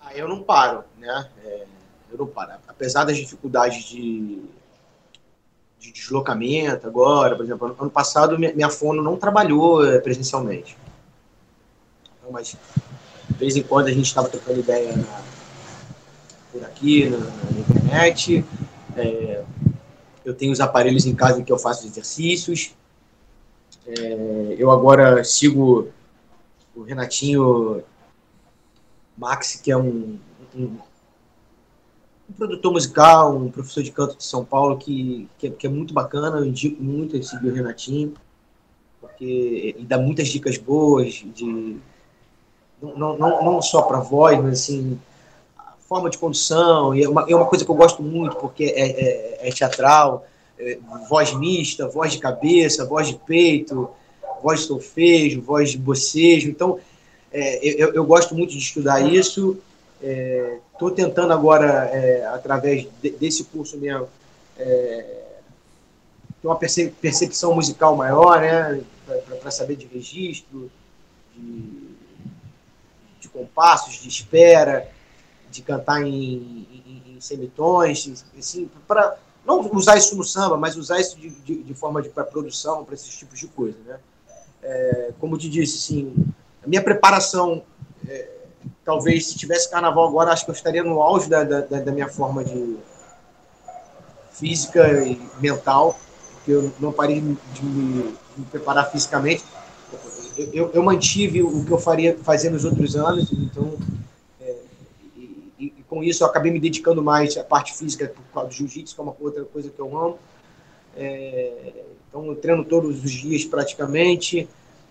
Ah, 0.00 0.14
eu 0.14 0.28
não 0.28 0.42
paro, 0.42 0.84
né? 0.98 1.28
É, 1.44 1.66
eu 2.10 2.18
não 2.18 2.26
paro. 2.26 2.52
Apesar 2.68 3.04
das 3.04 3.16
dificuldades 3.16 3.84
de 3.84 4.42
de 5.84 5.92
deslocamento 5.92 6.86
agora, 6.86 7.36
por 7.36 7.44
exemplo, 7.44 7.76
ano 7.78 7.90
passado 7.90 8.38
minha, 8.38 8.70
fono 8.70 9.02
não 9.02 9.18
trabalhou 9.18 9.86
eh, 9.86 9.98
presencialmente. 9.98 10.78
Então, 12.18 12.32
mas 12.32 12.56
de 13.28 13.36
vez 13.36 13.54
em 13.54 13.62
quando 13.62 13.88
a 13.88 13.92
gente 13.92 14.06
estava 14.06 14.28
trocando 14.28 14.60
ideia 14.60 14.96
na, 14.96 15.22
por 16.50 16.64
aqui, 16.64 17.10
na, 17.10 17.18
na 17.18 17.60
internet. 17.60 18.44
É, 18.96 19.44
eu 20.24 20.32
tenho 20.32 20.52
os 20.52 20.60
aparelhos 20.60 21.04
em 21.04 21.14
casa 21.14 21.40
em 21.40 21.44
que 21.44 21.52
eu 21.52 21.58
faço 21.58 21.86
exercícios. 21.86 22.74
É, 23.86 24.56
eu 24.56 24.70
agora 24.70 25.22
sigo 25.22 25.88
o 26.74 26.82
Renatinho 26.82 27.82
Max, 29.16 29.56
que 29.56 29.70
é 29.70 29.76
um, 29.76 30.18
um 30.54 30.76
um 32.28 32.32
produtor 32.32 32.72
musical, 32.72 33.36
um 33.36 33.50
professor 33.50 33.82
de 33.82 33.90
canto 33.90 34.16
de 34.16 34.24
São 34.24 34.44
Paulo 34.44 34.78
que, 34.78 35.28
que, 35.38 35.48
é, 35.48 35.50
que 35.50 35.66
é 35.66 35.70
muito 35.70 35.92
bacana, 35.92 36.38
eu 36.38 36.44
indico 36.46 36.82
muito 36.82 37.16
esse 37.16 37.36
o 37.36 37.52
Renatinho, 37.52 38.14
porque 39.00 39.74
ele 39.76 39.86
dá 39.86 39.98
muitas 39.98 40.28
dicas 40.28 40.56
boas 40.56 41.22
de 41.34 41.76
não, 42.80 43.16
não, 43.16 43.44
não 43.44 43.62
só 43.62 43.82
para 43.82 44.00
voz, 44.00 44.38
mas 44.42 44.60
assim, 44.60 44.98
a 45.56 45.74
forma 45.86 46.10
de 46.10 46.18
condução, 46.18 46.94
e 46.94 47.04
é 47.04 47.08
uma, 47.08 47.26
é 47.28 47.34
uma 47.34 47.46
coisa 47.46 47.64
que 47.64 47.70
eu 47.70 47.74
gosto 47.74 48.02
muito, 48.02 48.36
porque 48.36 48.64
é, 48.64 49.44
é, 49.44 49.48
é 49.48 49.52
teatral, 49.52 50.26
é, 50.58 50.78
voz 51.08 51.34
mista, 51.34 51.88
voz 51.88 52.12
de 52.12 52.18
cabeça, 52.18 52.84
voz 52.84 53.08
de 53.08 53.14
peito, 53.14 53.88
voz 54.42 54.60
de 54.60 54.66
solfejo, 54.66 55.40
voz 55.42 55.70
de 55.70 55.78
bocejo, 55.78 56.48
então 56.48 56.78
é, 57.34 57.58
eu, 57.64 57.92
eu 57.92 58.04
gosto 58.04 58.34
muito 58.34 58.52
de 58.52 58.58
estudar 58.58 59.00
isso, 59.00 59.60
Estou 60.72 60.90
é, 60.90 60.94
tentando 60.94 61.32
agora, 61.32 61.66
é, 61.86 62.26
através 62.26 62.86
de, 63.02 63.10
desse 63.10 63.44
curso 63.44 63.76
mesmo, 63.78 64.08
é, 64.56 65.22
ter 66.40 66.46
uma 66.46 66.56
percepção 66.56 67.54
musical 67.54 67.96
maior, 67.96 68.40
né? 68.40 68.82
Para 69.40 69.50
saber 69.50 69.76
de 69.76 69.86
registro, 69.86 70.70
de, 71.34 71.94
de, 73.20 73.28
compassos, 73.28 73.94
de 73.94 74.08
espera, 74.08 74.90
de 75.50 75.62
cantar 75.62 76.02
em, 76.02 76.66
em, 76.86 77.02
em 77.16 77.20
semitons, 77.20 78.24
assim, 78.38 78.70
para 78.86 79.16
não 79.44 79.60
usar 79.74 79.96
isso 79.96 80.16
no 80.16 80.24
samba, 80.24 80.56
mas 80.56 80.76
usar 80.76 81.00
isso 81.00 81.18
de, 81.18 81.30
de, 81.30 81.62
de 81.62 81.74
forma 81.74 82.00
de 82.00 82.08
para 82.08 82.24
produção, 82.24 82.84
para 82.84 82.94
esses 82.94 83.14
tipos 83.16 83.40
de 83.40 83.48
coisa, 83.48 83.78
né? 83.86 83.98
É, 84.62 85.12
como 85.18 85.36
te 85.36 85.48
disse, 85.48 85.76
assim, 85.76 86.14
a 86.64 86.68
minha 86.68 86.82
preparação 86.82 87.62
é, 88.08 88.28
talvez 88.84 89.26
se 89.26 89.36
tivesse 89.36 89.70
carnaval 89.70 90.08
agora, 90.08 90.32
acho 90.32 90.44
que 90.44 90.50
eu 90.50 90.54
estaria 90.54 90.82
no 90.82 91.00
auge 91.00 91.28
da, 91.28 91.42
da, 91.42 91.60
da 91.60 91.92
minha 91.92 92.08
forma 92.08 92.44
de 92.44 92.76
física 94.32 94.86
e 95.04 95.20
mental, 95.40 95.98
porque 96.34 96.52
eu 96.52 96.72
não 96.80 96.92
parei 96.92 97.20
de 97.20 97.26
me, 97.26 97.38
de 97.54 98.40
me 98.40 98.46
preparar 98.50 98.90
fisicamente. 98.90 99.44
Eu, 100.36 100.52
eu, 100.52 100.70
eu, 100.72 100.82
mantive 100.82 101.42
o 101.42 101.64
que 101.64 101.70
eu 101.70 101.78
faria 101.78 102.18
fazer 102.18 102.50
nos 102.50 102.64
outros 102.64 102.96
anos, 102.96 103.32
então 103.32 103.78
é, 104.40 104.56
e, 105.16 105.72
e, 105.78 105.84
com 105.88 106.02
isso 106.02 106.24
eu 106.24 106.26
acabei 106.26 106.50
me 106.50 106.58
dedicando 106.58 107.02
mais 107.02 107.36
à 107.36 107.44
parte 107.44 107.72
física 107.72 108.08
por 108.08 108.22
causa 108.34 108.48
do 108.48 108.54
jiu-jitsu, 108.54 108.94
que 108.94 109.00
é 109.00 109.04
uma 109.04 109.16
outra 109.20 109.44
coisa 109.44 109.70
que 109.70 109.78
eu 109.78 109.96
amo. 109.96 110.18
É, 110.96 111.72
então 112.08 112.26
eu 112.26 112.36
treino 112.36 112.64
todos 112.64 113.04
os 113.04 113.10
dias 113.10 113.44
praticamente, 113.44 114.48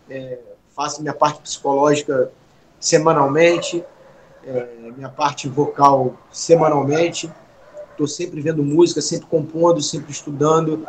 é, 0.10 0.40
faço 0.76 1.02
minha 1.02 1.14
parte 1.14 1.42
psicológica 1.42 2.32
semanalmente, 2.80 3.84
é, 4.46 4.68
minha 4.96 5.10
parte 5.10 5.48
vocal 5.48 6.16
semanalmente. 6.32 7.32
Estou 7.92 8.08
sempre 8.08 8.42
vendo 8.42 8.64
música, 8.64 9.02
sempre 9.02 9.28
compondo, 9.28 9.82
sempre 9.82 10.12
estudando, 10.12 10.86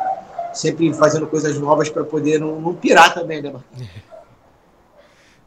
sempre 0.53 0.93
fazendo 0.93 1.27
coisas 1.27 1.57
novas 1.57 1.89
para 1.89 2.03
poder 2.03 2.39
não, 2.39 2.59
não, 2.59 2.73
pirar 2.73 3.13
também, 3.13 3.41
né, 3.41 3.51
Marcos? 3.51 3.87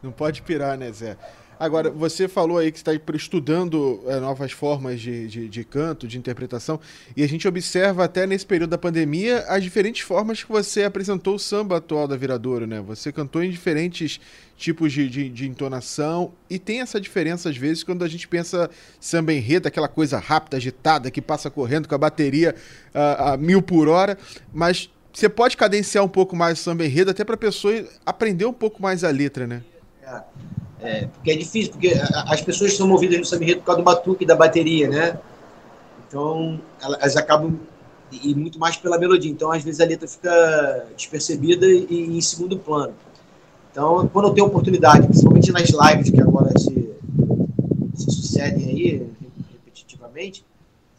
Não 0.01 0.13
pode 0.13 0.41
pirar, 0.41 0.77
né, 0.77 0.89
Zé? 0.93 1.17
Agora, 1.59 1.89
você 1.89 2.29
falou 2.29 2.57
aí 2.57 2.71
que 2.71 2.77
está 2.77 2.93
estudando 3.13 4.01
é, 4.07 4.17
novas 4.17 4.53
formas 4.53 5.01
de, 5.01 5.27
de, 5.27 5.49
de, 5.49 5.63
canto, 5.65 6.07
de 6.07 6.17
interpretação, 6.17 6.79
e 7.17 7.21
a 7.21 7.27
gente 7.27 7.45
observa 7.49 8.05
até 8.05 8.25
nesse 8.25 8.45
período 8.45 8.69
da 8.69 8.77
pandemia 8.77 9.39
as 9.39 9.61
diferentes 9.61 10.01
formas 10.01 10.41
que 10.41 10.49
você 10.49 10.85
apresentou 10.85 11.35
o 11.35 11.39
samba 11.39 11.75
atual 11.75 12.07
da 12.07 12.15
Viradouro, 12.15 12.65
né? 12.65 12.79
Você 12.87 13.11
cantou 13.11 13.43
em 13.43 13.51
diferentes 13.51 14.21
tipos 14.55 14.93
de, 14.93 15.09
de, 15.09 15.29
de 15.29 15.49
entonação, 15.49 16.31
e 16.49 16.57
tem 16.57 16.79
essa 16.79 16.99
diferença 16.99 17.49
às 17.49 17.57
vezes 17.57 17.83
quando 17.83 18.05
a 18.05 18.07
gente 18.07 18.25
pensa 18.25 18.69
samba 18.97 19.33
enredo, 19.33 19.67
aquela 19.67 19.89
coisa 19.89 20.17
rápida, 20.17 20.55
agitada, 20.55 21.11
que 21.11 21.21
passa 21.21 21.49
correndo 21.49 21.89
com 21.89 21.95
a 21.95 21.97
bateria 21.97 22.55
a, 22.93 23.33
a 23.33 23.37
mil 23.37 23.61
por 23.61 23.89
hora, 23.89 24.17
mas 24.53 24.89
você 25.11 25.27
pode 25.27 25.57
cadenciar 25.57 26.05
um 26.05 26.09
pouco 26.09 26.37
mais 26.37 26.57
o 26.57 26.63
samba 26.63 26.85
enredo 26.85 27.11
até 27.11 27.25
para 27.25 27.35
a 27.35 27.37
pessoa 27.37 27.85
aprender 28.05 28.45
um 28.45 28.53
pouco 28.53 28.81
mais 28.81 29.03
a 29.03 29.09
letra, 29.09 29.45
né? 29.45 29.61
É. 30.01 30.68
É, 30.81 31.07
porque 31.07 31.31
é 31.31 31.35
difícil, 31.35 31.73
porque 31.73 31.93
as 32.27 32.41
pessoas 32.41 32.75
são 32.75 32.87
movidas 32.87 33.19
no 33.19 33.25
samba 33.25 33.45
por 33.55 33.63
causa 33.63 33.81
do 33.81 33.85
batuque 33.85 34.25
da 34.25 34.35
bateria, 34.35 34.87
né? 34.87 35.19
Então, 36.07 36.59
elas 36.81 37.17
acabam 37.17 37.59
e 38.11 38.33
muito 38.33 38.57
mais 38.57 38.77
pela 38.77 38.97
melodia. 38.97 39.29
Então, 39.29 39.51
às 39.51 39.63
vezes 39.63 39.81
a 39.81 39.85
letra 39.85 40.07
fica 40.07 40.87
despercebida 40.95 41.67
e 41.67 42.17
em 42.17 42.21
segundo 42.21 42.57
plano. 42.57 42.93
Então, 43.71 44.07
quando 44.11 44.29
eu 44.29 44.33
tenho 44.33 44.47
oportunidade, 44.47 45.05
principalmente 45.05 45.51
nas 45.51 45.69
lives 45.69 46.09
que 46.09 46.21
agora 46.21 46.51
se, 46.57 46.89
se 47.95 48.11
sucedem 48.11 48.65
aí 48.65 49.07
repetitivamente, 49.53 50.43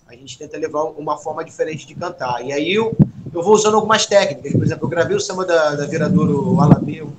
a 0.06 0.14
gente 0.14 0.38
tenta 0.38 0.56
levar 0.56 0.84
uma 0.84 1.16
forma 1.16 1.44
diferente 1.44 1.86
de 1.86 1.94
cantar. 1.94 2.44
E 2.44 2.52
aí 2.52 2.72
eu, 2.72 2.96
eu 3.32 3.42
vou 3.42 3.54
usando 3.54 3.74
algumas 3.74 4.06
técnicas. 4.06 4.52
Por 4.52 4.64
exemplo, 4.64 4.84
eu 4.84 4.88
gravei 4.88 5.16
o 5.16 5.20
samba 5.20 5.44
da, 5.44 5.74
da 5.74 5.86
Viradouro 5.86 6.60
Alameu, 6.60 7.12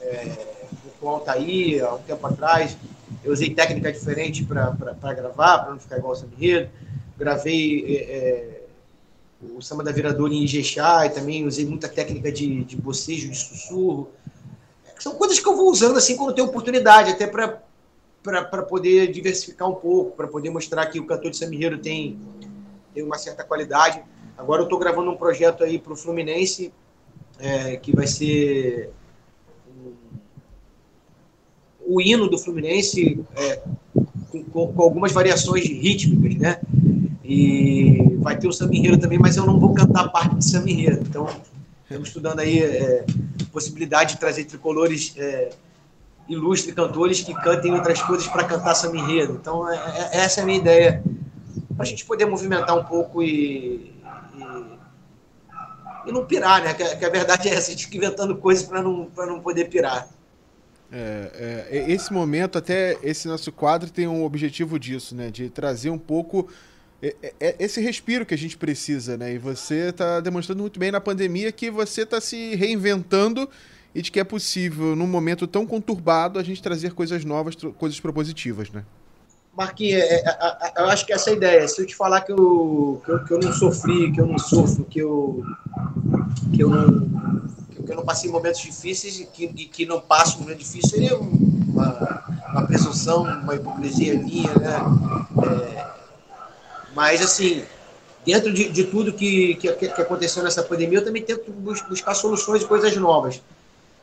é, 0.00 0.57
com 1.00 1.06
o 1.06 1.10
Altair 1.10 1.84
há 1.84 1.94
um 1.94 2.02
tempo 2.02 2.26
atrás. 2.26 2.76
Eu 3.24 3.32
usei 3.32 3.54
técnica 3.54 3.92
diferente 3.92 4.44
para 4.44 5.14
gravar, 5.14 5.58
para 5.58 5.72
não 5.72 5.80
ficar 5.80 5.98
igual 5.98 6.12
o 6.12 6.16
Samba 6.16 6.36
Gravei 7.16 7.96
é, 7.96 7.96
é, 7.96 8.62
o 9.56 9.60
Samba 9.60 9.82
da 9.82 9.90
Viradora 9.90 10.32
em 10.32 10.44
Ijexá 10.44 11.06
e 11.06 11.10
também 11.10 11.46
usei 11.46 11.64
muita 11.64 11.88
técnica 11.88 12.30
de, 12.30 12.64
de 12.64 12.76
bocejo, 12.76 13.28
de 13.28 13.36
sussurro. 13.36 14.10
São 14.98 15.14
coisas 15.14 15.38
que 15.38 15.48
eu 15.48 15.56
vou 15.56 15.70
usando 15.70 15.96
assim 15.96 16.16
quando 16.16 16.34
tenho 16.34 16.46
oportunidade, 16.46 17.10
até 17.10 17.26
para 17.26 18.62
poder 18.62 19.10
diversificar 19.12 19.68
um 19.68 19.74
pouco, 19.74 20.16
para 20.16 20.26
poder 20.26 20.50
mostrar 20.50 20.86
que 20.86 20.98
o 20.98 21.06
cantor 21.06 21.30
de 21.30 21.36
Samirreiro 21.36 21.78
tem, 21.78 22.18
tem 22.94 23.02
uma 23.02 23.18
certa 23.18 23.44
qualidade. 23.44 24.02
Agora 24.36 24.62
eu 24.62 24.64
estou 24.64 24.78
gravando 24.78 25.10
um 25.10 25.16
projeto 25.16 25.64
aí 25.64 25.78
para 25.78 25.92
o 25.92 25.96
Fluminense, 25.96 26.72
é, 27.38 27.76
que 27.76 27.94
vai 27.94 28.06
ser 28.06 28.90
o 31.88 32.02
hino 32.02 32.28
do 32.28 32.38
Fluminense 32.38 33.24
é, 33.34 33.62
com, 34.52 34.72
com, 34.72 34.82
algumas 34.82 35.10
variações 35.10 35.64
rítmicas, 35.66 36.36
né? 36.36 36.60
E 37.24 38.16
vai 38.18 38.38
ter 38.38 38.46
o 38.46 38.52
samba 38.52 38.74
também, 39.00 39.18
mas 39.18 39.36
eu 39.38 39.46
não 39.46 39.58
vou 39.58 39.72
cantar 39.72 40.08
parte 40.08 40.36
de 40.36 40.44
samba 40.44 40.70
Então, 40.70 41.28
estamos 41.82 42.08
estudando 42.08 42.40
aí 42.40 42.62
é, 42.62 43.06
possibilidade 43.50 44.14
de 44.14 44.20
trazer 44.20 44.44
tricolores 44.44 45.14
é, 45.16 45.48
ilustres 46.28 46.74
cantores 46.74 47.22
que 47.22 47.32
cantem 47.32 47.72
outras 47.72 48.02
coisas 48.02 48.28
para 48.28 48.44
cantar 48.44 48.74
samba 48.74 48.98
Então, 49.30 49.70
é, 49.70 49.76
é, 50.12 50.18
essa 50.18 50.40
é 50.40 50.42
a 50.42 50.46
minha 50.46 50.58
ideia, 50.58 51.02
para 51.74 51.84
a 51.84 51.86
gente 51.86 52.04
poder 52.04 52.26
movimentar 52.26 52.76
um 52.76 52.84
pouco 52.84 53.22
e, 53.22 53.94
e, 54.36 54.44
e 56.06 56.12
não 56.12 56.26
pirar, 56.26 56.62
né? 56.62 56.74
Que, 56.74 56.96
que, 56.96 57.04
a 57.04 57.10
verdade 57.10 57.48
é 57.48 57.54
essa, 57.54 57.68
a 57.68 57.70
gente 57.70 57.86
fica 57.86 57.96
inventando 57.96 58.36
coisas 58.36 58.64
para 58.64 58.82
não, 58.82 59.08
não 59.16 59.40
poder 59.40 59.70
pirar. 59.70 60.06
É, 60.90 61.66
é, 61.70 61.90
esse 61.90 62.12
momento, 62.12 62.56
até 62.56 62.96
esse 63.02 63.28
nosso 63.28 63.52
quadro 63.52 63.90
tem 63.90 64.06
um 64.06 64.24
objetivo 64.24 64.78
disso, 64.78 65.14
né? 65.14 65.30
De 65.30 65.50
trazer 65.50 65.90
um 65.90 65.98
pouco 65.98 66.48
é, 67.02 67.14
é, 67.22 67.34
é 67.40 67.56
esse 67.58 67.80
respiro 67.80 68.26
que 68.26 68.34
a 68.34 68.38
gente 68.38 68.56
precisa, 68.56 69.16
né? 69.16 69.34
E 69.34 69.38
você 69.38 69.90
está 69.90 70.20
demonstrando 70.20 70.62
muito 70.62 70.78
bem 70.78 70.90
na 70.90 71.00
pandemia 71.00 71.52
que 71.52 71.70
você 71.70 72.02
está 72.02 72.20
se 72.20 72.54
reinventando 72.56 73.48
e 73.94 74.02
de 74.02 74.10
que 74.10 74.20
é 74.20 74.24
possível, 74.24 74.96
num 74.96 75.06
momento 75.06 75.46
tão 75.46 75.66
conturbado, 75.66 76.38
a 76.38 76.42
gente 76.42 76.62
trazer 76.62 76.92
coisas 76.92 77.24
novas, 77.24 77.54
coisas 77.76 77.98
propositivas, 78.00 78.70
né? 78.70 78.84
Marquinhos, 79.56 80.04
eu 80.76 80.86
acho 80.86 81.04
que 81.04 81.12
essa 81.12 81.30
é 81.30 81.32
a 81.32 81.36
ideia. 81.36 81.68
Se 81.68 81.82
eu 81.82 81.86
te 81.86 81.96
falar 81.96 82.20
que 82.20 82.30
eu, 82.30 83.02
que 83.04 83.10
eu, 83.10 83.24
que 83.24 83.32
eu 83.32 83.40
não 83.40 83.52
sofri, 83.52 84.12
que 84.12 84.20
eu 84.20 84.26
não 84.26 84.38
sofro, 84.38 84.84
que 84.84 85.00
eu, 85.00 85.42
que 86.54 86.62
eu 86.62 86.70
não, 86.70 87.42
que 87.82 87.92
eu 87.92 87.96
não 87.96 88.04
passei 88.04 88.30
momentos 88.30 88.60
difíceis 88.60 89.20
e 89.20 89.24
que, 89.24 89.48
que 89.48 89.86
não 89.86 90.00
passo 90.00 90.40
momentos 90.40 90.64
difíceis, 90.64 90.90
seria 90.90 91.18
uma, 91.18 92.24
uma 92.50 92.66
presunção, 92.66 93.22
uma 93.22 93.54
hipocrisia 93.54 94.14
minha, 94.18 94.52
né? 94.54 94.78
É, 95.44 95.86
mas, 96.94 97.22
assim, 97.22 97.62
dentro 98.24 98.52
de, 98.52 98.68
de 98.68 98.84
tudo 98.84 99.12
que, 99.12 99.54
que, 99.56 99.72
que, 99.72 100.02
aconteceu 100.02 100.42
nessa 100.42 100.62
pandemia, 100.62 100.98
eu 100.98 101.04
também 101.04 101.22
tento 101.22 101.50
buscar 101.52 102.14
soluções 102.14 102.62
e 102.62 102.66
coisas 102.66 102.96
novas. 102.96 103.40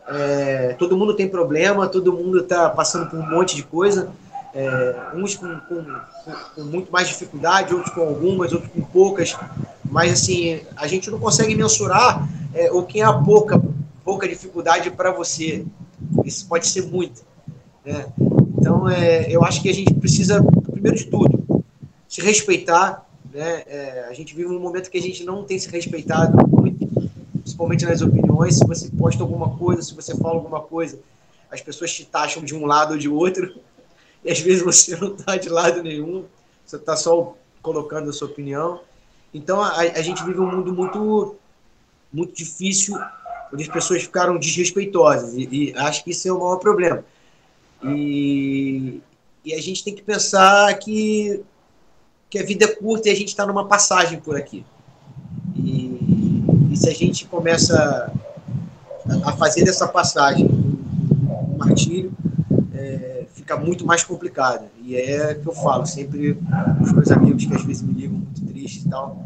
É, 0.07 0.76
todo 0.78 0.95
mundo 0.95 1.15
tem 1.15 1.28
problema, 1.28 1.88
todo 1.88 2.13
mundo 2.13 2.41
está 2.41 2.69
passando 2.69 3.09
por 3.09 3.19
um 3.19 3.30
monte 3.30 3.55
de 3.55 3.63
coisa 3.63 4.11
é, 4.55 4.95
uns 5.13 5.35
com, 5.35 5.59
com, 5.59 5.85
com, 6.55 6.63
muito 6.63 6.89
mais 6.89 7.09
dificuldade, 7.09 7.73
outros 7.73 7.93
com 7.93 8.01
algumas, 8.01 8.53
outros 8.53 8.71
com 8.71 8.81
poucas, 8.81 9.35
mas 9.83 10.13
assim, 10.13 10.61
a 10.77 10.87
gente 10.87 11.11
não 11.11 11.19
consegue 11.19 11.53
mensurar 11.53 12.27
é, 12.53 12.71
o 12.71 12.83
que 12.83 13.01
é 13.01 13.03
a 13.03 13.11
pouca, 13.11 13.61
pouca 14.03 14.27
dificuldade 14.27 14.89
para 14.89 15.11
você. 15.11 15.65
Isso 16.23 16.47
pode 16.47 16.67
ser 16.67 16.83
muito. 16.83 17.21
Né? 17.85 18.05
Então, 18.57 18.87
é, 18.89 19.29
eu 19.29 19.43
acho 19.43 19.61
que 19.61 19.69
a 19.69 19.73
gente 19.73 19.93
precisa, 19.93 20.41
primeiro 20.71 20.97
de 20.97 21.05
tudo, 21.05 21.63
se 22.07 22.21
respeitar. 22.21 23.05
Né? 23.33 23.63
É, 23.67 24.05
a 24.09 24.13
gente 24.13 24.33
vive 24.33 24.49
um 24.49 24.59
momento 24.59 24.89
que 24.89 24.97
a 24.97 25.01
gente 25.01 25.25
não 25.25 25.43
tem 25.43 25.59
se 25.59 25.69
respeitado 25.69 26.47
muito, 26.47 26.87
principalmente 27.41 27.85
nas 27.85 28.01
opiniões. 28.01 28.57
Se 28.57 28.65
você 28.65 28.89
posta 28.89 29.21
alguma 29.21 29.49
coisa, 29.57 29.81
se 29.81 29.93
você 29.93 30.15
fala 30.15 30.35
alguma 30.35 30.61
coisa, 30.61 30.97
as 31.51 31.61
pessoas 31.61 31.93
te 31.93 32.05
taxam 32.05 32.41
de 32.41 32.55
um 32.55 32.65
lado 32.65 32.93
ou 32.93 32.97
de 32.97 33.09
outro 33.09 33.53
e 34.26 34.32
às 34.32 34.39
vezes 34.39 34.63
você 34.63 34.97
não 34.97 35.13
está 35.13 35.38
de 35.38 35.47
lado 35.47 35.84
nenhum, 35.84 36.26
você 36.65 36.78
está 36.78 36.97
só 36.97 37.38
colocando 37.61 38.09
a 38.09 38.13
sua 38.13 38.28
opinião. 38.28 38.82
Então 39.32 39.61
a, 39.61 39.78
a, 39.78 40.01
gente 40.01 40.23
vive 40.23 40.39
um 40.39 40.49
mundo 40.49 40.73
muito, 40.73 41.36
muito 42.11 42.36
difícil, 42.36 42.97
onde 43.53 43.63
as 43.63 43.69
pessoas 43.69 44.01
ficaram 44.01 44.39
desrespeitosas, 44.39 45.36
e, 45.36 45.47
e 45.51 45.73
acho 45.78 46.03
que 46.03 46.09
isso 46.09 46.28
é 46.28 46.32
o 46.32 46.39
maior 46.39 46.57
problema. 46.57 47.05
E, 47.84 48.99
e 49.43 49.53
a 49.53 49.61
gente 49.61 49.84
tem 49.84 49.93
que 49.93 50.01
pensar 50.01 50.73
que, 50.80 51.43
que 52.28 52.39
a 52.39 52.43
vida 52.43 52.65
é 52.65 52.76
curta 52.76 53.09
e 53.09 53.11
a 53.11 53.15
gente 53.15 53.28
está 53.28 53.45
numa 53.45 53.67
passagem 53.67 54.19
por 54.19 54.36
aqui. 54.36 54.65
E, 55.55 56.43
e 56.71 56.78
se 56.78 56.89
a 56.89 56.93
gente 56.93 57.28
começa 57.28 58.11
a 59.23 59.34
fazer 59.34 59.63
dessa 59.63 59.88
passagem 59.88 60.47
um 60.47 61.57
martírio, 61.57 62.11
é, 62.73 63.14
fica 63.45 63.55
muito 63.55 63.85
mais 63.85 64.03
complicado. 64.03 64.65
E 64.81 64.97
é 64.97 65.35
que 65.35 65.47
eu 65.47 65.53
falo 65.53 65.85
sempre 65.85 66.35
os 66.81 66.91
meus 66.91 67.11
amigos 67.11 67.45
que 67.45 67.53
às 67.53 67.63
vezes 67.63 67.83
me 67.83 67.93
ligam 67.93 68.17
muito 68.17 68.43
tristes 68.43 68.83
e 68.83 68.89
tal, 68.89 69.23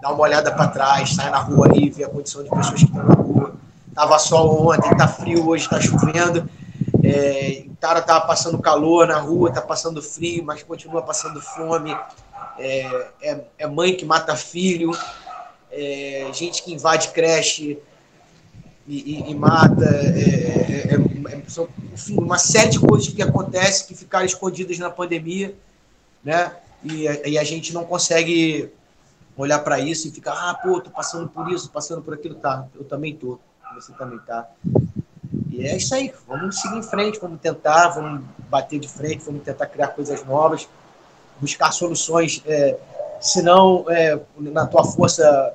dá 0.00 0.12
uma 0.12 0.22
olhada 0.22 0.52
para 0.52 0.68
trás, 0.68 1.14
sai 1.14 1.30
na 1.30 1.38
rua 1.38 1.68
aí, 1.72 1.88
vê 1.88 2.04
a 2.04 2.08
condição 2.08 2.44
de 2.44 2.50
pessoas 2.50 2.80
que 2.80 2.84
estão 2.84 3.02
na 3.02 3.14
rua. 3.14 3.54
Tava 3.94 4.18
sol 4.18 4.68
ontem, 4.68 4.94
tá 4.94 5.08
frio 5.08 5.48
hoje, 5.48 5.68
tá 5.68 5.80
chovendo. 5.80 6.48
É, 7.02 7.64
o 7.66 7.76
cara 7.76 8.02
tá 8.02 8.20
passando 8.20 8.58
calor 8.58 9.08
na 9.08 9.18
rua, 9.18 9.50
tá 9.50 9.62
passando 9.62 10.02
frio, 10.02 10.44
mas 10.44 10.62
continua 10.62 11.00
passando 11.00 11.40
fome. 11.40 11.96
É, 12.58 13.06
é, 13.22 13.44
é 13.58 13.66
mãe 13.66 13.96
que 13.96 14.04
mata 14.04 14.36
filho, 14.36 14.90
é, 15.70 16.28
gente 16.34 16.62
que 16.62 16.74
invade 16.74 17.08
creche 17.08 17.78
e, 18.86 19.14
e, 19.14 19.30
e 19.30 19.34
mata. 19.34 19.84
É, 19.84 20.90
é, 20.90 20.94
é 20.94 21.42
são, 21.48 21.68
enfim, 21.92 22.16
uma 22.18 22.38
série 22.38 22.70
de 22.70 22.80
coisas 22.80 23.08
que 23.08 23.22
acontecem 23.22 23.86
que 23.86 23.94
ficaram 23.94 24.24
escondidas 24.24 24.78
na 24.78 24.90
pandemia, 24.90 25.54
né? 26.24 26.56
E, 26.82 27.04
e 27.04 27.38
a 27.38 27.44
gente 27.44 27.72
não 27.72 27.84
consegue 27.84 28.72
olhar 29.36 29.58
para 29.60 29.78
isso 29.78 30.08
e 30.08 30.10
ficar, 30.10 30.32
ah, 30.32 30.54
pô, 30.54 30.80
tô 30.80 30.90
passando 30.90 31.28
por 31.28 31.50
isso, 31.50 31.70
passando 31.70 32.02
por 32.02 32.14
aquilo, 32.14 32.34
tá? 32.34 32.66
Eu 32.74 32.84
também 32.84 33.14
tô, 33.14 33.38
você 33.74 33.92
também 33.92 34.18
tá. 34.20 34.48
E 35.50 35.66
é 35.66 35.76
isso 35.76 35.94
aí, 35.94 36.12
vamos 36.26 36.60
seguir 36.60 36.78
em 36.78 36.82
frente, 36.82 37.18
vamos 37.20 37.40
tentar, 37.40 37.88
vamos 37.88 38.22
bater 38.48 38.78
de 38.78 38.88
frente, 38.88 39.22
vamos 39.24 39.42
tentar 39.42 39.66
criar 39.66 39.88
coisas 39.88 40.24
novas, 40.24 40.68
buscar 41.40 41.72
soluções, 41.72 42.42
é, 42.46 42.78
se 43.20 43.42
não 43.42 43.84
é, 43.88 44.18
na 44.38 44.66
tua 44.66 44.84
força 44.84 45.54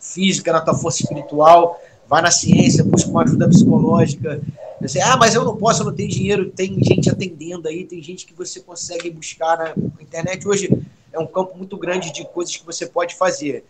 física, 0.00 0.52
na 0.52 0.60
tua 0.60 0.74
força 0.74 1.02
espiritual, 1.02 1.80
vai 2.06 2.22
na 2.22 2.30
ciência, 2.30 2.84
busca 2.84 3.10
uma 3.10 3.22
ajuda 3.22 3.48
psicológica. 3.48 4.40
Você, 4.80 5.00
ah, 5.00 5.16
mas 5.16 5.34
eu 5.34 5.44
não 5.44 5.56
posso, 5.56 5.82
eu 5.82 5.86
não 5.86 5.94
tenho 5.94 6.08
dinheiro. 6.08 6.50
Tem 6.50 6.72
gente 6.82 7.10
atendendo 7.10 7.68
aí, 7.68 7.84
tem 7.84 8.02
gente 8.02 8.24
que 8.24 8.32
você 8.32 8.60
consegue 8.60 9.10
buscar 9.10 9.56
na 9.76 10.02
internet. 10.02 10.46
Hoje 10.46 10.70
é 11.12 11.18
um 11.18 11.26
campo 11.26 11.56
muito 11.56 11.76
grande 11.76 12.12
de 12.12 12.24
coisas 12.24 12.56
que 12.56 12.64
você 12.64 12.86
pode 12.86 13.16
fazer. 13.16 13.64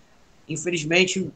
Infelizmente, 0.48 1.30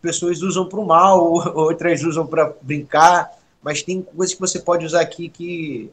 pessoas 0.00 0.42
usam 0.42 0.68
para 0.68 0.80
o 0.80 0.86
mal, 0.86 1.22
outras 1.56 2.02
usam 2.02 2.26
para 2.26 2.52
brincar, 2.60 3.30
mas 3.62 3.82
tem 3.82 4.02
coisas 4.02 4.34
que 4.34 4.40
você 4.40 4.58
pode 4.58 4.84
usar 4.84 5.00
aqui 5.00 5.28
que, 5.28 5.90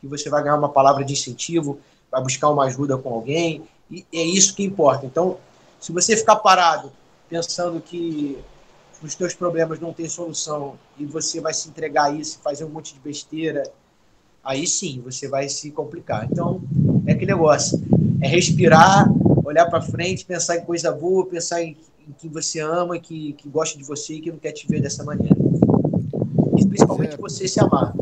que 0.00 0.06
você 0.08 0.28
vai 0.28 0.42
ganhar 0.42 0.56
uma 0.56 0.68
palavra 0.68 1.04
de 1.04 1.12
incentivo, 1.12 1.78
vai 2.10 2.20
buscar 2.20 2.48
uma 2.48 2.64
ajuda 2.64 2.98
com 2.98 3.14
alguém, 3.14 3.62
e 3.90 4.04
é 4.12 4.22
isso 4.22 4.54
que 4.54 4.64
importa. 4.64 5.06
Então, 5.06 5.38
se 5.80 5.92
você 5.92 6.16
ficar 6.16 6.36
parado 6.36 6.92
pensando 7.28 7.80
que 7.80 8.38
os 9.04 9.14
teus 9.14 9.34
problemas 9.34 9.78
não 9.78 9.92
têm 9.92 10.08
solução 10.08 10.76
e 10.98 11.04
você 11.04 11.40
vai 11.40 11.52
se 11.52 11.68
entregar 11.68 12.04
a 12.04 12.12
isso, 12.12 12.40
fazer 12.42 12.64
um 12.64 12.70
monte 12.70 12.94
de 12.94 13.00
besteira, 13.00 13.62
aí 14.42 14.66
sim 14.66 15.02
você 15.04 15.28
vai 15.28 15.48
se 15.48 15.70
complicar. 15.70 16.26
Então, 16.30 16.62
é 17.06 17.12
aquele 17.12 17.32
negócio: 17.32 17.82
é 18.20 18.26
respirar, 18.26 19.06
olhar 19.44 19.66
para 19.66 19.82
frente, 19.82 20.24
pensar 20.24 20.56
em 20.56 20.64
coisa 20.64 20.90
boa, 20.90 21.26
pensar 21.26 21.62
em, 21.62 21.76
em 22.08 22.12
quem 22.18 22.30
você 22.30 22.60
ama, 22.60 22.98
que, 22.98 23.34
que 23.34 23.48
gosta 23.48 23.76
de 23.76 23.84
você 23.84 24.14
e 24.14 24.20
que 24.20 24.32
não 24.32 24.38
quer 24.38 24.52
te 24.52 24.66
ver 24.66 24.80
dessa 24.80 25.04
maneira. 25.04 25.36
E 26.56 26.66
principalmente 26.66 27.16
você 27.16 27.46
se 27.46 27.60
amar. 27.60 27.94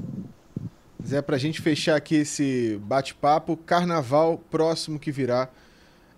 Zé, 1.04 1.20
para 1.20 1.34
a 1.34 1.38
gente 1.38 1.60
fechar 1.60 1.96
aqui 1.96 2.16
esse 2.16 2.80
bate-papo, 2.84 3.56
carnaval 3.56 4.40
próximo 4.50 5.00
que 5.00 5.10
virá. 5.10 5.48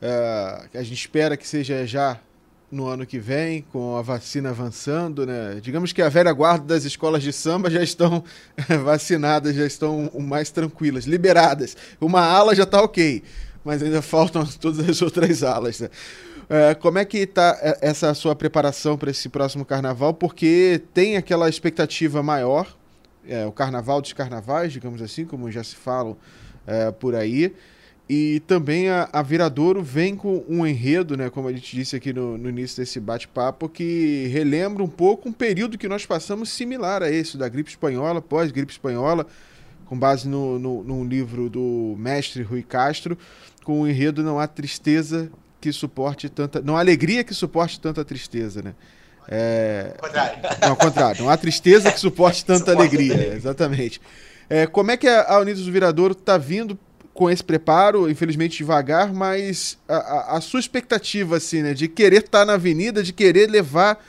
Uh, 0.02 0.68
a 0.78 0.82
gente 0.82 0.98
espera 0.98 1.38
que 1.38 1.48
seja 1.48 1.86
já 1.86 2.20
no 2.74 2.88
ano 2.88 3.06
que 3.06 3.20
vem, 3.20 3.62
com 3.72 3.96
a 3.96 4.02
vacina 4.02 4.50
avançando, 4.50 5.24
né? 5.24 5.60
Digamos 5.62 5.92
que 5.92 6.02
a 6.02 6.08
velha 6.08 6.32
guarda 6.32 6.74
das 6.74 6.84
escolas 6.84 7.22
de 7.22 7.32
samba 7.32 7.70
já 7.70 7.80
estão 7.80 8.24
vacinadas, 8.84 9.54
já 9.54 9.64
estão 9.64 10.10
mais 10.18 10.50
tranquilas, 10.50 11.04
liberadas. 11.04 11.76
Uma 12.00 12.22
ala 12.22 12.52
já 12.52 12.64
está 12.64 12.82
ok, 12.82 13.22
mas 13.64 13.80
ainda 13.80 14.02
faltam 14.02 14.44
todas 14.60 14.88
as 14.88 15.00
outras 15.00 15.44
alas. 15.44 15.80
Né? 15.80 15.88
É, 16.48 16.74
como 16.74 16.98
é 16.98 17.04
que 17.04 17.18
está 17.18 17.56
é, 17.62 17.78
essa 17.80 18.12
sua 18.12 18.34
preparação 18.34 18.98
para 18.98 19.12
esse 19.12 19.28
próximo 19.28 19.64
carnaval? 19.64 20.12
Porque 20.12 20.82
tem 20.92 21.16
aquela 21.16 21.48
expectativa 21.48 22.24
maior, 22.24 22.66
é, 23.26 23.46
o 23.46 23.52
carnaval 23.52 24.02
dos 24.02 24.12
carnavais, 24.12 24.72
digamos 24.72 25.00
assim, 25.00 25.24
como 25.24 25.48
já 25.48 25.62
se 25.62 25.76
fala 25.76 26.16
é, 26.66 26.90
por 26.90 27.14
aí. 27.14 27.54
E 28.08 28.40
também 28.40 28.90
a, 28.90 29.08
a 29.10 29.22
Viradouro 29.22 29.82
vem 29.82 30.14
com 30.14 30.44
um 30.46 30.66
enredo, 30.66 31.16
né, 31.16 31.30
como 31.30 31.48
a 31.48 31.52
gente 31.52 31.74
disse 31.74 31.96
aqui 31.96 32.12
no, 32.12 32.36
no 32.36 32.50
início 32.50 32.76
desse 32.76 33.00
bate-papo, 33.00 33.66
que 33.66 34.26
relembra 34.30 34.82
um 34.82 34.88
pouco 34.88 35.28
um 35.28 35.32
período 35.32 35.78
que 35.78 35.88
nós 35.88 36.04
passamos 36.04 36.50
similar 36.50 37.02
a 37.02 37.10
esse, 37.10 37.38
da 37.38 37.48
gripe 37.48 37.70
espanhola, 37.70 38.20
pós-gripe 38.20 38.70
espanhola, 38.70 39.26
com 39.86 39.98
base 39.98 40.28
no, 40.28 40.58
no, 40.58 40.84
num 40.84 41.04
livro 41.04 41.48
do 41.48 41.94
mestre 41.98 42.42
Rui 42.42 42.62
Castro, 42.62 43.16
com 43.64 43.80
o 43.80 43.88
enredo 43.88 44.22
Não 44.22 44.38
há 44.38 44.46
tristeza 44.46 45.30
que 45.60 45.72
suporte 45.72 46.28
tanta. 46.28 46.60
Não 46.60 46.76
há 46.76 46.80
alegria 46.80 47.24
que 47.24 47.32
suporte 47.32 47.80
tanta 47.80 48.04
tristeza, 48.04 48.60
né? 48.60 48.74
É... 49.26 49.94
Contrário. 49.98 50.38
Não, 50.60 50.68
ao 50.68 50.76
contrário. 50.76 51.22
Não 51.22 51.30
há 51.30 51.36
tristeza 51.38 51.90
que 51.90 51.98
suporte 51.98 52.44
tanta 52.46 52.72
alegria. 52.72 53.34
Exatamente. 53.34 53.98
É, 54.48 54.66
como 54.66 54.90
é 54.90 54.96
que 54.98 55.08
a 55.08 55.38
Unidos 55.38 55.64
do 55.64 55.72
Viradouro 55.72 56.12
está 56.12 56.36
vindo 56.36 56.78
com 57.14 57.30
esse 57.30 57.44
preparo, 57.44 58.10
infelizmente 58.10 58.58
devagar, 58.58 59.14
mas 59.14 59.78
a, 59.88 59.96
a, 59.96 60.36
a 60.36 60.40
sua 60.40 60.58
expectativa, 60.58 61.36
assim, 61.36 61.62
né, 61.62 61.72
de 61.72 61.86
querer 61.86 62.24
estar 62.24 62.40
tá 62.40 62.44
na 62.44 62.54
avenida, 62.54 63.02
de 63.02 63.12
querer 63.12 63.48
levar 63.48 64.04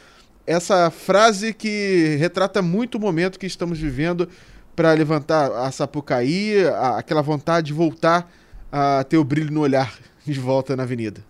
essa 0.45 0.89
frase 0.89 1.53
que 1.53 2.17
retrata 2.19 2.61
muito 2.61 2.95
o 2.95 2.99
momento 3.01 3.39
que 3.39 3.45
estamos 3.45 3.79
vivendo 3.79 4.27
para 4.75 4.91
levantar 4.93 5.51
a 5.51 5.71
Sapucaí, 5.71 6.65
a, 6.67 6.97
aquela 6.97 7.21
vontade 7.21 7.67
de 7.67 7.73
voltar 7.73 8.29
a 8.71 9.03
ter 9.03 9.17
o 9.17 9.23
brilho 9.23 9.51
no 9.51 9.61
olhar 9.61 9.97
de 10.25 10.39
volta 10.39 10.75
na 10.75 10.83
avenida. 10.83 11.23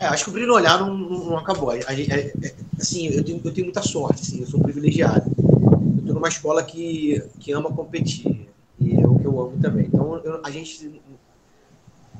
É, 0.00 0.06
acho 0.06 0.24
que 0.24 0.30
o 0.30 0.32
brilho 0.32 0.48
no 0.48 0.54
olhar 0.54 0.78
não, 0.78 0.96
não, 0.96 1.24
não 1.26 1.38
acabou. 1.38 1.72
É, 1.72 1.80
é, 1.80 2.54
assim, 2.80 3.08
eu 3.08 3.22
tenho, 3.22 3.40
eu 3.44 3.52
tenho 3.52 3.66
muita 3.66 3.82
sorte, 3.82 4.22
assim, 4.22 4.40
eu 4.40 4.46
sou 4.46 4.60
privilegiado. 4.60 5.30
Eu 5.38 5.98
estou 5.98 6.14
numa 6.14 6.28
escola 6.28 6.62
que, 6.62 7.22
que 7.38 7.52
ama 7.52 7.70
competir. 7.70 8.47
E 8.80 8.94
é 8.94 9.06
o 9.06 9.18
que 9.18 9.24
eu 9.24 9.40
amo 9.40 9.58
também. 9.60 9.86
Então, 9.86 10.16
eu, 10.18 10.40
a 10.44 10.50
gente. 10.50 11.00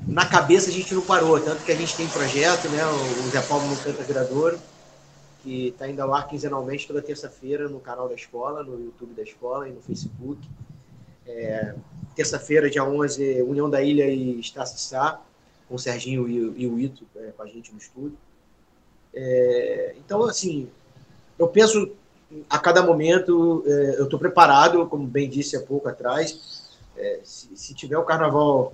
na 0.07 0.25
cabeça 0.25 0.69
a 0.69 0.73
gente 0.73 0.93
não 0.93 1.01
parou, 1.01 1.39
tanto 1.39 1.63
que 1.63 1.71
a 1.71 1.75
gente 1.75 1.95
tem 1.95 2.07
projeto, 2.07 2.67
né? 2.69 2.85
O 2.85 3.29
Zé 3.29 3.41
Paulo 3.41 3.67
no 3.67 3.77
Canta 3.77 4.03
Viradouro, 4.03 4.59
que 5.41 5.69
está 5.69 5.87
indo 5.87 6.01
ao 6.01 6.13
ar 6.13 6.27
quinzenalmente 6.27 6.87
toda 6.87 7.01
terça-feira 7.01 7.69
no 7.69 7.79
canal 7.79 8.09
da 8.09 8.15
escola, 8.15 8.63
no 8.63 8.79
YouTube 8.79 9.13
da 9.13 9.23
escola 9.23 9.69
e 9.69 9.71
no 9.71 9.81
Facebook. 9.81 10.39
É, 11.25 11.75
terça-feira, 12.15 12.69
dia 12.69 12.83
11, 12.83 13.43
União 13.43 13.69
da 13.69 13.81
Ilha 13.81 14.07
e 14.07 14.39
Estácio 14.39 14.77
Sá, 14.79 15.21
com 15.67 15.75
o 15.75 15.79
Serginho 15.79 16.27
e, 16.27 16.63
e 16.63 16.67
o 16.67 16.79
Ito 16.79 17.05
é, 17.15 17.31
com 17.37 17.43
a 17.43 17.47
gente 17.47 17.71
no 17.71 17.77
estúdio. 17.77 18.17
É, 19.13 19.95
então, 19.97 20.23
assim, 20.23 20.67
eu 21.37 21.47
penso 21.47 21.95
a 22.49 22.59
cada 22.59 22.83
momento, 22.83 23.63
é, 23.65 23.95
eu 23.99 24.03
estou 24.05 24.19
preparado, 24.19 24.85
como 24.87 25.05
bem 25.05 25.29
disse 25.29 25.55
há 25.55 25.61
pouco 25.61 25.87
atrás. 25.87 26.77
É, 26.97 27.19
se, 27.23 27.49
se 27.55 27.73
tiver 27.73 27.97
o 27.97 28.03
carnaval 28.03 28.73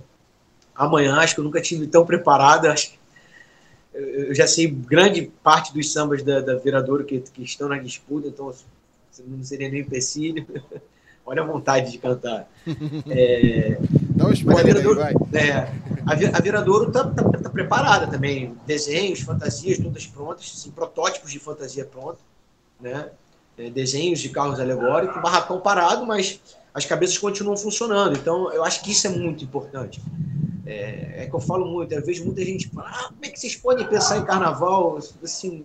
amanhã, 0.74 1.16
acho 1.16 1.34
que 1.34 1.40
eu 1.40 1.44
nunca 1.44 1.60
tive 1.60 1.86
tão 1.86 2.04
preparado. 2.04 2.66
Acho 2.66 2.90
que 2.90 2.98
eu 3.96 4.34
já 4.34 4.46
sei 4.46 4.66
grande 4.68 5.32
parte 5.42 5.72
dos 5.72 5.90
sambas 5.90 6.22
da, 6.22 6.40
da 6.40 6.56
Viradouro 6.56 7.04
que, 7.04 7.20
que 7.20 7.42
estão 7.42 7.68
na 7.68 7.78
disputa, 7.78 8.28
então 8.28 8.52
não 9.26 9.42
seria 9.42 9.70
nem 9.70 9.80
empecilho. 9.80 10.46
Olha 11.24 11.42
a 11.42 11.46
vontade 11.46 11.90
de 11.90 11.98
cantar. 11.98 12.48
É, 13.08 13.78
Dá 14.10 14.26
um 14.26 14.32
spoiler 14.32 14.76
aí, 14.76 14.94
vai. 14.94 15.12
É, 15.32 15.52
a, 16.06 16.38
a 16.38 16.40
Viradouro 16.40 16.88
está 16.88 17.04
tá, 17.10 17.22
tá 17.24 17.50
preparada 17.50 18.06
também. 18.06 18.54
Desenhos, 18.64 19.20
fantasias, 19.20 19.78
todas 19.78 20.06
prontas, 20.06 20.52
assim, 20.56 20.70
protótipos 20.70 21.32
de 21.32 21.40
fantasia 21.40 21.84
pronto, 21.84 22.18
né? 22.80 23.10
É, 23.58 23.70
desenhos 23.70 24.20
de 24.20 24.28
carros 24.28 24.60
alegóricos, 24.60 25.20
barracão 25.22 25.60
parado, 25.60 26.04
mas 26.04 26.40
as 26.74 26.84
cabeças 26.84 27.16
continuam 27.16 27.56
funcionando. 27.56 28.16
Então, 28.16 28.52
eu 28.52 28.62
acho 28.62 28.82
que 28.82 28.92
isso 28.92 29.06
é 29.06 29.10
muito 29.10 29.42
importante. 29.42 30.02
É, 30.66 31.22
é, 31.22 31.26
que 31.26 31.34
eu 31.34 31.40
falo 31.40 31.64
muito, 31.64 31.92
eu 31.92 32.04
vejo 32.04 32.24
muita 32.24 32.44
gente 32.44 32.68
falar, 32.68 32.90
ah, 32.90 33.08
como 33.08 33.24
é 33.24 33.28
que 33.30 33.40
vocês 33.40 33.56
podem 33.56 33.86
pensar 33.86 34.18
em 34.18 34.24
carnaval? 34.24 34.98
Assim, 35.22 35.64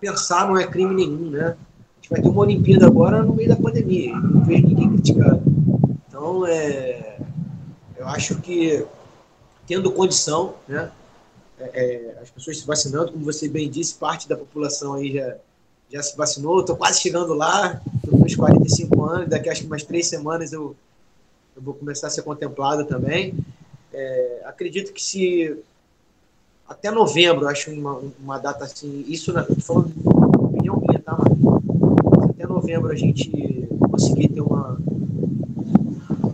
pensar 0.00 0.46
não 0.46 0.56
é 0.56 0.66
crime 0.66 0.94
nenhum, 0.94 1.30
né? 1.30 1.48
A 1.48 1.96
gente 1.96 2.10
vai 2.10 2.22
ter 2.22 2.28
uma 2.28 2.40
Olimpíada 2.40 2.86
agora 2.86 3.22
no 3.22 3.34
meio 3.34 3.48
da 3.48 3.56
pandemia, 3.56 4.16
não 4.16 4.42
vejo 4.44 4.66
ninguém 4.66 4.88
criticando. 4.88 5.42
Então, 6.08 6.46
é, 6.46 7.18
eu 7.96 8.08
acho 8.08 8.40
que 8.40 8.86
tendo 9.66 9.92
condição, 9.92 10.54
né? 10.66 10.90
É, 11.58 12.16
é 12.16 12.18
as 12.22 12.30
pessoas 12.30 12.58
se 12.58 12.66
vacinando, 12.66 13.12
como 13.12 13.24
você 13.24 13.48
bem 13.48 13.68
disse, 13.68 13.94
parte 13.94 14.28
da 14.28 14.36
população 14.36 14.94
aí 14.94 15.12
já, 15.12 15.36
já 15.92 16.02
se 16.02 16.16
vacinou, 16.16 16.60
estou 16.60 16.74
quase 16.74 17.00
chegando 17.00 17.34
lá, 17.34 17.80
estou 17.96 18.18
com 18.18 18.24
uns 18.24 18.34
45 18.34 19.04
anos, 19.04 19.28
daqui 19.28 19.50
acho 19.50 19.60
que 19.60 19.66
umas 19.66 19.82
três 19.82 20.06
semanas 20.06 20.52
eu, 20.52 20.74
eu 21.54 21.60
vou 21.60 21.74
começar 21.74 22.06
a 22.06 22.10
ser 22.10 22.22
contemplado 22.22 22.86
também. 22.86 23.34
É, 23.92 24.42
acredito 24.46 24.92
que 24.92 25.02
se 25.02 25.54
até 26.66 26.90
novembro, 26.90 27.46
acho 27.46 27.70
uma, 27.70 28.00
uma 28.18 28.38
data 28.38 28.64
assim, 28.64 29.04
isso 29.06 29.30
na, 29.34 29.44
falando 29.60 29.92
opinião 30.46 30.80
minha, 30.80 30.98
tá? 30.98 31.18
Até 32.30 32.46
novembro 32.46 32.90
a 32.90 32.96
gente 32.96 33.68
conseguir 33.90 34.28
ter 34.28 34.40
uma, 34.40 34.78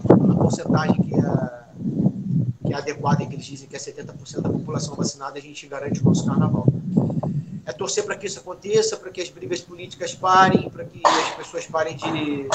uma 0.08 0.36
porcentagem 0.36 1.02
que 1.02 1.14
é, 1.14 1.58
que 2.64 2.72
é 2.72 2.76
adequada, 2.76 3.26
que 3.26 3.34
eles 3.34 3.44
dizem 3.44 3.66
que 3.66 3.74
é 3.74 3.78
70% 3.80 4.40
da 4.40 4.50
população 4.50 4.94
vacinada, 4.94 5.36
a 5.36 5.42
gente 5.42 5.66
garante 5.66 6.00
o 6.00 6.04
nosso 6.04 6.24
carnaval. 6.24 6.66
É 7.68 7.72
torcer 7.72 8.02
para 8.02 8.16
que 8.16 8.26
isso 8.26 8.38
aconteça, 8.38 8.96
para 8.96 9.10
que 9.10 9.20
as 9.20 9.28
brigas 9.28 9.60
políticas 9.60 10.14
parem, 10.14 10.70
para 10.70 10.86
que 10.86 11.02
as 11.04 11.34
pessoas 11.36 11.66
parem 11.66 11.94
de, 11.94 12.48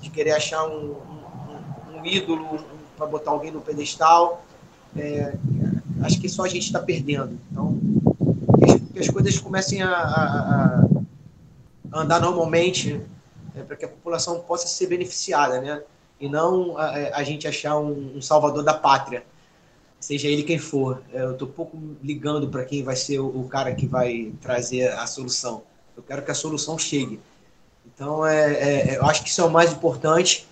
de 0.00 0.10
querer 0.10 0.30
achar 0.30 0.64
um, 0.68 0.92
um, 0.92 1.98
um 1.98 2.06
ídolo, 2.06 2.64
para 2.96 3.04
botar 3.04 3.32
alguém 3.32 3.50
no 3.50 3.60
pedestal. 3.60 4.44
É, 4.96 5.34
acho 6.02 6.20
que 6.20 6.28
só 6.28 6.44
a 6.44 6.48
gente 6.48 6.66
está 6.66 6.78
perdendo. 6.78 7.36
Então, 7.50 7.76
que 8.58 8.64
as, 8.64 8.80
que 8.92 8.98
as 9.00 9.08
coisas 9.08 9.38
comecem 9.40 9.82
a, 9.82 9.90
a, 9.90 10.84
a 11.90 12.00
andar 12.00 12.20
normalmente, 12.20 13.00
né, 13.54 13.64
para 13.66 13.74
que 13.74 13.84
a 13.84 13.88
população 13.88 14.38
possa 14.38 14.68
ser 14.68 14.86
beneficiada, 14.86 15.60
né? 15.60 15.82
E 16.20 16.28
não 16.28 16.78
a, 16.78 16.90
a 17.16 17.24
gente 17.24 17.48
achar 17.48 17.76
um, 17.76 18.18
um, 18.18 18.22
salvador 18.22 18.62
da 18.62 18.72
pátria, 18.72 19.24
seja 20.04 20.28
ele 20.28 20.42
quem 20.42 20.58
for. 20.58 21.02
É, 21.12 21.22
eu 21.22 21.32
estou 21.32 21.48
pouco 21.48 21.78
ligando 22.02 22.48
para 22.48 22.64
quem 22.64 22.82
vai 22.82 22.96
ser 22.96 23.20
o, 23.20 23.26
o, 23.26 23.48
cara 23.48 23.74
que 23.74 23.86
vai 23.86 24.32
trazer 24.40 24.88
a 24.88 25.06
solução. 25.06 25.62
Eu 25.96 26.02
quero 26.02 26.22
que 26.22 26.30
a 26.30 26.34
solução 26.34 26.78
chegue. 26.78 27.20
Então, 27.86 28.26
é, 28.26 28.52
é, 28.52 28.98
eu 28.98 29.04
acho 29.06 29.22
que 29.22 29.28
isso 29.28 29.40
é 29.40 29.44
o 29.44 29.50
mais 29.50 29.72
importante 29.72 30.46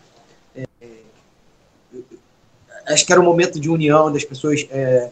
acho 2.86 3.06
que 3.06 3.12
era 3.12 3.20
um 3.20 3.24
momento 3.24 3.60
de 3.60 3.68
união, 3.68 4.12
das 4.12 4.24
pessoas 4.24 4.66
é, 4.70 5.10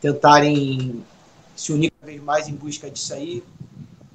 tentarem 0.00 1.04
se 1.56 1.72
unir 1.72 1.90
cada 1.90 2.10
vez 2.10 2.22
mais 2.22 2.48
em 2.48 2.54
busca 2.54 2.90
disso 2.90 3.14
aí 3.14 3.42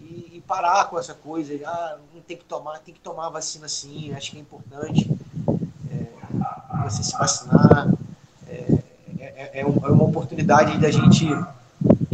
e, 0.01 0.37
e, 0.37 0.43
parar 0.47 0.89
com 0.89 0.97
essa 0.97 1.13
coisa. 1.13 1.53
Ah, 1.65 1.97
não 2.13 2.21
tem 2.21 2.37
que 2.37 2.45
tomar, 2.45 2.79
tem 2.79 2.93
que 2.93 2.99
tomar 2.99 3.29
vacina 3.29 3.67
sim, 3.67 4.13
acho 4.13 4.31
que 4.31 4.37
é 4.37 4.41
importante 4.41 5.09
é, 5.91 6.83
você 6.83 7.03
se 7.03 7.13
vacinar. 7.13 7.89
É, 9.39 9.59
é, 9.59 9.61
é, 9.61 9.65
uma 9.65 10.03
oportunidade 10.03 10.79
da 10.79 10.89
gente 10.89 11.27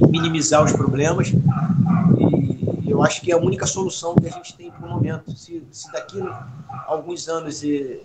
minimizar 0.09 0.61
os 0.61 0.73
problemas 0.73 1.29
e 1.29 2.91
eu 2.91 3.01
acho 3.01 3.21
que 3.21 3.31
é 3.31 3.33
a 3.33 3.37
única 3.37 3.65
solução 3.65 4.13
que 4.13 4.27
a 4.27 4.29
gente 4.29 4.53
tem 4.57 4.69
para 4.69 4.85
o 4.85 4.89
momento. 4.89 5.31
Se, 5.31 5.63
se 5.71 5.89
daqui 5.93 6.21
a 6.21 6.83
alguns 6.85 7.29
anos 7.29 7.63
e 7.63 8.01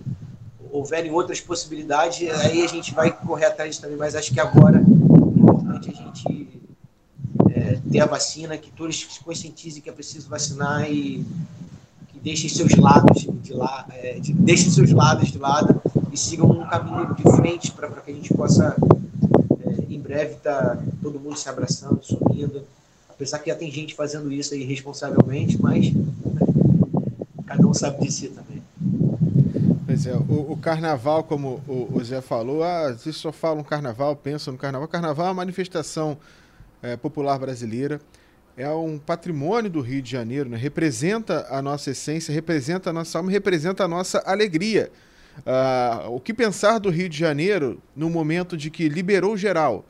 houverem 0.71 1.11
outras 1.11 1.41
possibilidades, 1.41 2.31
aí 2.31 2.62
a 2.62 2.69
gente 2.69 2.95
vai 2.95 3.11
correr 3.11 3.47
atrás 3.47 3.77
também. 3.79 3.97
Mas 3.97 4.14
acho 4.14 4.33
que 4.33 4.39
agora 4.39 4.79
é 4.79 4.83
importante 4.83 5.91
a 5.91 5.95
gente 5.95 6.61
é, 7.51 7.81
ter 7.91 7.99
a 7.99 8.07
vacina, 8.07 8.57
que 8.57 8.71
todos 8.71 9.01
se 9.01 9.19
conscientizem 9.25 9.83
que 9.83 9.91
é 9.91 9.93
preciso 9.93 10.29
vacinar 10.29 10.89
e 10.89 11.27
que 12.12 12.21
deixem 12.21 12.49
seus 12.49 12.77
lados 12.77 13.27
de 13.43 13.53
lá, 13.53 13.85
é, 13.91 14.21
de, 14.21 14.33
deixem 14.33 14.71
seus 14.71 14.93
lados 14.93 15.33
de 15.33 15.39
lado 15.39 15.83
e 16.12 16.16
sigam 16.16 16.49
um 16.49 16.64
caminho 16.69 17.16
de 17.16 17.23
frente 17.35 17.73
para 17.73 17.89
que 17.89 18.12
a 18.12 18.14
gente 18.14 18.33
possa 18.33 18.77
breve 20.09 20.36
tá 20.36 20.78
todo 21.02 21.20
mundo 21.20 21.36
se 21.36 21.48
abraçando, 21.48 22.02
sorrindo. 22.02 22.64
Apesar 23.11 23.38
que 23.40 23.50
já 23.50 23.56
tem 23.56 23.70
gente 23.70 23.94
fazendo 23.94 24.32
isso 24.32 24.54
aí 24.54 24.64
responsavelmente, 24.64 25.61
mas 25.61 25.92
cada 27.46 27.66
um 27.66 27.74
sabe 27.74 28.06
de 28.06 28.11
si 28.11 28.28
também. 28.28 28.62
Pois 29.84 30.06
é, 30.06 30.14
o, 30.14 30.52
o 30.52 30.56
carnaval, 30.56 31.24
como 31.24 31.61
o, 31.68 31.88
o, 31.92 32.04
Zé 32.04 32.22
falou, 32.22 32.62
ah, 32.62 32.92
vocês 32.92 33.16
só 33.16 33.30
falam 33.30 33.62
carnaval, 33.62 34.16
pensam 34.16 34.52
no 34.52 34.59
carnaval. 34.59 34.88
Carnaval 34.88 35.26
é 35.26 35.28
uma 35.28 35.34
manifestação 35.34 36.16
é, 36.82 36.96
popular 36.96 37.38
brasileira, 37.38 38.00
é 38.56 38.68
um 38.70 38.98
patrimônio 38.98 39.70
do 39.70 39.80
Rio 39.80 40.00
de 40.00 40.11
Janeiro, 40.11 40.48
né? 40.48 40.56
representa 40.56 41.46
a 41.50 41.61
nossa 41.61 41.90
essência, 41.90 42.32
representa 42.32 42.90
a 42.90 42.92
nossa 42.92 43.18
alma, 43.18 43.30
representa 43.30 43.84
a 43.84 43.88
nossa 43.88 44.22
alegria. 44.24 44.90
Ah, 45.44 46.06
o 46.09 46.18
que 46.18 46.32
pensar 46.32 46.78
do 46.78 46.90
Rio 46.90 47.09
de 47.09 47.18
Janeiro 47.18 47.80
no 47.94 48.09
momento 48.09 48.56
de 48.56 48.70
que 48.70 48.88
liberou 48.88 49.36
geral? 49.36 49.84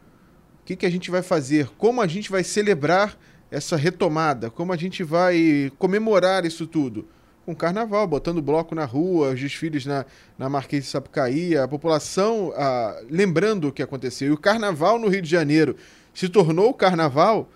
O 0.69 0.71
que, 0.71 0.77
que 0.77 0.85
a 0.85 0.91
gente 0.91 1.11
vai 1.11 1.23
fazer? 1.23 1.71
Como 1.79 2.03
a 2.03 2.07
gente 2.07 2.31
vai 2.31 2.45
celebrar 2.45 3.17
essa 3.51 3.75
retomada? 3.75 4.51
Como 4.51 4.71
a 4.71 4.77
gente 4.77 5.03
vai 5.03 5.73
comemorar 5.79 6.45
isso 6.45 6.67
tudo? 6.67 7.09
com 7.47 7.55
carnaval, 7.55 8.07
botando 8.07 8.43
bloco 8.43 8.75
na 8.75 8.85
rua, 8.85 9.31
os 9.31 9.41
desfiles 9.41 9.87
na, 9.87 10.05
na 10.37 10.51
Marquês 10.51 10.85
de 10.85 10.91
Sapucaí, 10.91 11.57
a 11.57 11.67
população 11.67 12.53
ah, 12.55 13.01
lembrando 13.09 13.69
o 13.69 13.73
que 13.73 13.83
aconteceu. 13.83 14.29
E 14.29 14.33
o 14.33 14.37
carnaval 14.37 14.99
no 14.99 15.09
Rio 15.09 15.23
de 15.23 15.31
Janeiro 15.31 15.75
se 16.13 16.29
tornou 16.29 16.75
carnaval 16.75 17.49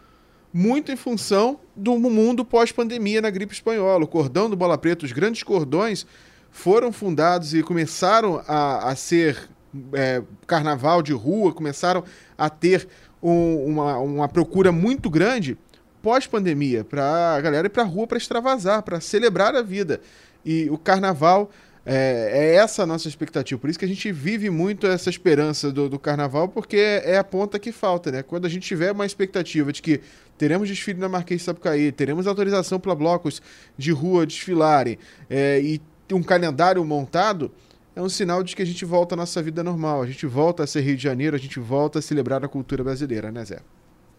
muito 0.51 0.91
em 0.91 0.97
função 0.97 1.61
do 1.77 1.99
mundo 1.99 2.47
pós-pandemia 2.47 3.21
na 3.21 3.29
gripe 3.29 3.53
espanhola. 3.53 4.05
O 4.05 4.09
cordão 4.09 4.49
do 4.49 4.57
Bola 4.57 4.79
Preta, 4.79 5.05
os 5.05 5.13
grandes 5.13 5.43
cordões 5.43 6.07
foram 6.51 6.91
fundados 6.91 7.53
e 7.53 7.63
começaram 7.63 8.43
a, 8.49 8.89
a 8.89 8.97
ser 8.97 9.51
é, 9.93 10.23
carnaval 10.47 11.03
de 11.03 11.13
rua, 11.13 11.53
começaram 11.53 12.05
a 12.37 12.51
ter 12.51 12.89
um, 13.23 13.67
uma, 13.67 13.99
uma 13.99 14.29
procura 14.29 14.73
muito 14.73 15.09
grande 15.09 15.57
pós-pandemia, 16.03 16.85
para 16.85 17.37
a 17.37 17.41
galera 17.41 17.67
ir 17.67 17.71
para 17.71 17.85
a 17.85 17.87
rua 17.87 18.07
para 18.07 18.19
extravasar, 18.19 18.83
para 18.83 19.01
celebrar 19.01 19.55
a 19.55 19.63
vida. 19.63 20.01
E 20.45 20.69
o 20.69 20.77
carnaval 20.77 21.51
é, 21.85 22.31
é, 22.33 22.55
essa 22.57 22.85
a 22.85 22.87
nossa 22.87 23.09
expectativa. 23.09 23.61
Por 23.61 23.69
isso 23.69 23.79
que 23.79 23.85
a 23.85 23.89
gente 23.89 24.11
vive 24.13 24.51
muito 24.51 24.87
essa 24.87 25.11
esperança 25.11 25.73
do, 25.73 25.89
do 25.89 25.99
carnaval, 25.99 26.49
porque 26.49 26.77
é, 26.77 27.19
a 27.19 27.25
ponta 27.25 27.59
que 27.59 27.73
falta, 27.73 28.11
né? 28.11 28.23
Quando 28.23 28.47
a 28.47 28.49
gente 28.49 28.67
tiver 28.67 28.93
uma 28.93 29.07
expectativa 29.07 29.73
de 29.73 29.83
que 29.83 30.01
teremos 30.39 30.69
desfile 30.69 31.01
na 31.01 31.09
Marquês 31.09 31.41
de 31.41 31.45
Sapucaí, 31.45 31.91
teremos 31.91 32.27
autorização 32.27 32.79
para 32.79 32.95
blocos 32.95 33.43
de 33.77 33.91
rua 33.91 34.27
desfilarem 34.27 34.99
é, 35.29 35.61
e 35.61 35.81
um 36.13 36.23
calendário 36.23 36.85
montado, 36.85 37.51
é 37.95 38.01
um 38.01 38.09
sinal 38.09 38.43
de 38.43 38.57
que 38.57 38.63
a 38.63 38.65
gente 38.65 38.85
volta 38.85 39.15
à 39.15 39.17
nossa 39.17 39.43
vida 39.43 39.63
normal, 39.63 40.03
a 40.03 40.07
gente 40.07 40.27
volta 40.27 40.65
a 40.65 40.67
ser 40.67 40.81
Rio 40.81 40.97
de 40.97 41.03
Janeiro, 41.03 41.37
a 41.37 41.39
gente 41.39 41.61
volta 41.61 41.99
a 41.99 42.03
celebrar 42.03 42.45
a 42.45 42.49
cultura 42.49 42.83
brasileira, 42.83 43.31
né, 43.31 43.45
Zé? 43.45 43.61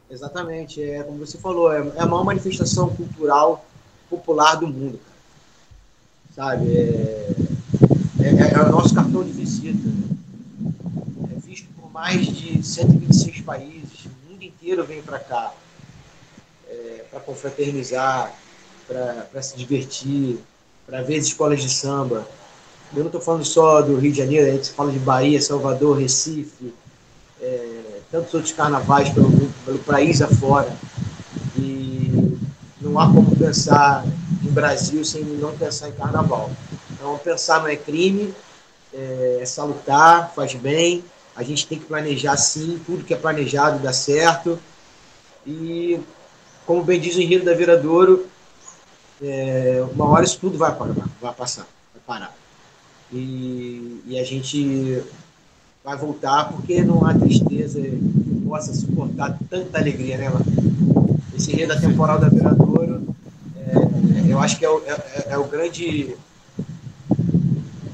Exatamente, 0.10 0.82
é 0.82 1.02
como 1.02 1.18
você 1.18 1.38
falou, 1.38 1.74
é, 1.74 1.80
é 1.80 2.02
a 2.02 2.06
maior 2.06 2.24
manifestação 2.24 2.90
cultural 2.90 3.66
popular 4.10 4.56
do 4.56 4.68
mundo, 4.68 5.00
sabe? 6.36 6.78
É, 6.78 7.36
é, 8.22 8.54
é 8.54 8.62
o 8.62 8.70
nosso 8.70 8.94
cartão 8.94 9.24
de 9.24 9.32
visita, 9.32 9.90
é 11.36 11.40
visto 11.40 11.68
por 11.80 11.92
mais 11.92 12.28
de 12.28 12.64
126 12.64 13.42
países, 13.42 14.06
o 14.06 14.32
mundo 14.32 14.44
inteiro 14.44 14.86
vem 14.86 15.02
para 15.02 15.18
cá 15.18 15.52
é, 16.70 17.06
para 17.10 17.20
confraternizar, 17.22 18.32
para 18.88 19.42
se 19.42 19.58
divertir, 19.58 20.38
para 20.86 21.02
ver 21.02 21.18
as 21.18 21.26
escolas 21.26 21.62
de 21.62 21.70
samba. 21.70 22.28
Eu 22.96 23.00
não 23.00 23.08
estou 23.08 23.22
falando 23.22 23.44
só 23.44 23.82
do 23.82 23.98
Rio 23.98 24.12
de 24.12 24.20
Janeiro, 24.20 24.48
a 24.48 24.52
gente 24.52 24.70
fala 24.70 24.92
de 24.92 25.00
Bahia, 25.00 25.42
Salvador, 25.42 25.98
Recife, 25.98 26.72
é, 27.42 28.00
tantos 28.12 28.32
outros 28.36 28.54
carnavais 28.54 29.10
pelo, 29.10 29.32
pelo 29.66 29.80
país 29.80 30.22
afora. 30.22 30.72
E 31.58 32.38
não 32.80 33.00
há 33.00 33.08
como 33.08 33.36
pensar 33.36 34.06
em 34.44 34.52
Brasil 34.52 35.04
sem 35.04 35.24
não 35.24 35.58
pensar 35.58 35.90
em 35.90 35.94
carnaval. 35.94 36.52
Então, 36.92 37.18
pensar 37.18 37.62
não 37.62 37.68
é 37.68 37.76
crime, 37.76 38.32
é, 38.94 39.40
é 39.42 39.46
salutar, 39.46 40.32
faz 40.36 40.54
bem. 40.54 41.04
A 41.36 41.42
gente 41.42 41.66
tem 41.66 41.80
que 41.80 41.86
planejar 41.86 42.38
sim, 42.38 42.80
tudo 42.86 43.04
que 43.04 43.16
é 43.16 43.18
planejado 43.18 43.80
dá 43.80 43.92
certo. 43.92 44.60
E, 45.48 46.00
como 46.64 46.84
bem 46.84 47.00
diz 47.00 47.16
o 47.16 47.22
Enredo 47.22 47.46
da 47.46 47.56
Viradouro, 47.56 48.28
é, 49.20 49.84
uma 49.92 50.08
hora 50.10 50.24
isso 50.24 50.38
tudo 50.40 50.60
vai 50.60 50.76
parar, 50.76 50.94
vai 51.20 51.34
passar, 51.34 51.66
vai 51.92 52.04
parar. 52.06 52.43
E, 53.14 54.02
e 54.08 54.20
a 54.20 54.24
gente 54.24 55.04
vai 55.84 55.96
voltar 55.96 56.52
porque 56.52 56.84
não 56.84 57.06
há 57.06 57.14
tristeza 57.14 57.80
que 57.80 58.44
possa 58.48 58.74
suportar 58.74 59.38
tanta 59.50 59.78
alegria, 59.78 60.18
né, 60.18 60.30
Mano? 60.30 60.46
Esse 61.36 61.52
rei 61.52 61.68
da 61.68 61.80
temporal 61.80 62.20
da 62.20 62.30
Viradouro, 62.30 63.16
é, 63.56 64.32
eu 64.32 64.40
acho 64.40 64.58
que 64.58 64.66
é 64.66 64.70
o, 64.70 64.82
é, 64.86 65.26
é 65.28 65.38
o 65.38 65.44
grande. 65.44 66.16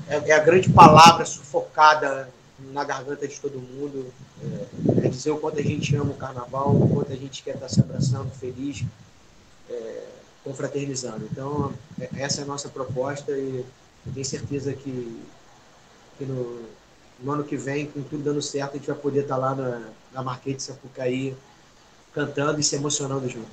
É, 0.07 0.29
é, 0.29 0.31
a 0.33 0.39
grande 0.39 0.69
palavra 0.69 1.25
sufocada 1.25 2.29
na 2.71 2.83
garganta 2.83 3.27
de 3.27 3.39
todo 3.39 3.59
mundo. 3.59 4.07
É, 4.41 5.05
é, 5.05 5.09
dizer 5.09 5.31
o 5.31 5.37
quanto 5.37 5.59
a 5.59 5.63
gente 5.63 5.93
ama 5.95 6.11
o 6.11 6.15
carnaval, 6.15 6.73
o 6.73 6.89
quanto 6.89 7.11
a 7.11 7.15
gente 7.15 7.43
quer 7.43 7.55
estar 7.55 7.67
se 7.67 7.81
abraçando, 7.81 8.29
feliz, 8.31 8.85
é, 9.69 10.03
confraternizando. 10.43 11.27
Então, 11.29 11.73
é, 11.99 12.09
essa 12.17 12.41
é 12.41 12.43
a 12.43 12.47
nossa 12.47 12.69
proposta 12.69 13.31
e 13.31 13.65
eu 14.05 14.13
tenho 14.13 14.25
certeza 14.25 14.73
que, 14.73 15.21
que 16.17 16.25
no, 16.25 16.63
no, 17.19 17.31
ano 17.31 17.43
que 17.43 17.57
vem, 17.57 17.85
com 17.87 18.01
tudo 18.01 18.23
dando 18.23 18.41
certo, 18.41 18.71
a 18.71 18.77
gente 18.77 18.87
vai 18.87 18.95
poder 18.95 19.21
estar 19.21 19.37
lá 19.37 19.53
na, 19.53 19.89
na 20.13 20.23
Marquete 20.23 20.63
Sapucaí 20.63 21.35
cantando 22.13 22.59
e 22.59 22.63
se 22.63 22.75
emocionando 22.75 23.27
junto. 23.27 23.49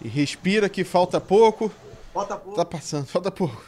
E 0.00 0.08
respira 0.08 0.68
que 0.68 0.84
falta 0.84 1.20
pouco. 1.20 1.72
Falta 2.12 2.36
pouco. 2.36 2.56
Tá 2.56 2.64
passando, 2.64 3.06
falta 3.06 3.30
pouco. 3.30 3.64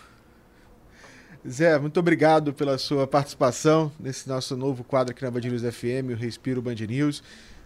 Zé, 1.49 1.79
muito 1.79 1.99
obrigado 1.99 2.53
pela 2.53 2.77
sua 2.77 3.07
participação 3.07 3.91
nesse 3.99 4.29
nosso 4.29 4.57
novo 4.57 4.85
quadro 4.85 5.13
aqui 5.13 5.25
na 5.25 5.31
Band 5.31 5.41
News 5.41 5.63
FM, 5.63 6.13
o 6.13 6.15
Respiro 6.15 6.61
Band 6.61 6.75
News. 6.75 7.23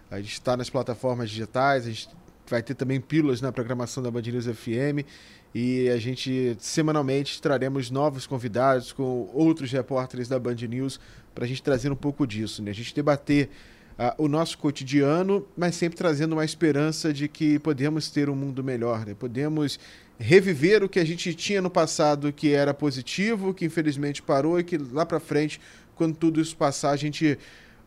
A 0.09 0.17
gente 0.17 0.33
está 0.33 0.55
nas 0.55 0.69
plataformas 0.69 1.29
digitais, 1.29 1.85
a 1.85 1.89
gente 1.89 2.09
vai 2.47 2.63
ter 2.63 2.73
também 2.73 3.01
pílulas 3.01 3.41
na 3.41 3.51
programação 3.51 4.01
da 4.01 4.09
Band 4.09 4.21
News 4.21 4.45
FM 4.45 5.03
e 5.57 5.87
a 5.89 5.95
gente 5.95 6.57
semanalmente 6.59 7.41
traremos 7.41 7.89
novos 7.89 8.27
convidados 8.27 8.91
com 8.91 9.29
outros 9.33 9.71
repórteres 9.71 10.27
da 10.27 10.37
Band 10.37 10.55
News 10.55 10.99
para 11.33 11.45
a 11.45 11.47
gente 11.47 11.63
trazer 11.63 11.89
um 11.89 11.95
pouco 11.95 12.27
disso, 12.27 12.61
né? 12.61 12.71
A 12.71 12.73
gente 12.73 12.93
debater 12.93 13.49
uh, 13.97 14.21
o 14.21 14.27
nosso 14.27 14.57
cotidiano, 14.57 15.47
mas 15.55 15.75
sempre 15.75 15.97
trazendo 15.97 16.33
uma 16.33 16.43
esperança 16.43 17.13
de 17.13 17.29
que 17.29 17.57
podemos 17.57 18.11
ter 18.11 18.29
um 18.29 18.35
mundo 18.35 18.61
melhor, 18.61 19.05
né? 19.05 19.15
Podemos 19.17 19.79
reviver 20.19 20.83
o 20.83 20.89
que 20.89 20.99
a 20.99 21.05
gente 21.05 21.33
tinha 21.33 21.61
no 21.61 21.69
passado 21.69 22.33
que 22.33 22.51
era 22.51 22.73
positivo, 22.73 23.53
que 23.53 23.63
infelizmente 23.63 24.21
parou 24.21 24.59
e 24.59 24.63
que 24.63 24.77
lá 24.77 25.05
para 25.05 25.21
frente, 25.21 25.61
quando 25.95 26.17
tudo 26.17 26.41
isso 26.41 26.57
passar, 26.57 26.91
a 26.91 26.97
gente 26.97 27.39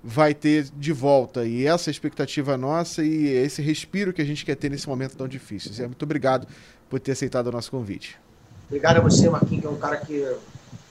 vai 0.02 0.32
ter 0.32 0.68
de 0.74 0.92
volta. 0.92 1.44
E 1.44 1.66
essa 1.66 1.88
é 1.88 1.90
a 1.90 1.92
expectativa 1.92 2.56
nossa 2.56 3.04
e 3.04 3.26
esse 3.26 3.60
respiro 3.60 4.10
que 4.10 4.22
a 4.22 4.24
gente 4.24 4.42
quer 4.42 4.54
ter 4.54 4.70
nesse 4.70 4.88
momento 4.88 5.16
tão 5.16 5.28
difícil. 5.28 5.70
Zé, 5.72 5.86
muito 5.86 6.02
obrigado 6.02 6.46
por 6.88 7.00
ter 7.00 7.12
aceitado 7.12 7.48
o 7.48 7.52
nosso 7.52 7.70
convite. 7.70 8.18
Obrigado 8.66 8.98
a 8.98 9.00
você, 9.00 9.28
Marquinhos, 9.28 9.62
que 9.62 9.66
é 9.66 9.70
um 9.70 9.76
cara 9.76 9.96
que 9.96 10.36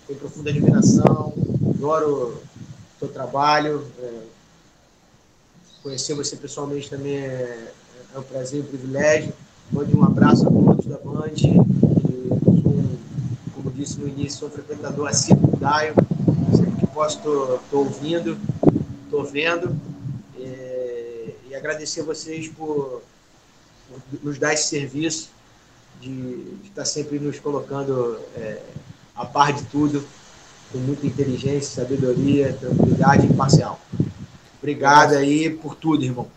tem 0.08 0.16
profunda 0.16 0.50
admiração, 0.50 1.34
adoro 1.76 2.42
o 2.96 3.00
seu 3.00 3.08
trabalho. 3.08 3.86
É, 4.00 4.20
conhecer 5.84 6.14
você 6.14 6.36
pessoalmente 6.36 6.90
também 6.90 7.18
é, 7.18 7.72
é 8.14 8.20
um 8.20 8.24
prazer 8.24 8.60
e 8.60 8.64
um 8.64 8.66
privilégio. 8.66 9.34
Mande 9.72 9.96
um 9.96 10.04
abraço 10.04 10.48
a 10.48 10.52
todos 10.52 10.86
da 10.86 10.98
Band. 10.98 11.36
Como 13.54 13.72
disse 13.72 14.00
no 14.00 14.08
início, 14.08 14.40
sou 14.40 14.50
frequentador 14.50 15.08
assíduo 15.08 15.52
do 15.52 15.58
Daio. 15.58 15.94
Sempre 16.56 16.80
que 16.80 16.88
posso, 16.88 17.18
estou 17.18 17.62
ouvindo 17.74 18.38
estou 19.08 19.26
vendo. 19.26 19.76
É, 20.40 21.34
e 21.50 21.56
agradecer 21.56 22.02
a 22.02 22.04
vocês 22.04 22.48
por, 22.50 23.02
por, 23.90 24.02
nos 24.24 24.38
dar 24.38 24.54
esse 24.54 24.68
serviço, 24.68 25.30
de, 26.00 26.58
estar 26.66 26.86
sempre 26.86 27.20
nos 27.20 27.40
colocando 27.40 28.20
é, 28.36 28.62
a 29.16 29.26
par 29.26 29.54
de 29.54 29.64
tudo, 29.64 30.06
com 30.72 30.78
muita 30.80 31.08
inteligência, 31.08 31.84
sabedoria, 31.84 32.54
tranquilidade 32.54 33.26
e 33.26 33.30
imparcial. 33.30 33.80
Obrigado 34.60 35.14
aí 35.14 35.50
por 35.50 35.76
tudo, 35.76 36.04
irmão. 36.04 36.28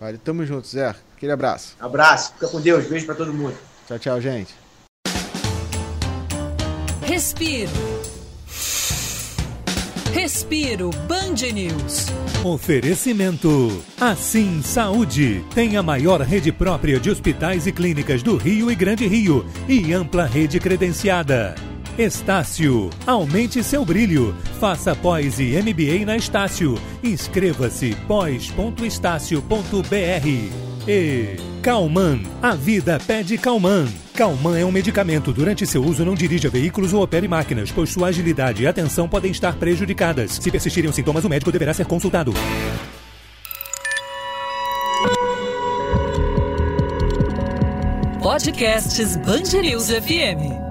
Vale, 0.00 0.18
tamo 0.18 0.44
junto, 0.46 0.66
Zé. 0.68 0.94
Aquele 1.16 1.32
abraço. 1.32 1.74
Abraço, 1.80 2.32
fica 2.34 2.48
com 2.48 2.60
Deus, 2.60 2.86
beijo 2.86 3.04
para 3.04 3.14
todo 3.14 3.32
mundo. 3.32 3.56
Tchau, 3.86 3.98
tchau, 3.98 4.20
gente. 4.20 4.54
Respire 7.02 7.97
Respiro 10.20 10.90
Band 11.06 11.36
News. 11.54 12.06
Oferecimento. 12.44 13.80
Assim 14.00 14.60
Saúde. 14.62 15.44
Tem 15.54 15.76
a 15.76 15.82
maior 15.82 16.20
rede 16.22 16.50
própria 16.50 16.98
de 16.98 17.08
hospitais 17.08 17.68
e 17.68 17.72
clínicas 17.72 18.20
do 18.20 18.36
Rio 18.36 18.68
e 18.68 18.74
Grande 18.74 19.06
Rio 19.06 19.46
e 19.68 19.92
ampla 19.92 20.26
rede 20.26 20.58
credenciada. 20.58 21.54
Estácio. 21.96 22.90
Aumente 23.06 23.62
seu 23.62 23.84
brilho. 23.84 24.34
Faça 24.58 24.92
pós 24.92 25.38
e 25.38 25.56
MBA 25.56 26.04
na 26.04 26.16
Estácio. 26.16 26.74
Inscreva-se 27.00 27.94
pós.estácio.br. 28.08 29.38
E 30.88 31.36
Calman, 31.62 32.22
a 32.42 32.56
vida 32.56 32.98
pede 33.06 33.38
Calman. 33.38 33.86
Calman 34.18 34.58
é 34.58 34.64
um 34.64 34.72
medicamento. 34.72 35.32
Durante 35.32 35.64
seu 35.64 35.80
uso, 35.80 36.04
não 36.04 36.16
dirija 36.16 36.50
veículos 36.50 36.92
ou 36.92 37.04
opere 37.04 37.28
máquinas, 37.28 37.70
pois 37.70 37.90
sua 37.90 38.08
agilidade 38.08 38.64
e 38.64 38.66
atenção 38.66 39.08
podem 39.08 39.30
estar 39.30 39.54
prejudicadas. 39.54 40.40
Se 40.42 40.50
persistirem 40.50 40.90
os 40.90 40.96
sintomas, 40.96 41.24
o 41.24 41.28
médico 41.28 41.52
deverá 41.52 41.72
ser 41.72 41.86
consultado. 41.86 42.34
Podcasts 48.20 49.14
News 49.62 49.88
FM. 49.88 50.67